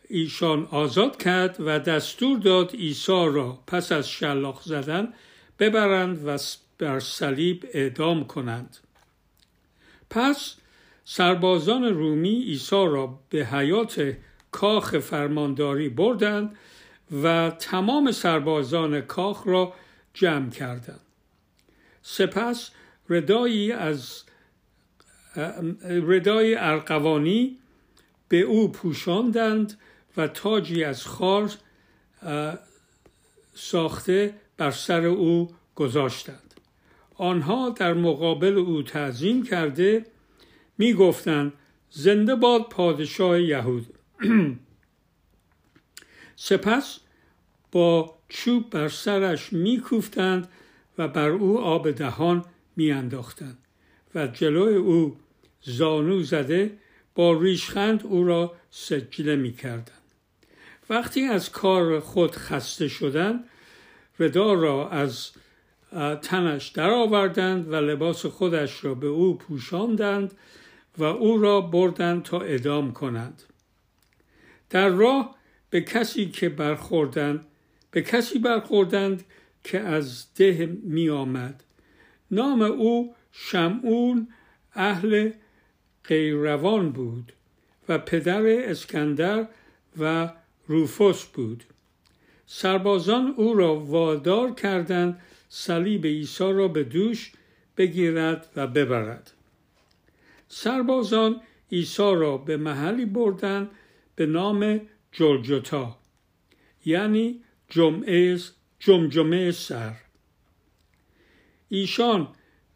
ایشان 0.09 0.69
آزاد 0.71 1.23
کرد 1.23 1.57
و 1.59 1.79
دستور 1.79 2.39
داد 2.39 2.75
عیسی 2.75 3.13
را 3.13 3.59
پس 3.67 3.93
از 3.93 4.09
شلاق 4.09 4.63
زدن 4.63 5.13
ببرند 5.59 6.27
و 6.27 6.39
بر 6.79 7.01
صلیب 7.01 7.69
اعدام 7.73 8.25
کنند. 8.27 8.77
پس 10.11 10.55
سربازان 11.05 11.85
رومی 11.85 12.43
عیسی 12.43 12.77
را 12.77 13.19
به 13.31 13.47
حیات 13.47 14.17
کاخ 14.55 14.99
فرمانداری 14.99 15.89
بردند 15.89 16.57
و 17.23 17.51
تمام 17.59 18.13
سربازان 18.13 19.01
کاخ 19.01 19.47
را 19.47 19.73
جمع 20.15 20.51
کردند. 20.51 21.01
سپس 22.03 22.71
ردایی 23.09 23.73
از 23.73 24.23
ردای 25.85 26.55
ارقوانی 26.55 27.59
به 28.29 28.41
او 28.41 28.73
پوشاندند 28.73 29.79
و 30.17 30.29
تاجی 30.29 30.85
از 30.85 31.07
خار 31.07 31.51
ساخته 33.55 34.35
بر 34.57 34.71
سر 34.71 35.05
او 35.07 35.51
گذاشتند. 35.75 36.55
آنها 37.15 37.71
در 37.71 37.95
مقابل 37.95 38.59
او 38.59 38.83
تعظیم 38.83 39.43
کرده 39.43 40.07
می 40.79 40.93
گفتند 40.93 41.53
زنده 41.91 42.35
باد 42.35 42.69
پادشاه 42.69 43.41
یهود. 43.41 43.94
سپس 46.37 47.01
با 47.73 48.19
چوب 48.29 48.71
بر 48.71 48.89
سرش 48.89 49.53
میکوفتند 49.53 50.49
و 50.99 51.09
بر 51.09 51.29
او 51.29 51.61
آب 51.61 51.91
دهان 51.91 52.45
میانداختند 52.77 53.59
و 54.15 54.27
جلوی 54.27 54.75
او 54.75 55.17
زانو 55.63 56.23
زده 56.23 56.79
با 57.15 57.41
ریشخند 57.41 58.07
او 58.07 58.25
را 58.25 58.55
سجله 58.71 59.37
می‌کردند. 59.37 59.91
وقتی 60.91 61.25
از 61.25 61.51
کار 61.51 62.01
خود 62.01 62.31
خسته 62.31 62.89
شدند 62.89 63.45
ردا 64.21 64.53
را 64.53 64.89
از 64.89 65.31
تنش 66.23 66.69
درآوردند 66.69 67.73
و 67.73 67.75
لباس 67.75 68.27
خودش 68.27 68.85
را 68.85 68.95
به 68.95 69.07
او 69.07 69.39
پوشاندند 69.39 70.35
و 70.99 71.05
او 71.05 71.39
را 71.39 71.61
بردند 71.61 72.23
تا 72.23 72.41
ادام 72.41 72.93
کنند. 72.93 73.43
در 74.71 74.89
راه 74.89 75.37
به 75.71 75.81
کسی 75.81 76.27
که 76.27 76.49
برخوردند 76.49 77.47
به 77.91 78.03
کسی 78.03 78.39
برخوردند 78.39 79.25
که 79.65 79.81
از 79.81 80.35
ده 80.35 80.79
می 80.83 81.11
آمد 81.11 81.65
نام 82.31 82.63
او 82.63 83.15
شمعون 83.33 84.29
اهل 84.75 85.31
قیروان 86.05 86.93
بود 86.93 87.33
و 87.89 87.99
پدر 87.99 88.47
اسکندر 88.47 89.49
و 89.99 90.33
روفوس 90.67 91.25
بود. 91.25 91.65
سربازان 92.47 93.35
او 93.37 93.55
را 93.55 93.77
وادار 93.77 94.55
کردند 94.55 95.21
صلیب 95.49 96.07
عیسی 96.07 96.53
را 96.53 96.69
به 96.69 96.85
دوش 96.85 97.33
بگیرد 97.77 98.49
و 98.57 98.67
ببرد. 98.67 99.31
سربازان 100.49 101.41
عیسی 101.73 102.03
را 102.03 102.39
به 102.39 102.57
محلی 102.57 103.05
بردند 103.05 103.71
به 104.17 104.27
نام 104.27 104.81
جلجتا 105.13 105.99
یعنی 106.85 107.43
جمعه 107.69 108.39
جمجمه 108.79 109.51
سر. 109.51 109.95
ایشان 111.69 112.29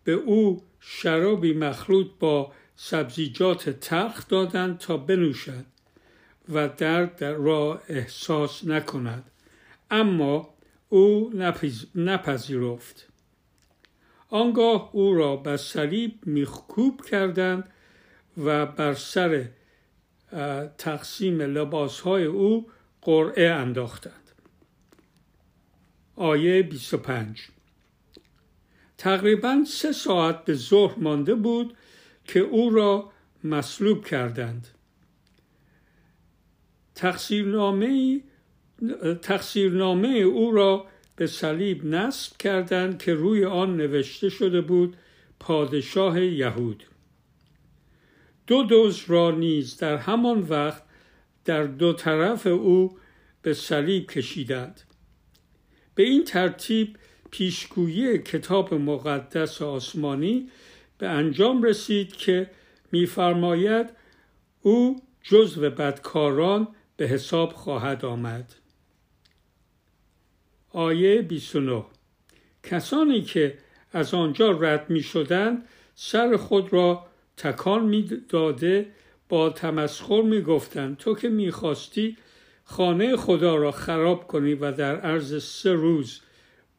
به 0.05 0.12
او 0.12 0.62
شرابی 0.81 1.52
مخلوط 1.52 2.06
با 2.19 2.52
سبزیجات 2.77 3.70
تلخ 3.70 4.28
دادند 4.28 4.78
تا 4.78 4.97
بنوشد 4.97 5.65
و 6.48 6.69
درد 6.69 7.24
را 7.24 7.82
احساس 7.89 8.65
نکند 8.65 9.31
اما 9.90 10.55
او 10.89 11.32
نپذیرفت. 11.94 13.09
آنگاه 14.28 14.90
او 14.93 15.15
را 15.15 15.36
به 15.36 15.56
صلیب 15.56 16.27
میخکوب 16.27 17.05
کردند 17.05 17.70
و 18.44 18.66
بر 18.66 18.94
سر 18.94 19.48
تقسیم 20.79 21.43
لباسهای 21.43 22.25
او 22.25 22.67
قرعه 23.03 23.51
انداختند. 23.51 24.15
آیه 26.17 26.63
25 26.63 27.49
تقریبا 28.99 29.65
سه 29.67 29.93
ساعت 29.93 30.45
به 30.45 30.55
ظهر 30.55 30.99
مانده 30.99 31.35
بود 31.35 31.77
که 32.25 32.41
او 32.41 32.71
را 32.71 33.13
مصلوب 33.45 34.05
کردند. 34.05 34.69
تقصیرنامه 36.95 38.21
تقصیرنامه 39.23 40.09
او 40.09 40.53
را 40.53 40.87
به 41.17 41.27
صلیب 41.27 41.85
نصب 41.85 42.37
کردند 42.37 43.03
که 43.03 43.15
روی 43.15 43.45
آن 43.45 43.77
نوشته 43.77 44.29
شده 44.29 44.61
بود 44.61 44.97
پادشاه 45.41 46.21
یهود. 46.23 46.85
دو 48.49 48.62
دوز 48.62 49.05
را 49.07 49.31
نیز 49.31 49.77
در 49.77 49.97
همان 49.97 50.41
وقت 50.41 50.83
در 51.45 51.65
دو 51.65 51.93
طرف 51.93 52.47
او 52.47 52.99
به 53.43 53.55
صلیب 53.55 54.11
کشیدند. 54.11 54.81
به 55.95 56.03
این 56.03 56.25
ترتیب 56.25 56.97
پیشگویی 57.31 58.19
کتاب 58.19 58.75
مقدس 58.75 59.62
آسمانی 59.62 60.51
به 60.99 61.09
انجام 61.09 61.62
رسید 61.62 62.16
که 62.16 62.51
میفرماید 62.93 63.91
او 64.62 65.03
جزو 65.23 65.70
بدکاران 65.70 66.69
به 66.97 67.07
حساب 67.07 67.53
خواهد 67.53 68.05
آمد. 68.05 68.55
آیه 70.70 71.23
29 71.23 71.85
کسانی 72.62 73.23
که 73.23 73.59
از 73.93 74.15
آنجا 74.15 74.51
رد 74.51 74.91
می 74.91 75.03
شدن 75.03 75.62
سر 75.95 76.37
خود 76.37 76.73
را 76.73 77.07
تکان 77.39 77.85
می 77.85 78.10
داده 78.28 78.86
با 79.28 79.51
تمسخر 79.51 80.23
می 80.23 80.40
گفتن 80.40 80.94
تو 80.94 81.15
که 81.15 81.28
می 81.28 81.51
خواستی 81.51 82.16
خانه 82.65 83.16
خدا 83.16 83.56
را 83.56 83.70
خراب 83.70 84.27
کنی 84.27 84.55
و 84.55 84.73
در 84.73 84.97
عرض 85.01 85.44
سه 85.44 85.73
روز 85.73 86.20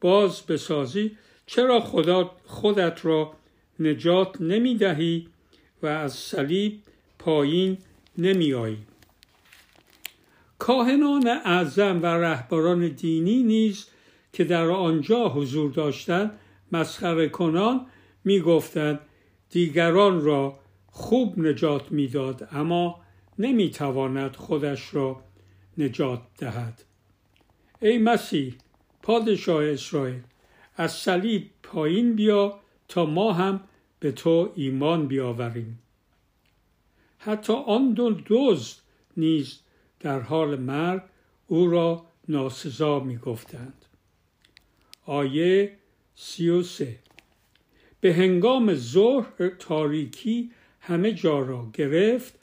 باز 0.00 0.46
بسازی 0.46 1.16
چرا 1.46 1.80
خدا 1.80 2.30
خودت 2.46 3.04
را 3.04 3.32
نجات 3.80 4.40
نمی 4.40 4.74
دهی 4.74 5.28
و 5.82 5.86
از 5.86 6.14
صلیب 6.14 6.80
پایین 7.18 7.78
نمی 8.18 8.54
آیی 8.54 8.78
کاهنان 10.58 11.28
اعظم 11.28 12.02
و 12.02 12.06
رهبران 12.06 12.88
دینی 12.88 13.42
نیز 13.42 13.86
که 14.32 14.44
در 14.44 14.66
آنجا 14.66 15.28
حضور 15.28 15.70
داشتند 15.72 16.38
مسخره 16.72 17.28
کنان 17.28 17.86
می 18.24 18.40
گفتند 18.40 19.00
دیگران 19.50 20.20
را 20.20 20.58
خوب 20.86 21.38
نجات 21.38 21.92
می‌داد 21.92 22.48
اما 22.52 23.00
نمی 23.38 23.70
تواند 23.70 24.36
خودش 24.36 24.94
را 24.94 25.22
نجات 25.78 26.22
دهد 26.38 26.84
ای 27.80 27.98
مسیح 27.98 28.54
پادشاه 29.02 29.64
اسرائیل 29.64 30.22
از 30.76 30.92
صلیب 30.92 31.50
پایین 31.62 32.16
بیا 32.16 32.60
تا 32.88 33.06
ما 33.06 33.32
هم 33.32 33.60
به 34.00 34.12
تو 34.12 34.52
ایمان 34.54 35.06
بیاوریم 35.06 35.78
حتی 37.18 37.52
آن 37.52 37.92
دو 37.92 38.20
دزد 38.26 38.76
نیز 39.16 39.60
در 40.00 40.20
حال 40.20 40.60
مرگ 40.60 41.02
او 41.46 41.70
را 41.70 42.06
ناسزا 42.28 43.00
می 43.00 43.16
گفتند. 43.16 43.84
آیه 45.06 45.76
سی 46.14 46.48
و 46.48 46.62
سه 46.62 46.98
به 48.00 48.14
هنگام 48.14 48.74
ظهر 48.74 49.48
تاریکی 49.58 50.50
همه 50.80 51.12
جا 51.12 51.38
را 51.38 51.70
گرفت 51.72 52.34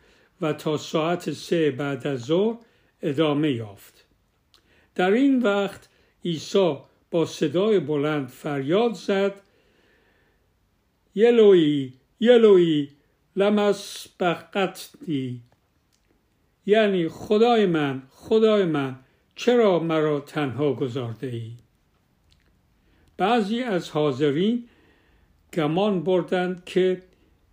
و 0.42 0.54
تا 0.54 0.78
ساعت 0.78 1.32
سه 1.32 1.72
بعد 1.72 2.08
از 2.08 2.20
ظهر 2.20 2.58
ادامه 3.02 3.52
یافت. 3.52 4.06
در 4.96 5.12
این 5.12 5.40
وقت 5.40 5.90
عیسی 6.26 6.78
با 7.12 7.26
صدای 7.26 7.80
بلند 7.80 8.28
فریاد 8.28 8.94
زد 8.94 9.42
یلوی 11.16 11.94
یلوی 12.20 12.90
لمس 13.36 14.08
بقتنی 14.20 15.42
یعنی 16.66 17.08
خدای 17.08 17.66
من 17.66 18.04
خدای 18.10 18.66
من 18.66 18.96
چرا 19.36 19.80
مرا 19.80 20.20
تنها 20.20 20.74
گذارده 20.74 21.28
ای؟ 21.28 21.52
بعضی 23.18 23.64
از 23.64 23.90
حاضرین 23.90 24.70
گمان 25.58 26.04
بردند 26.04 26.66
که 26.66 27.02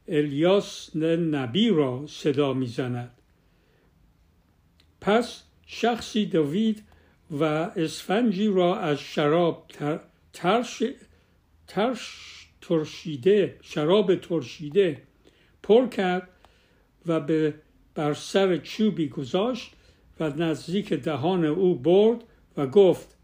الیاس 0.09 0.97
نبی 0.97 1.69
را 1.69 2.07
صدا 2.07 2.53
می‌زند. 2.53 3.11
پس 5.01 5.43
شخصی 5.67 6.27
دوید 6.27 6.83
و 7.31 7.45
اسفنجی 7.45 8.47
را 8.47 8.79
از 8.79 9.01
شراب 9.01 9.67
ترش, 10.33 10.83
ترش 11.67 12.11
ترشیده 12.61 13.59
شراب 13.63 14.15
ترشیده 14.15 15.03
پر 15.63 15.87
کرد 15.87 16.29
و 17.07 17.21
به 17.21 17.55
بر 17.95 18.15
سر 18.15 18.57
چوبی 18.57 19.09
گذاشت 19.09 19.73
و 20.21 20.29
نزدیک 20.29 20.93
دهان 20.93 21.45
او 21.45 21.75
برد 21.75 22.25
و 22.57 22.67
گفت 22.67 23.17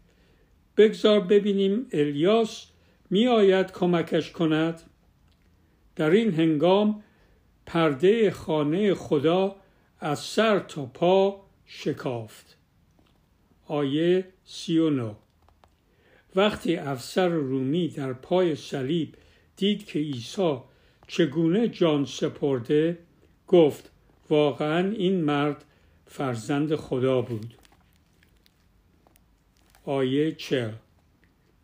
بگذار 0.77 1.19
ببینیم 1.19 1.85
الیاس 1.91 2.70
می 3.13 3.27
آید 3.27 3.71
کمکش 3.71 4.31
کند؟ 4.31 4.81
در 5.95 6.09
این 6.09 6.33
هنگام 6.33 7.03
پرده 7.65 8.31
خانه 8.31 8.93
خدا 8.93 9.55
از 9.99 10.19
سر 10.19 10.59
تا 10.59 10.85
پا 10.85 11.45
شکافت. 11.65 12.57
آیه 13.67 14.27
سی 14.45 14.77
و 14.77 14.89
نو 14.89 15.13
وقتی 16.35 16.75
افسر 16.75 17.27
رومی 17.27 17.87
در 17.87 18.13
پای 18.13 18.55
صلیب 18.55 19.15
دید 19.55 19.85
که 19.85 19.99
عیسی 19.99 20.57
چگونه 21.07 21.67
جان 21.67 22.05
سپرده 22.05 22.97
گفت 23.47 23.91
واقعا 24.29 24.91
این 24.91 25.23
مرد 25.23 25.65
فرزند 26.05 26.75
خدا 26.75 27.21
بود. 27.21 27.53
آیه 29.85 30.31
چل 30.31 30.71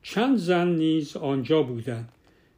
چند 0.10 0.38
زن 0.38 0.68
نیز 0.68 1.18
آنجا 1.18 1.64
بودند 1.64 2.10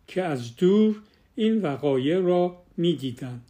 که 0.08 0.24
از 0.24 0.56
دور 0.56 1.02
این 1.36 1.62
وقایع 1.62 2.20
را 2.20 2.58
می‌دیدند. 2.78 3.46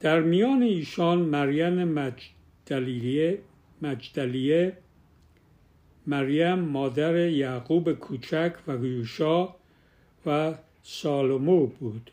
در 0.00 0.20
میان 0.20 0.62
ایشان 0.62 1.18
مریم 1.18 1.84
مجدلیه, 1.84 3.38
مجدلیه 3.82 4.76
مریم 6.06 6.58
مادر 6.58 7.28
یعقوب 7.28 7.92
کوچک 7.92 8.52
و 8.68 8.84
یوشا 8.84 9.54
و 10.26 10.54
سالمو 10.82 11.66
بود. 11.66 12.10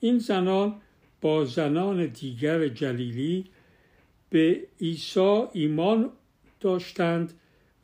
این 0.00 0.18
زنان 0.18 0.74
با 1.20 1.44
زنان 1.44 2.06
دیگر 2.06 2.68
جلیلی 2.68 3.44
به 4.30 4.60
عیسی 4.80 5.42
ایمان 5.52 6.10
داشتند 6.60 7.32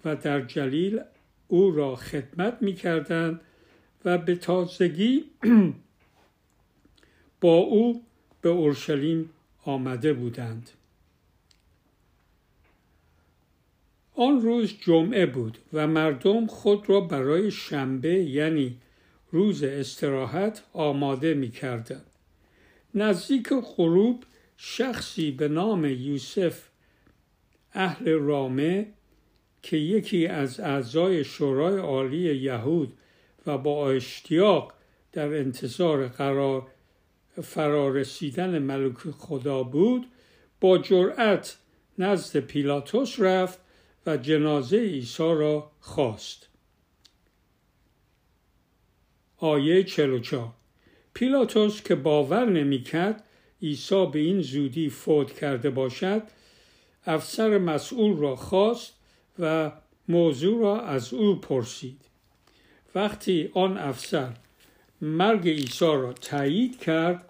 و 0.05 0.17
در 0.17 0.41
جلیل 0.41 1.01
او 1.53 1.71
را 1.71 1.97
خدمت 1.97 2.59
می 2.61 2.75
کردند 2.75 3.41
و 4.05 4.19
به 4.19 4.37
تازگی 4.37 5.25
با 7.41 7.57
او 7.57 8.03
به 8.41 8.49
اورشلیم 8.49 9.31
آمده 9.65 10.13
بودند 10.13 10.71
آن 14.15 14.41
روز 14.41 14.75
جمعه 14.81 15.27
بود 15.27 15.59
و 15.73 15.87
مردم 15.87 16.47
خود 16.47 16.91
را 16.91 17.01
برای 17.01 17.51
شنبه 17.51 18.15
یعنی 18.15 18.77
روز 19.33 19.63
استراحت 19.63 20.63
آماده 20.73 21.35
می 21.35 21.51
کردند. 21.51 22.11
نزدیک 22.95 23.49
غروب 23.49 24.25
شخصی 24.57 25.31
به 25.31 25.49
نام 25.49 25.85
یوسف 25.85 26.69
اهل 27.73 28.11
رامه 28.11 28.87
که 29.63 29.77
یکی 29.77 30.27
از 30.27 30.61
اعضای 30.61 31.25
شورای 31.25 31.79
عالی 31.79 32.37
یهود 32.37 32.99
و 33.47 33.59
با 33.59 33.91
اشتیاق 33.91 34.73
در 35.13 35.35
انتظار 35.35 36.09
قرار 36.09 36.67
فرارسیدن 37.43 38.59
ملک 38.59 38.97
خدا 38.97 39.63
بود 39.63 40.07
با 40.61 40.79
جرأت 40.79 41.57
نزد 41.99 42.41
پیلاتوس 42.41 43.21
رفت 43.21 43.59
و 44.07 44.17
جنازه 44.17 44.77
عیسی 44.77 45.23
را 45.23 45.71
خواست. 45.81 46.49
آیه 49.37 49.85
44 49.85 50.53
پیلاتوس 51.15 51.83
که 51.83 51.95
باور 51.95 52.51
نمی‌کرد 52.51 53.25
عیسی 53.63 54.07
به 54.07 54.19
این 54.19 54.41
زودی 54.41 54.89
فوت 54.89 55.33
کرده 55.33 55.71
باشد 55.71 56.23
افسر 57.07 57.59
مسئول 57.59 58.17
را 58.17 58.37
خواست 58.37 59.02
و 59.39 59.73
موضوع 60.09 60.61
را 60.61 60.81
از 60.81 61.15
او 61.15 61.41
پرسید. 61.41 62.01
وقتی 62.95 63.51
آن 63.55 63.79
افسر 63.79 64.33
مرگ 65.01 65.49
عیسی 65.49 65.85
را 65.85 66.13
تایید 66.13 66.79
کرد 66.79 67.29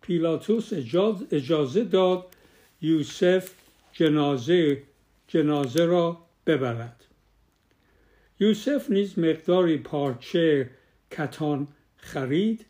پیلاتوس 0.00 0.72
اجازه 1.30 1.84
داد 1.84 2.26
یوسف 2.82 3.50
جنازه 3.92 4.82
جنازه 5.28 5.84
را 5.84 6.18
ببرد. 6.46 7.04
یوسف 8.40 8.90
نیز 8.90 9.18
مقداری 9.18 9.76
پارچه 9.76 10.70
کتان 11.10 11.68
خرید 11.96 12.66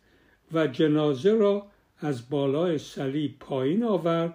و 0.52 0.66
جنازه 0.66 1.32
را 1.32 1.66
از 1.98 2.30
بالای 2.30 2.78
صلیب 2.78 3.38
پایین 3.40 3.84
آورد 3.84 4.34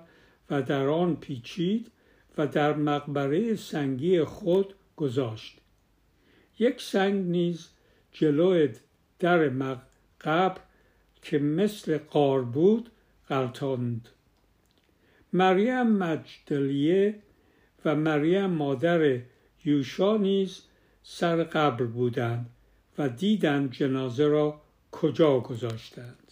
و 0.50 0.62
در 0.62 0.88
آن 0.88 1.16
پیچید 1.16 1.92
و 2.40 2.48
در 2.48 2.74
مقبره 2.74 3.56
سنگی 3.56 4.24
خود 4.24 4.74
گذاشت. 4.96 5.58
یک 6.60 6.82
سنگ 6.82 7.26
نیز 7.26 7.70
جلوی 8.12 8.70
در 9.20 9.50
قبر 10.22 10.62
که 11.22 11.40
مثل 11.40 11.98
قار 11.98 12.42
بود 12.42 12.92
غلطاند 13.30 14.10
مریم 15.34 15.88
مجدلیه 15.88 17.16
و 17.86 17.96
مریم 17.96 18.46
مادر 18.46 19.22
یوشا 19.66 20.18
نیز 20.18 20.62
سر 21.04 21.44
قبر 21.44 21.86
بودند 21.86 22.50
و 22.98 23.10
دیدند 23.10 23.72
جنازه 23.72 24.28
را 24.28 24.62
کجا 24.92 25.40
گذاشتند. 25.40 26.32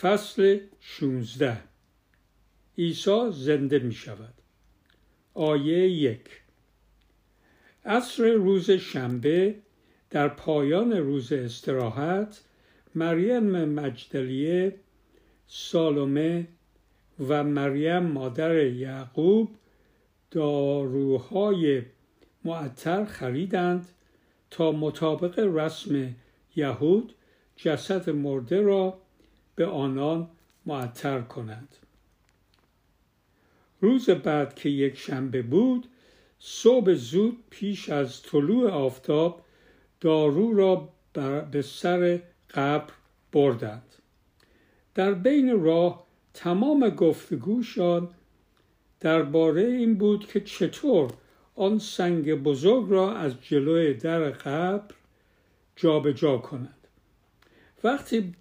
فصل 0.00 0.58
16 0.80 1.71
عیسی 2.78 3.30
زنده 3.32 3.78
می 3.78 3.94
شود 3.94 4.34
آیه 5.34 5.88
یک. 5.90 6.30
عصر 7.84 8.32
روز 8.32 8.70
شنبه 8.70 9.54
در 10.10 10.28
پایان 10.28 10.92
روز 10.92 11.32
استراحت 11.32 12.40
مریم 12.94 13.64
مجدلیه 13.64 14.74
سالومه 15.46 16.48
و 17.28 17.44
مریم 17.44 18.02
مادر 18.02 18.66
یعقوب 18.66 19.50
داروهای 20.30 21.82
معطر 22.44 23.04
خریدند 23.04 23.88
تا 24.50 24.72
مطابق 24.72 25.38
رسم 25.38 26.14
یهود 26.56 27.14
جسد 27.56 28.10
مرده 28.10 28.60
را 28.60 28.98
به 29.54 29.66
آنان 29.66 30.28
معطر 30.66 31.20
کنند. 31.20 31.76
روز 33.82 34.10
بعد 34.10 34.54
که 34.54 34.68
یک 34.68 34.98
شنبه 34.98 35.42
بود 35.42 35.86
صبح 36.38 36.94
زود 36.94 37.38
پیش 37.50 37.88
از 37.88 38.22
طلوع 38.22 38.70
آفتاب 38.70 39.42
دارو 40.00 40.52
را 40.54 40.88
به 41.50 41.62
سر 41.62 42.20
قبر 42.54 42.92
بردند. 43.32 43.94
در 44.94 45.12
بین 45.14 45.62
راه 45.62 46.06
تمام 46.34 46.88
گفتگوشان 46.88 48.08
درباره 49.00 49.62
این 49.62 49.94
بود 49.94 50.26
که 50.26 50.40
چطور 50.40 51.10
آن 51.54 51.78
سنگ 51.78 52.34
بزرگ 52.34 52.90
را 52.90 53.16
از 53.16 53.34
جلوی 53.42 53.94
در 53.94 54.30
قبر 54.30 54.94
جابجا 55.76 56.12
جا 56.12 56.38
کنند. 56.38 56.88
وقتی 57.84 58.34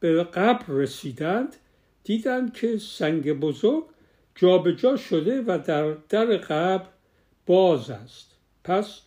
به 0.00 0.24
قبر 0.24 0.64
رسیدند 0.68 1.56
دیدند 2.04 2.54
که 2.54 2.78
سنگ 2.78 3.32
بزرگ 3.32 3.84
جابجا 4.36 4.72
جا 4.72 4.96
شده 4.96 5.42
و 5.42 5.58
در 5.66 5.92
در 6.08 6.36
قبر 6.36 6.86
باز 7.46 7.90
است. 7.90 8.36
پس 8.64 9.00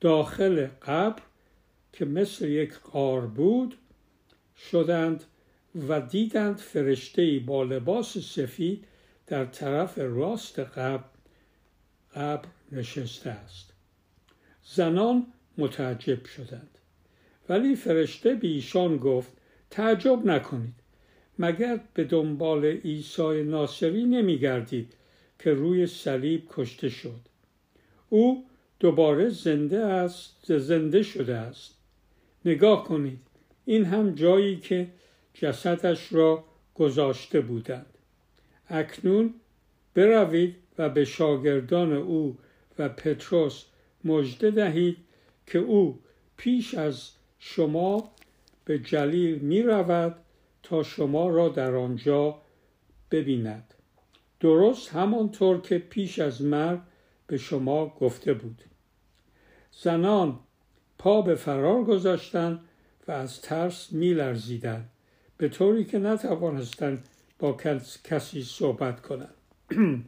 داخل 0.00 0.66
قبر 0.66 1.22
که 1.92 2.04
مثل 2.04 2.48
یک 2.48 2.74
قار 2.74 3.26
بود 3.26 3.74
شدند 4.70 5.24
و 5.88 6.00
دیدند 6.00 6.56
فرشته 6.56 7.38
با 7.38 7.62
لباس 7.62 8.18
سفید 8.18 8.84
در 9.26 9.44
طرف 9.44 9.98
راست 9.98 10.58
قبر 10.58 11.04
قبر 12.14 12.48
نشسته 12.72 13.30
است. 13.30 13.72
زنان 14.64 15.26
متعجب 15.58 16.26
شدند. 16.26 16.78
ولی 17.48 17.76
فرشته 17.76 18.34
به 18.34 18.48
ایشان 18.48 18.96
گفت 18.96 19.32
تعجب 19.70 20.26
نکنید. 20.26 20.81
مگر 21.38 21.80
به 21.94 22.04
دنبال 22.04 22.64
عیسی 22.64 23.42
ناصری 23.42 24.04
نمیگردید 24.04 24.92
که 25.38 25.54
روی 25.54 25.86
صلیب 25.86 26.42
کشته 26.50 26.88
شد؟ 26.88 27.20
او 28.08 28.44
دوباره 28.80 29.28
زنده 29.28 29.78
است 29.78 30.58
زنده 30.58 31.02
شده 31.02 31.34
است. 31.34 31.74
نگاه 32.44 32.84
کنید 32.84 33.18
این 33.64 33.84
هم 33.84 34.14
جایی 34.14 34.56
که 34.56 34.88
جسدش 35.34 36.12
را 36.12 36.44
گذاشته 36.74 37.40
بودند. 37.40 37.98
اکنون 38.68 39.34
بروید 39.94 40.56
و 40.78 40.88
به 40.88 41.04
شاگردان 41.04 41.92
او 41.92 42.38
و 42.78 42.88
پتروس 42.88 43.64
مژده 44.04 44.50
دهید 44.50 44.96
که 45.46 45.58
او 45.58 45.98
پیش 46.36 46.74
از 46.74 47.10
شما 47.38 48.12
به 48.64 48.78
جلیل 48.78 49.38
می 49.38 49.62
رود 49.62 50.16
تا 50.72 50.82
شما 50.82 51.28
را 51.28 51.48
در 51.48 51.74
آنجا 51.74 52.38
ببیند. 53.10 53.74
درست 54.40 54.88
همانطور 54.88 55.60
که 55.60 55.78
پیش 55.78 56.18
از 56.18 56.42
مرگ 56.42 56.80
به 57.26 57.36
شما 57.38 57.88
گفته 57.88 58.34
بود. 58.34 58.62
زنان 59.82 60.38
پا 60.98 61.22
به 61.22 61.34
فرار 61.34 61.84
گذاشتند 61.84 62.60
و 63.08 63.12
از 63.12 63.40
ترس 63.40 63.92
می 63.92 64.14
لرزیدند 64.14 64.90
به 65.36 65.48
طوری 65.48 65.84
که 65.84 65.98
نتوانستند 65.98 67.08
با 67.38 67.56
کسی 68.04 68.42
صحبت 68.42 69.00
کنند. 69.02 69.34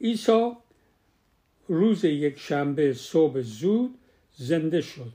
عیسی 0.00 0.52
روز 1.68 2.04
یک 2.04 2.38
شنبه 2.38 2.92
صبح 2.92 3.40
زود 3.40 3.98
زنده 4.36 4.80
شد. 4.80 5.12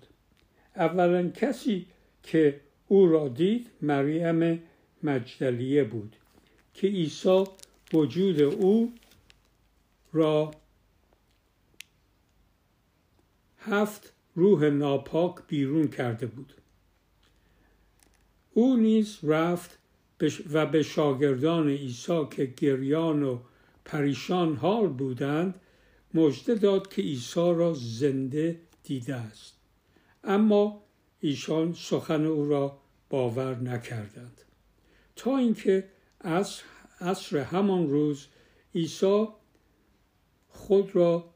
اولا 0.76 1.30
کسی 1.30 1.86
که 2.24 2.67
او 2.88 3.08
را 3.08 3.28
دید 3.28 3.70
مریم 3.82 4.64
مجدلیه 5.04 5.84
بود 5.84 6.16
که 6.74 6.88
عیسی 6.88 7.44
وجود 7.94 8.42
او 8.42 8.94
را 10.14 10.52
هفت 13.58 14.14
روح 14.36 14.66
ناپاک 14.66 15.36
بیرون 15.48 15.88
کرده 15.88 16.26
بود. 16.26 16.54
او 18.54 18.78
نیز 18.78 19.20
رفت 19.24 19.80
و 20.52 20.66
به 20.66 20.84
شاگردان 20.84 21.70
عیسی 21.70 22.26
که 22.32 22.46
گریان 22.46 23.24
و 23.24 23.40
پریشان 23.86 24.56
حال 24.56 24.88
بودند 24.88 25.56
مژده 26.14 26.56
داد 26.56 26.94
که 26.94 27.02
عیسی 27.02 27.54
را 27.56 27.74
زنده 27.74 28.60
دیده 28.84 29.16
است. 29.16 29.54
اما 30.24 30.84
ایشان 31.20 31.74
سخن 31.74 32.26
او 32.26 32.50
را 32.50 32.78
باور 33.10 33.56
نکردند. 33.56 34.42
تا 35.16 35.38
اینکه 35.38 35.88
عصر 37.02 37.38
همان 37.38 37.90
روز 37.90 38.28
عیسی 38.76 39.28
خود 40.50 40.96
را 40.96 41.30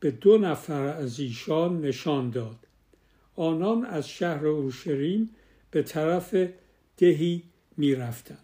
به 0.00 0.10
دو 0.10 0.38
نفر 0.38 0.86
از 0.86 1.20
ایشان 1.20 1.80
نشان 1.80 2.30
داد. 2.30 2.66
آنان 3.36 3.84
از 3.84 4.08
شهر 4.08 4.46
اورشلیم 4.46 5.30
به 5.70 5.82
طرف 5.82 6.36
دهی 6.96 7.42
می 7.76 7.94
رفتن. 7.94 8.38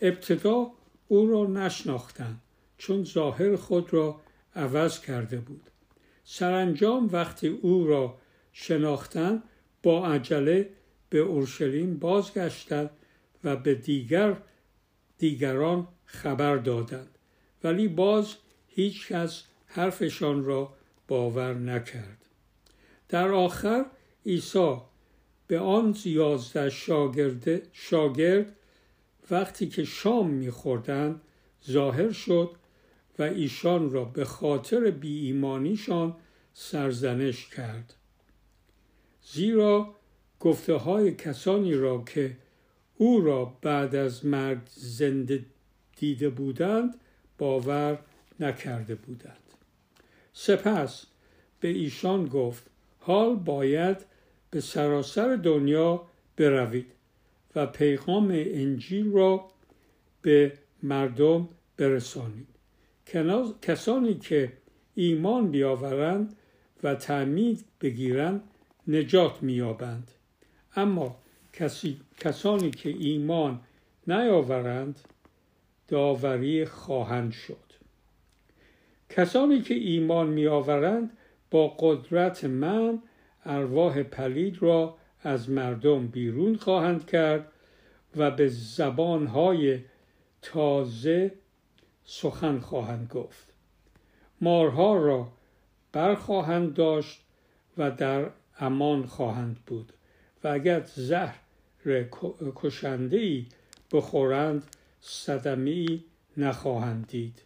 ابتدا 0.00 0.70
او 1.08 1.26
را 1.26 1.46
نشناختند 1.46 2.40
چون 2.78 3.04
ظاهر 3.04 3.56
خود 3.56 3.94
را 3.94 4.20
عوض 4.54 5.00
کرده 5.00 5.40
بود. 5.40 5.70
سرانجام 6.24 7.08
وقتی 7.12 7.48
او 7.48 7.86
را 7.86 8.18
شناختند 8.52 9.42
با 9.82 10.06
عجله 10.06 10.68
به 11.10 11.18
اورشلیم 11.18 11.98
بازگشتند 11.98 12.90
و 13.44 13.56
به 13.56 13.74
دیگر 13.74 14.36
دیگران 15.18 15.88
خبر 16.04 16.56
دادند. 16.56 17.18
ولی 17.64 17.88
باز 17.88 18.34
هیچ 18.68 19.08
کس 19.08 19.42
حرفشان 19.66 20.44
را 20.44 20.74
باور 21.08 21.54
نکرد. 21.54 22.26
در 23.08 23.28
آخر 23.28 23.84
عیسی 24.26 24.76
به 25.46 25.58
آن 25.58 25.96
یازده 26.04 26.70
شاگرد, 26.70 27.72
شاگرد 27.72 28.56
وقتی 29.30 29.68
که 29.68 29.84
شام 29.84 30.30
میخوردند 30.30 31.20
ظاهر 31.70 32.12
شد 32.12 32.50
و 33.18 33.22
ایشان 33.22 33.90
را 33.90 34.04
به 34.04 34.24
خاطر 34.24 34.90
بی 34.90 35.26
ایمانیشان 35.26 36.16
سرزنش 36.54 37.48
کرد. 37.48 37.94
زیرا 39.24 39.94
گفته 40.40 40.74
های 40.74 41.14
کسانی 41.14 41.74
را 41.74 42.04
که 42.04 42.36
او 42.96 43.20
را 43.20 43.44
بعد 43.62 43.94
از 43.94 44.26
مرگ 44.26 44.58
زنده 44.74 45.44
دیده 45.96 46.28
بودند 46.28 47.00
باور 47.38 47.98
نکرده 48.40 48.94
بودند. 48.94 49.36
سپس 50.32 51.06
به 51.60 51.68
ایشان 51.68 52.26
گفت 52.26 52.66
حال 52.98 53.36
باید 53.36 53.96
به 54.50 54.60
سراسر 54.60 55.36
دنیا 55.36 56.06
بروید 56.36 56.86
و 57.56 57.66
پیغام 57.66 58.30
انجیل 58.30 59.12
را 59.12 59.48
به 60.22 60.52
مردم 60.82 61.48
برسانید. 61.76 62.46
کسانی 63.62 64.14
که 64.14 64.52
ایمان 64.94 65.50
بیاورند 65.50 66.36
و 66.82 66.94
تعمید 66.94 67.64
بگیرند 67.80 68.42
نجات 68.88 69.42
مییابند. 69.42 70.10
اما 70.76 71.16
کسی، 71.52 72.00
کسانی 72.18 72.70
که 72.70 72.88
ایمان 72.88 73.60
نیاورند 74.06 75.00
داوری 75.88 76.64
خواهند 76.64 77.32
شد. 77.32 77.72
کسانی 79.10 79.60
که 79.60 79.74
ایمان 79.74 80.26
میآورند 80.26 81.10
با 81.50 81.68
قدرت 81.68 82.44
من 82.44 83.02
ارواح 83.44 84.02
پلید 84.02 84.62
را 84.62 84.96
از 85.22 85.50
مردم 85.50 86.06
بیرون 86.06 86.56
خواهند 86.56 87.06
کرد 87.06 87.52
و 88.16 88.30
به 88.30 88.48
زبانهای 88.48 89.80
تازه 90.42 91.32
سخن 92.04 92.58
خواهند 92.58 93.08
گفت. 93.08 93.52
مارها 94.40 94.96
را 94.96 95.28
برخواهند 95.92 96.74
داشت 96.74 97.24
و 97.78 97.90
در 97.90 98.30
امان 98.58 99.06
خواهند 99.06 99.56
بود 99.66 99.92
و 100.44 100.48
اگر 100.48 100.82
زهر 100.94 101.34
کشنده 102.56 103.16
ای 103.16 103.46
بخورند 103.92 104.76
صدمی 105.00 106.04
نخواهند 106.36 107.06
دید. 107.06 107.42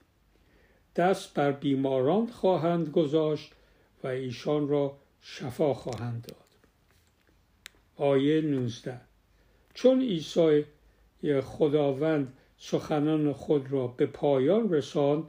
دست 0.96 1.34
بر 1.34 1.52
بیماران 1.52 2.26
خواهند 2.26 2.88
گذاشت 2.88 3.52
و 4.04 4.06
ایشان 4.06 4.68
را 4.68 4.96
شفا 5.20 5.74
خواهند 5.74 6.26
داد. 6.26 6.46
آیه 7.96 8.40
19 8.40 9.00
چون 9.74 10.00
عیسی 10.00 10.64
خداوند 11.42 12.32
سخنان 12.58 13.32
خود 13.32 13.72
را 13.72 13.86
به 13.86 14.06
پایان 14.06 14.72
رساند 14.72 15.24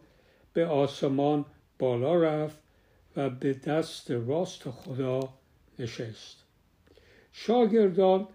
به 0.54 0.66
آسمان 0.66 1.46
بالا 1.80 2.16
رفت 2.16 2.58
و 3.18 3.30
به 3.30 3.54
دست 3.54 4.12
راست 4.12 4.70
خدا 4.70 5.20
نشست. 5.80 6.44
شاگردان 7.32 8.28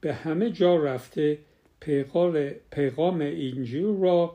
به 0.00 0.14
همه 0.14 0.50
جا 0.50 0.76
رفته 0.76 1.38
پیغام 2.70 3.20
انجیل 3.20 3.96
را 4.00 4.34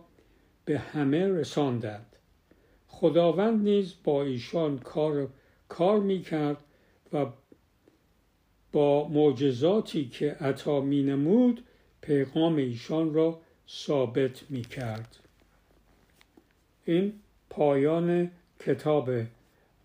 به 0.66 0.80
همه 0.80 1.28
رساندند. 1.28 2.16
خداوند 2.88 3.64
نیز 3.64 3.94
با 4.04 4.24
ایشان 4.24 4.80
کار, 4.80 5.28
کار 5.70 6.00
می 6.00 6.22
کرد 6.22 6.58
و 7.14 7.26
با 8.72 9.08
معجزاتی 9.08 10.06
که 10.06 10.32
عطا 10.32 10.82
می 10.82 11.04
نمود 11.04 11.64
پیغام 12.02 12.56
ایشان 12.56 13.14
را 13.14 13.42
ثابت 13.70 14.44
می 14.50 14.62
کرد 14.62 15.20
این 16.86 17.14
پایان 17.50 18.32
کتاب 18.60 19.10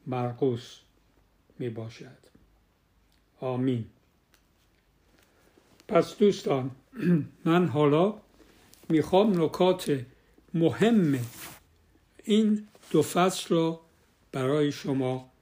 مرقوس 0.07 0.81
می 1.59 1.69
باشد 1.69 2.26
آمین. 3.41 3.85
پس 5.89 6.17
دوستان 6.19 6.71
من 7.45 7.69
حالا 7.69 8.15
می‌خوام 8.89 9.43
نکات 9.43 10.05
مهم 10.55 11.19
این 12.25 12.69
دو 12.91 13.03
فصل 13.03 13.55
را 13.55 13.81
برای 14.33 14.73
شما 14.73 15.33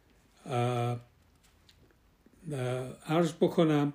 عرض 3.07 3.33
بکنم 3.41 3.93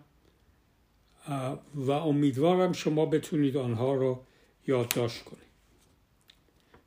و 1.76 1.92
امیدوارم 1.92 2.74
شما 2.74 3.06
بتونید 3.06 3.58
آنها 3.58 3.96
را 3.96 4.22
یادداشت 4.68 5.24
کنید. 5.24 5.50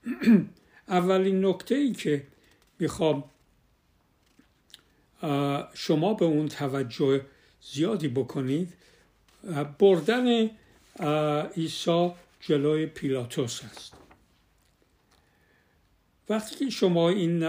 اولین 0.88 1.44
نکته 1.44 1.74
ای 1.74 1.92
که 1.92 2.26
می‌خوام 2.78 3.24
شما 5.74 6.14
به 6.14 6.24
اون 6.24 6.48
توجه 6.48 7.24
زیادی 7.72 8.08
بکنید. 8.08 8.72
بردن 9.78 10.50
عیسی 11.56 12.12
جلوی 12.40 12.86
پیلاتوس 12.86 13.64
است. 13.64 13.92
وقتی 16.28 16.56
که 16.56 16.70
شما 16.70 17.08
این 17.08 17.42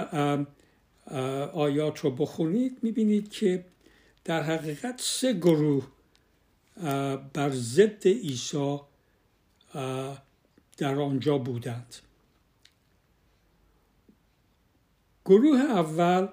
آیات 1.54 2.00
رو 2.00 2.12
بخونید 2.12 2.78
می‌بینید 2.82 3.32
که 3.32 3.66
در 4.24 4.44
حقیقت 4.44 5.02
سه 5.02 5.34
گروه 5.34 5.88
بر 7.34 7.50
ضد 7.50 8.08
عیسی 8.08 8.80
در 10.78 10.96
آنجا 11.00 11.38
بودند. 11.38 11.96
گروه 15.26 15.60
اول 15.60 16.28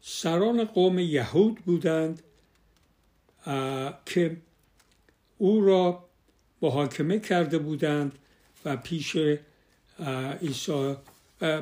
سران 0.00 0.64
قوم 0.64 0.98
یهود 0.98 1.54
بودند 1.54 2.22
که 4.06 4.36
او 5.38 5.64
را 5.64 6.04
محاکمه 6.62 7.18
کرده 7.18 7.58
بودند 7.58 8.18
و 8.64 8.76
پیش 8.76 9.16
عیسی 10.42 10.96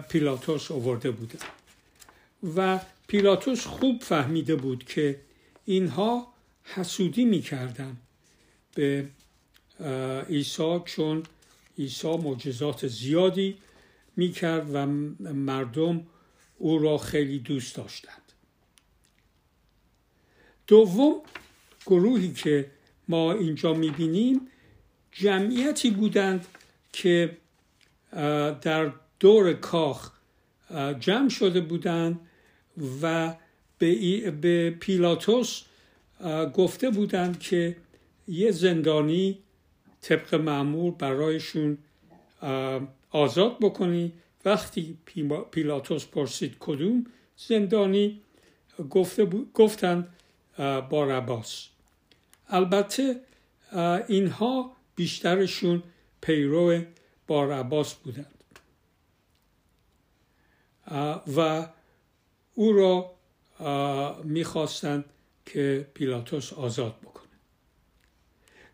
پیلاتوس 0.09 0.70
آورده 0.70 1.10
بودند. 1.10 1.43
و 2.56 2.81
پیلاتوس 3.06 3.66
خوب 3.66 4.02
فهمیده 4.02 4.56
بود 4.56 4.85
که 4.85 5.20
اینها 5.65 6.32
حسودی 6.65 7.24
می‌کردن 7.24 7.97
به 8.74 9.09
عیسی 10.28 10.81
چون 10.85 11.23
عیسی 11.78 12.16
معجزات 12.16 12.86
زیادی 12.86 13.56
می‌کرد 14.16 14.74
و 14.74 14.86
مردم 15.32 16.06
او 16.59 16.78
را 16.78 16.98
خیلی 16.98 17.39
دوست 17.39 17.76
داشتند. 17.76 18.32
دوم 20.66 21.20
گروهی 21.86 22.32
که 22.32 22.70
ما 23.09 23.32
اینجا 23.32 23.74
می‌بینیم 23.74 24.40
جمعیتی 25.12 25.90
بودند 25.90 26.47
که 26.93 27.36
در 28.62 28.93
دور 29.20 29.52
کاخ 29.52 30.12
جمع 31.01 31.28
شده 31.28 31.60
بودند 31.60 32.20
و 33.02 33.35
به 33.78 34.70
پیلاتوس 34.70 35.62
گفته 36.55 36.90
بودند 36.90 37.40
که 37.40 37.76
یه 38.28 38.51
زندانی 38.51 39.39
طبق 40.01 40.35
معمول 40.35 40.90
برایشون 40.90 41.78
آزاد 43.10 43.59
بکنی 43.60 44.12
وقتی 44.49 44.99
پیلاتوس 45.51 46.07
پرسید 46.07 46.57
کدوم 46.61 47.07
زندانی 47.37 48.20
گفته 48.91 49.25
گفتند 49.55 50.09
باراباس 50.91 51.69
البته 52.49 53.20
اینها 54.09 54.77
بیشترشون 54.97 55.83
پیرو 56.20 56.83
باراباس 57.27 57.95
بودند. 57.95 58.35
و 61.37 61.69
او 62.55 62.73
را 62.73 63.15
می‌خواستند 64.25 65.05
که 65.47 65.91
پیلاتوس 65.95 66.53
آزاد 66.53 67.01
بکنه. 67.01 67.29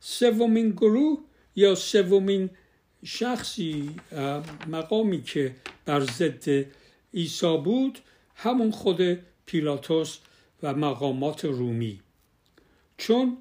سومین 0.01 0.71
گروه 0.71 1.19
یا 1.57 1.75
سومین 1.75 2.51
شخصی 3.05 3.97
مقامی 4.67 5.23
که 5.23 5.55
بر 5.85 6.01
ضد 6.01 6.67
عیسی 7.15 7.59
بود 7.65 7.99
همون 8.35 8.71
خود 8.71 9.19
پیلاتوس 9.47 10.19
و 10.63 10.75
مقامات 10.75 11.45
رومی. 11.45 12.01
چون 12.99 13.37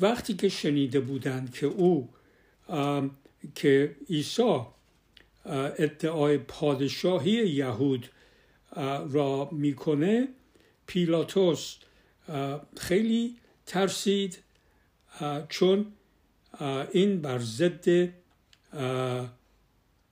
وقتی 0.00 0.34
که 0.34 0.48
شنیده 0.48 1.00
بودند 1.00 1.54
که 1.54 1.66
او 1.66 2.08
که 3.54 3.96
عیسی 4.10 4.60
ادعای 5.78 6.38
پادشاهی 6.38 7.48
یهود 7.48 8.08
را 9.10 9.48
می‌کنه 9.52 10.28
پیلاتوس 10.86 11.76
خیلی 12.76 13.36
ترسید 13.66 14.38
چون 15.48 15.86
این 16.92 17.20
بر 17.20 17.38
ضد 17.38 18.08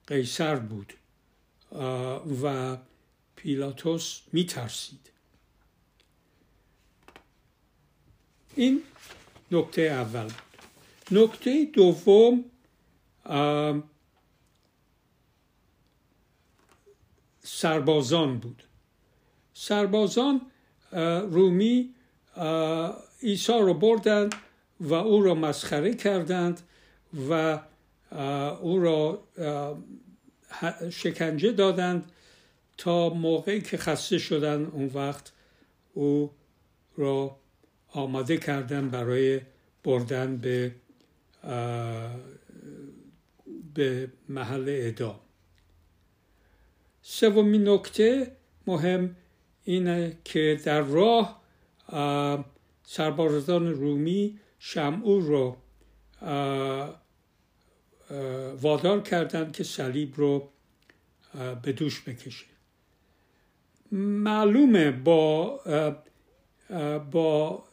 قیصر 0.07 0.55
بود. 0.55 0.93
و 2.43 2.77
پیلاتوس 3.35 4.21
میترسید. 4.33 5.11
این 8.55 8.83
نکته 9.51 9.81
اول 9.81 10.23
بود. 10.23 10.57
نکته 11.11 11.65
دوم 11.73 12.45
سربازان 17.43 18.37
بود. 18.39 18.63
سربازان 19.53 20.41
رومی 21.31 21.93
عیسی 23.23 23.59
رو 23.59 23.73
بردند 23.73 24.35
و 24.79 24.93
او 24.93 25.21
را 25.21 25.35
مسخره 25.35 25.93
کردند 25.93 26.61
و 27.29 27.59
او 28.61 28.79
را 28.79 29.23
شکنجه 30.89 31.51
دادند 31.51 32.11
تا 32.77 33.09
موقعی 33.09 33.61
که 33.61 33.77
خسته 33.77 34.17
شدن 34.17 34.65
اون 34.65 34.91
وقت 34.93 35.31
او 35.93 36.31
را 36.97 37.35
آماده 37.87 38.37
کردن 38.37 38.89
برای 38.89 39.41
بردن 39.83 40.37
به 40.37 40.75
به 43.73 44.11
محل 44.29 44.69
اعدام. 44.69 45.19
سومین 47.01 47.69
نکته 47.69 48.31
مهم 48.67 49.15
اینه 49.63 50.17
که 50.23 50.59
در 50.65 50.81
راه 50.81 51.41
سربازان 52.83 53.67
رومی 53.67 54.39
شمعور 54.59 55.23
رو 55.23 55.57
وادار 58.61 59.01
کردند 59.01 59.53
که 59.53 59.63
صلیب 59.63 60.13
رو 60.15 60.49
به 61.61 61.71
دوش 61.71 62.01
بکشه. 62.01 62.45
معلومه 63.91 64.91
با 64.91 65.59
با 67.11 67.63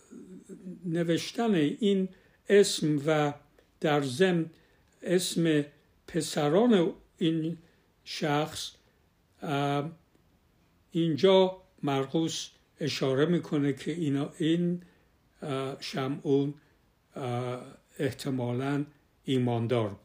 نوشتن 0.85 1.55
این 1.55 2.09
اسم 2.48 3.02
و 3.06 3.32
در 3.81 4.02
ضمن 4.02 4.51
اسم 5.02 5.65
پسران 6.06 6.93
این 7.19 7.59
شخص 8.05 8.70
اینجا 10.90 11.62
مرقوس 11.82 12.51
اشاره 12.81 13.27
می‌کنه 13.27 13.73
که 13.73 13.93
اینا 13.93 14.32
این 14.39 14.82
شمعون 15.81 16.55
احتمالا 17.98 18.85
ایماندار 19.24 19.89
بود. 19.89 20.03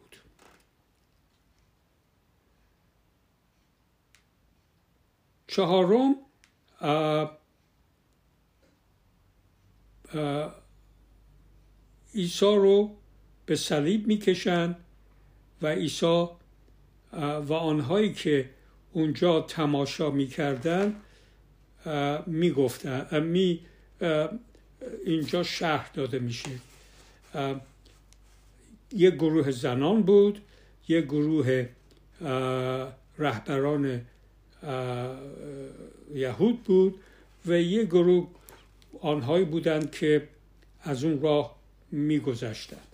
چهارم 5.52 6.16
عیسی 12.16 12.46
رو 12.46 12.96
به 13.46 13.56
صلیب 13.56 14.08
می‌کشند 14.08 14.76
و 15.62 15.68
عیسی 15.68 16.28
و 17.48 17.54
آنهایی 17.54 18.14
که 18.14 18.50
اونجا 18.92 19.42
تماشا 19.42 20.12
می‌کردن 20.12 20.96
می‌گفتن 22.26 23.24
می 23.24 23.60
اینجا 25.06 25.44
شهر 25.44 25.90
داده 25.94 26.20
میشه. 26.20 26.52
یک 28.92 29.14
گروه 29.14 29.52
زنان 29.52 30.02
بود 30.02 30.42
یک 30.88 31.06
گروه 31.06 31.70
رهبران 33.18 34.02
یهود 36.14 36.64
بود 36.64 37.00
و 37.46 37.62
یک 37.62 37.88
گروه 37.88 38.28
آنهایی 39.02 39.46
بودند 39.46 39.92
که 39.92 40.28
از 40.82 41.04
اون 41.04 41.22
راه 41.22 41.56
میگذشتند. 41.92 42.88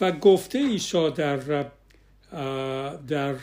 و 0.00 0.12
گفته 0.12 0.58
عیسی 0.58 1.10
در 1.10 1.66
در 3.08 3.36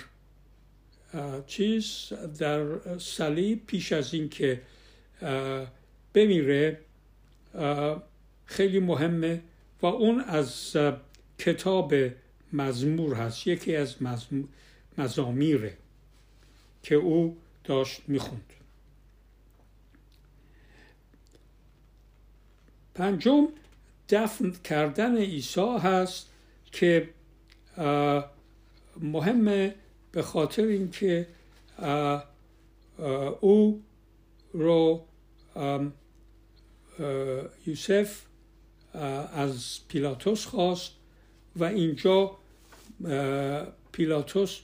چیز 1.48 2.14
در 2.40 2.66
صلیب 3.00 3.66
پیش 3.68 3.92
از 3.92 4.14
اینکه 4.14 4.62
بمیره 6.14 6.80
خیلی 8.46 8.80
مهمه 8.80 9.42
و 9.82 9.86
اون 9.86 10.20
از 10.20 10.78
کتاب 11.40 11.94
مزمور 12.54 13.16
هست. 13.16 13.48
یکی 13.48 13.76
از 13.76 13.96
مزامیره 14.98 15.78
که 16.84 16.96
او 16.96 17.38
داشت 17.68 18.02
می‌خوند. 18.07 18.53
پنجم 22.95 23.48
دفن 24.10 24.52
کردن 24.52 25.18
عیسی 25.18 25.77
هست 25.81 26.30
که 26.72 27.10
مهمه 29.02 29.76
به 30.11 30.22
خاطر 30.22 30.64
اینکه 30.64 31.27
او 33.41 33.84
رو 34.53 35.06
یوسف 37.68 38.22
از 39.34 39.80
پیلاتوس 39.88 40.45
خواست 40.45 40.91
و 41.56 41.64
اینجا 41.64 42.38
پیلاتوس 43.91 44.60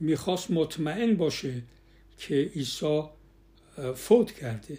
می‌خواست 0.00 0.50
مطمئن 0.50 1.14
باشه 1.14 1.62
که 2.18 2.34
عیسی 2.54 3.02
فوت 3.94 4.32
کرده 4.32 4.78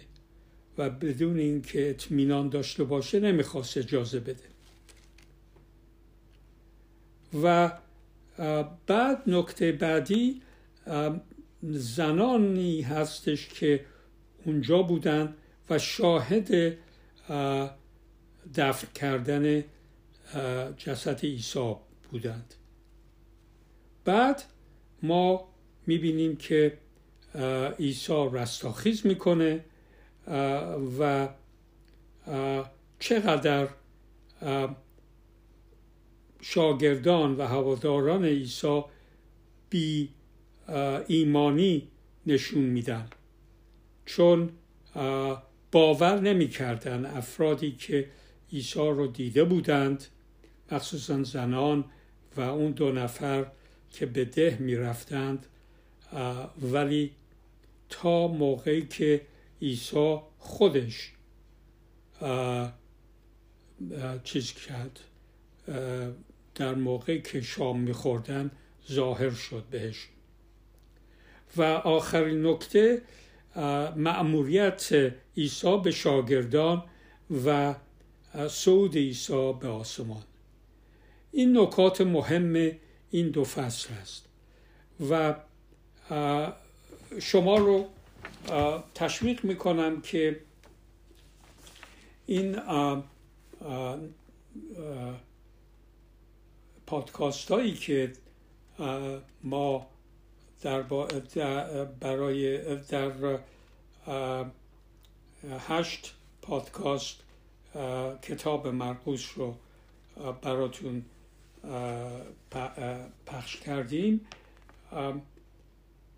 و 0.78 0.90
بدون 0.90 1.38
اینکه 1.38 1.90
اطمینان 1.90 2.48
داشته 2.48 2.84
باشه 2.84 3.20
نمی‌خواست 3.20 3.78
اجازه 3.78 4.20
بده. 4.20 4.50
و 7.42 7.72
بعد 8.86 9.22
نکته 9.26 9.72
بعدی 9.72 10.42
زنانی 11.62 12.80
هستش 12.80 13.48
که 13.48 13.84
اونجا 14.44 14.82
بودن 14.82 15.34
و 15.70 15.78
شاهد 15.78 16.76
دفن 18.54 18.88
کردن 18.94 19.64
جسد 20.76 21.20
عیسی 21.20 21.74
بودند. 22.10 22.54
بعد 24.04 24.42
ما 25.02 25.48
می‌بینیم 25.86 26.36
که 26.36 26.78
عیسی 27.78 28.28
رستاخیز 28.32 29.06
می‌کنه 29.06 29.64
و 30.98 31.28
چقدر 32.98 33.68
شاگردان 36.40 37.36
و 37.36 37.46
هواداران 37.46 38.24
عیسی 38.24 38.82
بی 39.70 40.08
ایمانی 41.06 41.88
نشون 42.26 42.62
میدن. 42.62 43.08
چون 44.06 44.50
باور 45.72 46.20
نمی‌کردند 46.20 47.06
افرادی 47.06 47.72
که 47.72 48.08
عیسی 48.52 48.78
رو 48.78 49.06
دیده 49.06 49.44
بودند 49.44 50.04
مخصوصا 50.72 51.22
زنان 51.22 51.84
و 52.36 52.40
اون 52.40 52.72
دو 52.72 52.92
نفر 52.92 53.46
که 53.92 54.06
به 54.06 54.24
ده 54.24 54.56
می‌رفتند 54.60 55.46
ولی 56.62 57.10
تا 57.88 58.28
موقعی 58.28 58.86
که 58.86 59.20
عیسی 59.62 60.18
خودش 60.38 61.12
چیز 64.24 64.52
کرد 64.52 65.00
در 66.54 66.74
موقعی 66.74 67.22
که 67.22 67.40
شام 67.40 67.80
میخوردن 67.80 68.50
ظاهر 68.92 69.30
شد 69.30 69.64
بهش. 69.70 70.08
و 71.56 71.62
آخرین 71.62 72.46
نکته 72.46 73.02
مأموریت 73.96 75.12
عیسی 75.36 75.78
به 75.84 75.90
شاگردان 75.90 76.84
و 77.46 77.74
صعود 78.48 78.96
عیسی 78.96 79.52
به 79.60 79.68
آسمان. 79.68 80.22
این 81.32 81.58
نکات 81.58 82.00
مهم 82.00 82.72
این 83.10 83.30
دو 83.30 83.44
فصل 83.44 83.94
است. 83.94 84.24
و 85.10 85.34
شما 87.20 87.56
رو 87.56 87.86
تشویق 88.94 89.44
می‌کنم 89.44 90.00
که 90.00 90.40
این 92.26 92.56
پادکاست 96.86 97.50
هایی 97.50 97.74
که 97.74 98.12
ما 99.42 99.86
در 100.62 100.82
برای 102.00 102.76
در 102.76 103.38
هشت 105.68 106.14
پادکاست 106.42 107.16
کتاب 108.22 108.68
مرقوس 108.68 109.30
رو 109.36 109.54
براتون 110.42 111.04
پخش 113.26 113.56
کردیم. 113.56 114.26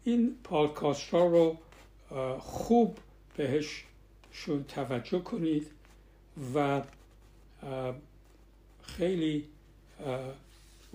این 0.05 0.37
پادکاست 0.45 1.11
ها 1.11 1.27
رو 1.27 1.59
خوب 2.41 2.99
بهشون 3.37 4.65
توجه 4.69 5.19
کنید 5.19 5.71
و 6.55 6.83
خیلی 8.83 9.45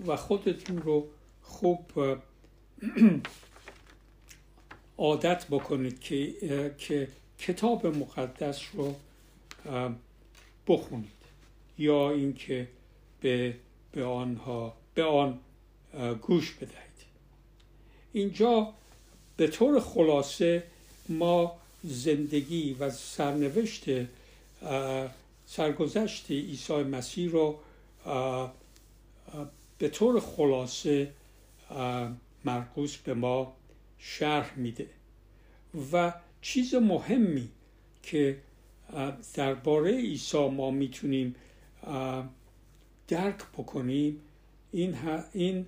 و 0.06 0.16
خودتون 0.16 0.78
رو 0.78 1.06
خوب 1.42 1.92
عادت 4.98 5.46
بکنید 5.50 6.00
که, 6.00 6.74
که 6.78 7.08
کتاب 7.38 7.86
مقدس 7.86 8.62
رو 8.72 8.94
بخونید 10.66 11.10
یا 11.78 12.10
اینکه 12.10 12.68
به 13.20 13.54
به 13.92 14.04
آنها 14.04 14.76
به 14.94 15.04
آن 15.04 15.38
گوش 16.22 16.54
بدهید. 16.54 16.78
اینجا 18.12 18.72
به 19.36 19.46
طور 19.46 19.80
خلاصه 19.80 20.62
ما 21.08 21.56
زندگی 21.84 22.72
و 22.72 22.90
سرنوشت 22.90 23.84
سرگذشت 25.46 26.30
عیسی 26.30 26.74
مسیح 26.74 27.30
رو 27.30 27.58
به 29.78 29.88
طور 29.88 30.20
خلاصه 30.20 31.12
مرقوس 32.44 32.96
به 32.96 33.14
ما 33.14 33.52
شرح 33.98 34.58
میده. 34.58 34.86
و 35.92 36.12
چیز 36.42 36.74
مهمی 36.74 37.48
که 38.02 38.38
درباره 39.34 39.92
عیسی 39.92 40.48
ما 40.48 40.70
می‌تونیم 40.70 41.34
درک 43.08 43.42
بکنیم 43.58 44.20
این, 44.72 44.96
این 45.32 45.66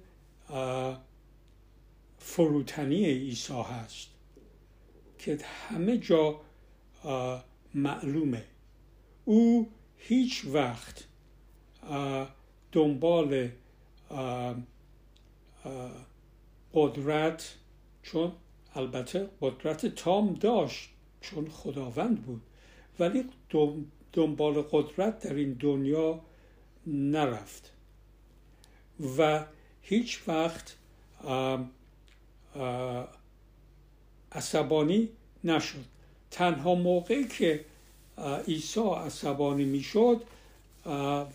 فروتنی 2.19 3.05
عیسی 3.05 3.53
هست 3.53 4.09
که 5.19 5.39
همه 5.69 5.99
جا 5.99 6.41
معلومه. 7.75 8.45
او 9.25 9.69
هیچ 9.97 10.45
وقت 10.45 11.05
دنبال 12.73 13.49
قدرت 16.75 17.55
چون 18.03 18.33
البته 18.75 19.29
قدرت 19.41 19.87
تام 19.87 20.35
داشت 20.35 20.91
چون 21.21 21.49
خداوند 21.49 22.23
بود. 22.23 22.43
ولی 22.99 23.25
دنبال 24.12 24.62
قدرت 24.62 25.21
در 25.21 25.35
این 25.35 25.53
دنیا 25.53 26.21
نرفت. 26.91 27.73
و 29.19 29.45
هیچ 29.83 30.21
وقت 30.29 30.77
عصبانی 34.33 35.09
نشد. 35.45 35.85
تنها 36.31 36.75
موقعی 36.75 37.25
که 37.29 37.65
عیسی 38.49 38.81
عصبانی 38.81 39.65
می‌شد 39.65 40.23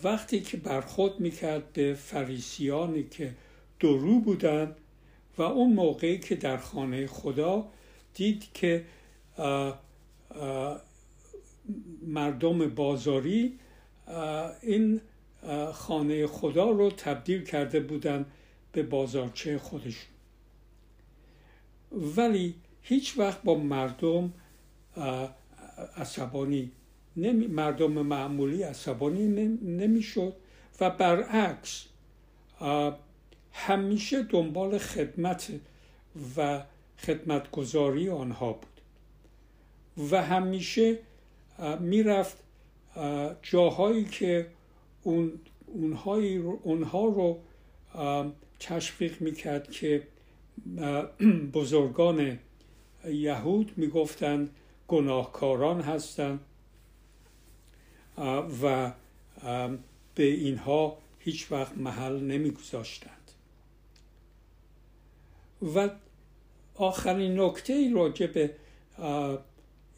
وقتی 0.04 0.40
که 0.40 0.56
برخود 0.56 1.20
می‌کرد 1.20 1.72
به 1.72 1.94
فریسیانی 1.94 3.02
که 3.02 3.34
درو 3.80 4.20
بودند 4.20 4.76
و 5.38 5.42
اون 5.42 5.72
موقعی 5.72 6.18
که 6.18 6.34
در 6.34 6.56
خانه 6.56 7.06
خدا 7.06 7.68
دید 8.14 8.44
که 8.54 8.84
مردم 12.02 12.68
بازاری 12.68 13.58
این 14.62 15.00
خانه 15.72 16.26
خدا 16.26 16.70
رو 16.70 16.90
تبدیل 16.90 17.44
کرده 17.44 17.80
بودن 17.80 18.26
به 18.72 18.82
بازارچه 18.82 19.58
خودشون. 19.58 20.10
ولی 21.92 22.54
هیچ 22.82 23.18
وقت 23.18 23.42
با 23.42 23.54
مردم 23.54 24.32
عصبانی 25.96 26.70
نمی، 27.16 27.46
مردم 27.46 27.92
معمولی 27.92 28.62
عصبانی 28.62 29.28
نمی‌شد 29.62 30.32
و 30.80 30.90
برعکس 30.90 31.86
همیشه 33.52 34.22
دنبال 34.22 34.78
خدمت 34.78 35.52
و 36.36 36.62
خدمتگذاری 36.98 38.08
آنها 38.08 38.52
بود. 38.52 38.80
و 40.10 40.22
همیشه 40.22 40.98
می‌رفت 41.80 42.36
جاهایی 43.42 44.04
که 44.04 44.46
اون 45.06 45.32
اونها 46.62 47.04
رو 47.04 47.38
تشویق 48.60 49.20
می‌کرد 49.20 49.70
که 49.70 50.06
بزرگان 51.54 52.38
یهود 53.04 53.72
می‌گفتند 53.76 54.50
گناهکاران 54.88 55.80
هستند 55.80 56.40
و 58.62 58.92
به 60.14 60.24
اینها 60.24 60.98
هیچ 61.18 61.52
وقت 61.52 61.78
محل 61.78 62.20
نمیگذاشتند. 62.20 63.30
و 65.74 65.90
آخرین 66.74 67.40
نکته 67.40 67.92
راجع 67.94 68.26
به 68.26 68.54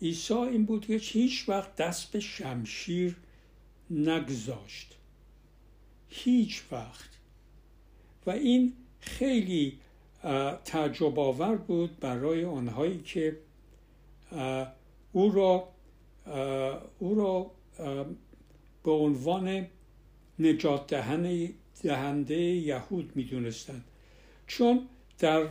عیسی 0.02 0.34
این 0.34 0.64
بود 0.64 0.86
که 0.86 0.96
هیچ 0.96 1.48
وقت 1.48 1.76
دست 1.76 2.12
به 2.12 2.20
شمشیر 2.20 3.16
نگذاشت. 3.90 4.97
هیچ 6.08 6.62
وقت. 6.72 7.08
و 8.26 8.30
این 8.30 8.72
خیلی 9.00 9.78
تعجب 10.64 11.18
آور 11.18 11.56
بود 11.56 12.00
برای 12.00 12.44
آنهایی 12.44 12.98
که 12.98 13.36
او 15.12 15.32
را 15.32 15.68
او 16.98 17.14
را 17.14 17.50
به 18.84 18.90
عنوان 18.90 19.66
نجات 20.38 20.94
دهنده 21.82 22.36
یهود 22.40 23.12
می‌دونستند. 23.14 23.84
چون 24.46 24.88
در 25.18 25.46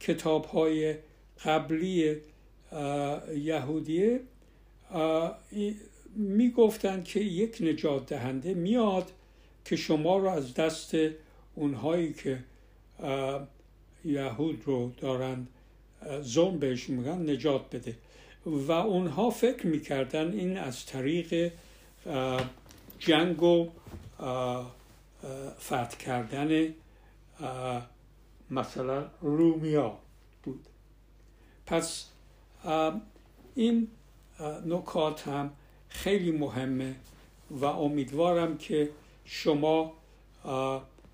کتاب 0.00 0.44
های 0.44 0.94
قبلی 1.44 2.16
یهودیه 3.36 4.20
می‌گفتند 6.16 7.04
که 7.04 7.20
یک 7.20 7.58
نجات 7.60 8.06
دهنده 8.06 8.54
میاد 8.54 9.12
که 9.68 9.76
شما 9.76 10.16
رو 10.16 10.28
از 10.28 10.54
دست 10.54 10.94
اونهایی 11.54 12.12
که 12.12 12.44
یهود 14.04 14.62
رو 14.64 14.92
دارند 15.00 15.48
زون 16.22 16.58
بهش 16.58 16.88
میگن 16.88 17.30
نجات 17.30 17.76
بده. 17.76 17.96
و 18.46 18.72
اونها 18.72 19.30
فکر 19.30 19.66
می‌کردن 19.66 20.32
این 20.32 20.58
از 20.58 20.86
طریق 20.86 21.52
جنگ 22.98 23.42
و 23.42 23.68
فتح 25.60 25.96
کردن 25.96 26.74
مثلا 28.50 29.06
رومیا 29.20 29.98
بود. 30.42 30.66
پس 31.66 32.06
این 33.54 33.88
نکات 34.66 35.28
هم 35.28 35.50
خیلی 35.88 36.30
مهمه 36.30 36.94
و 37.50 37.64
امیدوارم 37.64 38.58
که 38.58 38.90
شما 39.30 39.92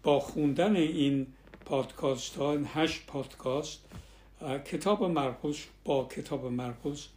با 0.02 0.20
خوندن 0.20 0.76
این 0.76 1.26
پادکاست 1.64 2.36
ها 2.36 2.52
این 2.52 2.68
هشت 2.74 3.06
پادکاست 3.06 3.80
کتاب 4.64 5.04
مرقس 5.04 5.64
با 5.84 6.04
کتاب 6.04 6.46
مرقس 6.46 7.08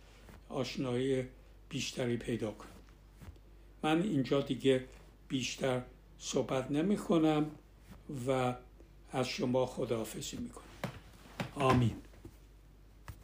آشنایی 0.50 1.24
بیشتری 1.70 2.18
پیدا 2.18 2.52
کنید. 2.52 2.74
من 3.84 4.02
اینجا 4.02 4.42
دیگه 4.42 4.86
بیشتر 5.28 5.82
صحبت 6.20 6.72
نمی 6.72 6.98
کنم 6.98 7.52
و 8.28 8.56
از 9.12 9.28
شما 9.28 9.66
خداحافظی 9.66 10.38
می 10.38 10.50
کنم 10.50 10.92
آمین. 11.56 11.96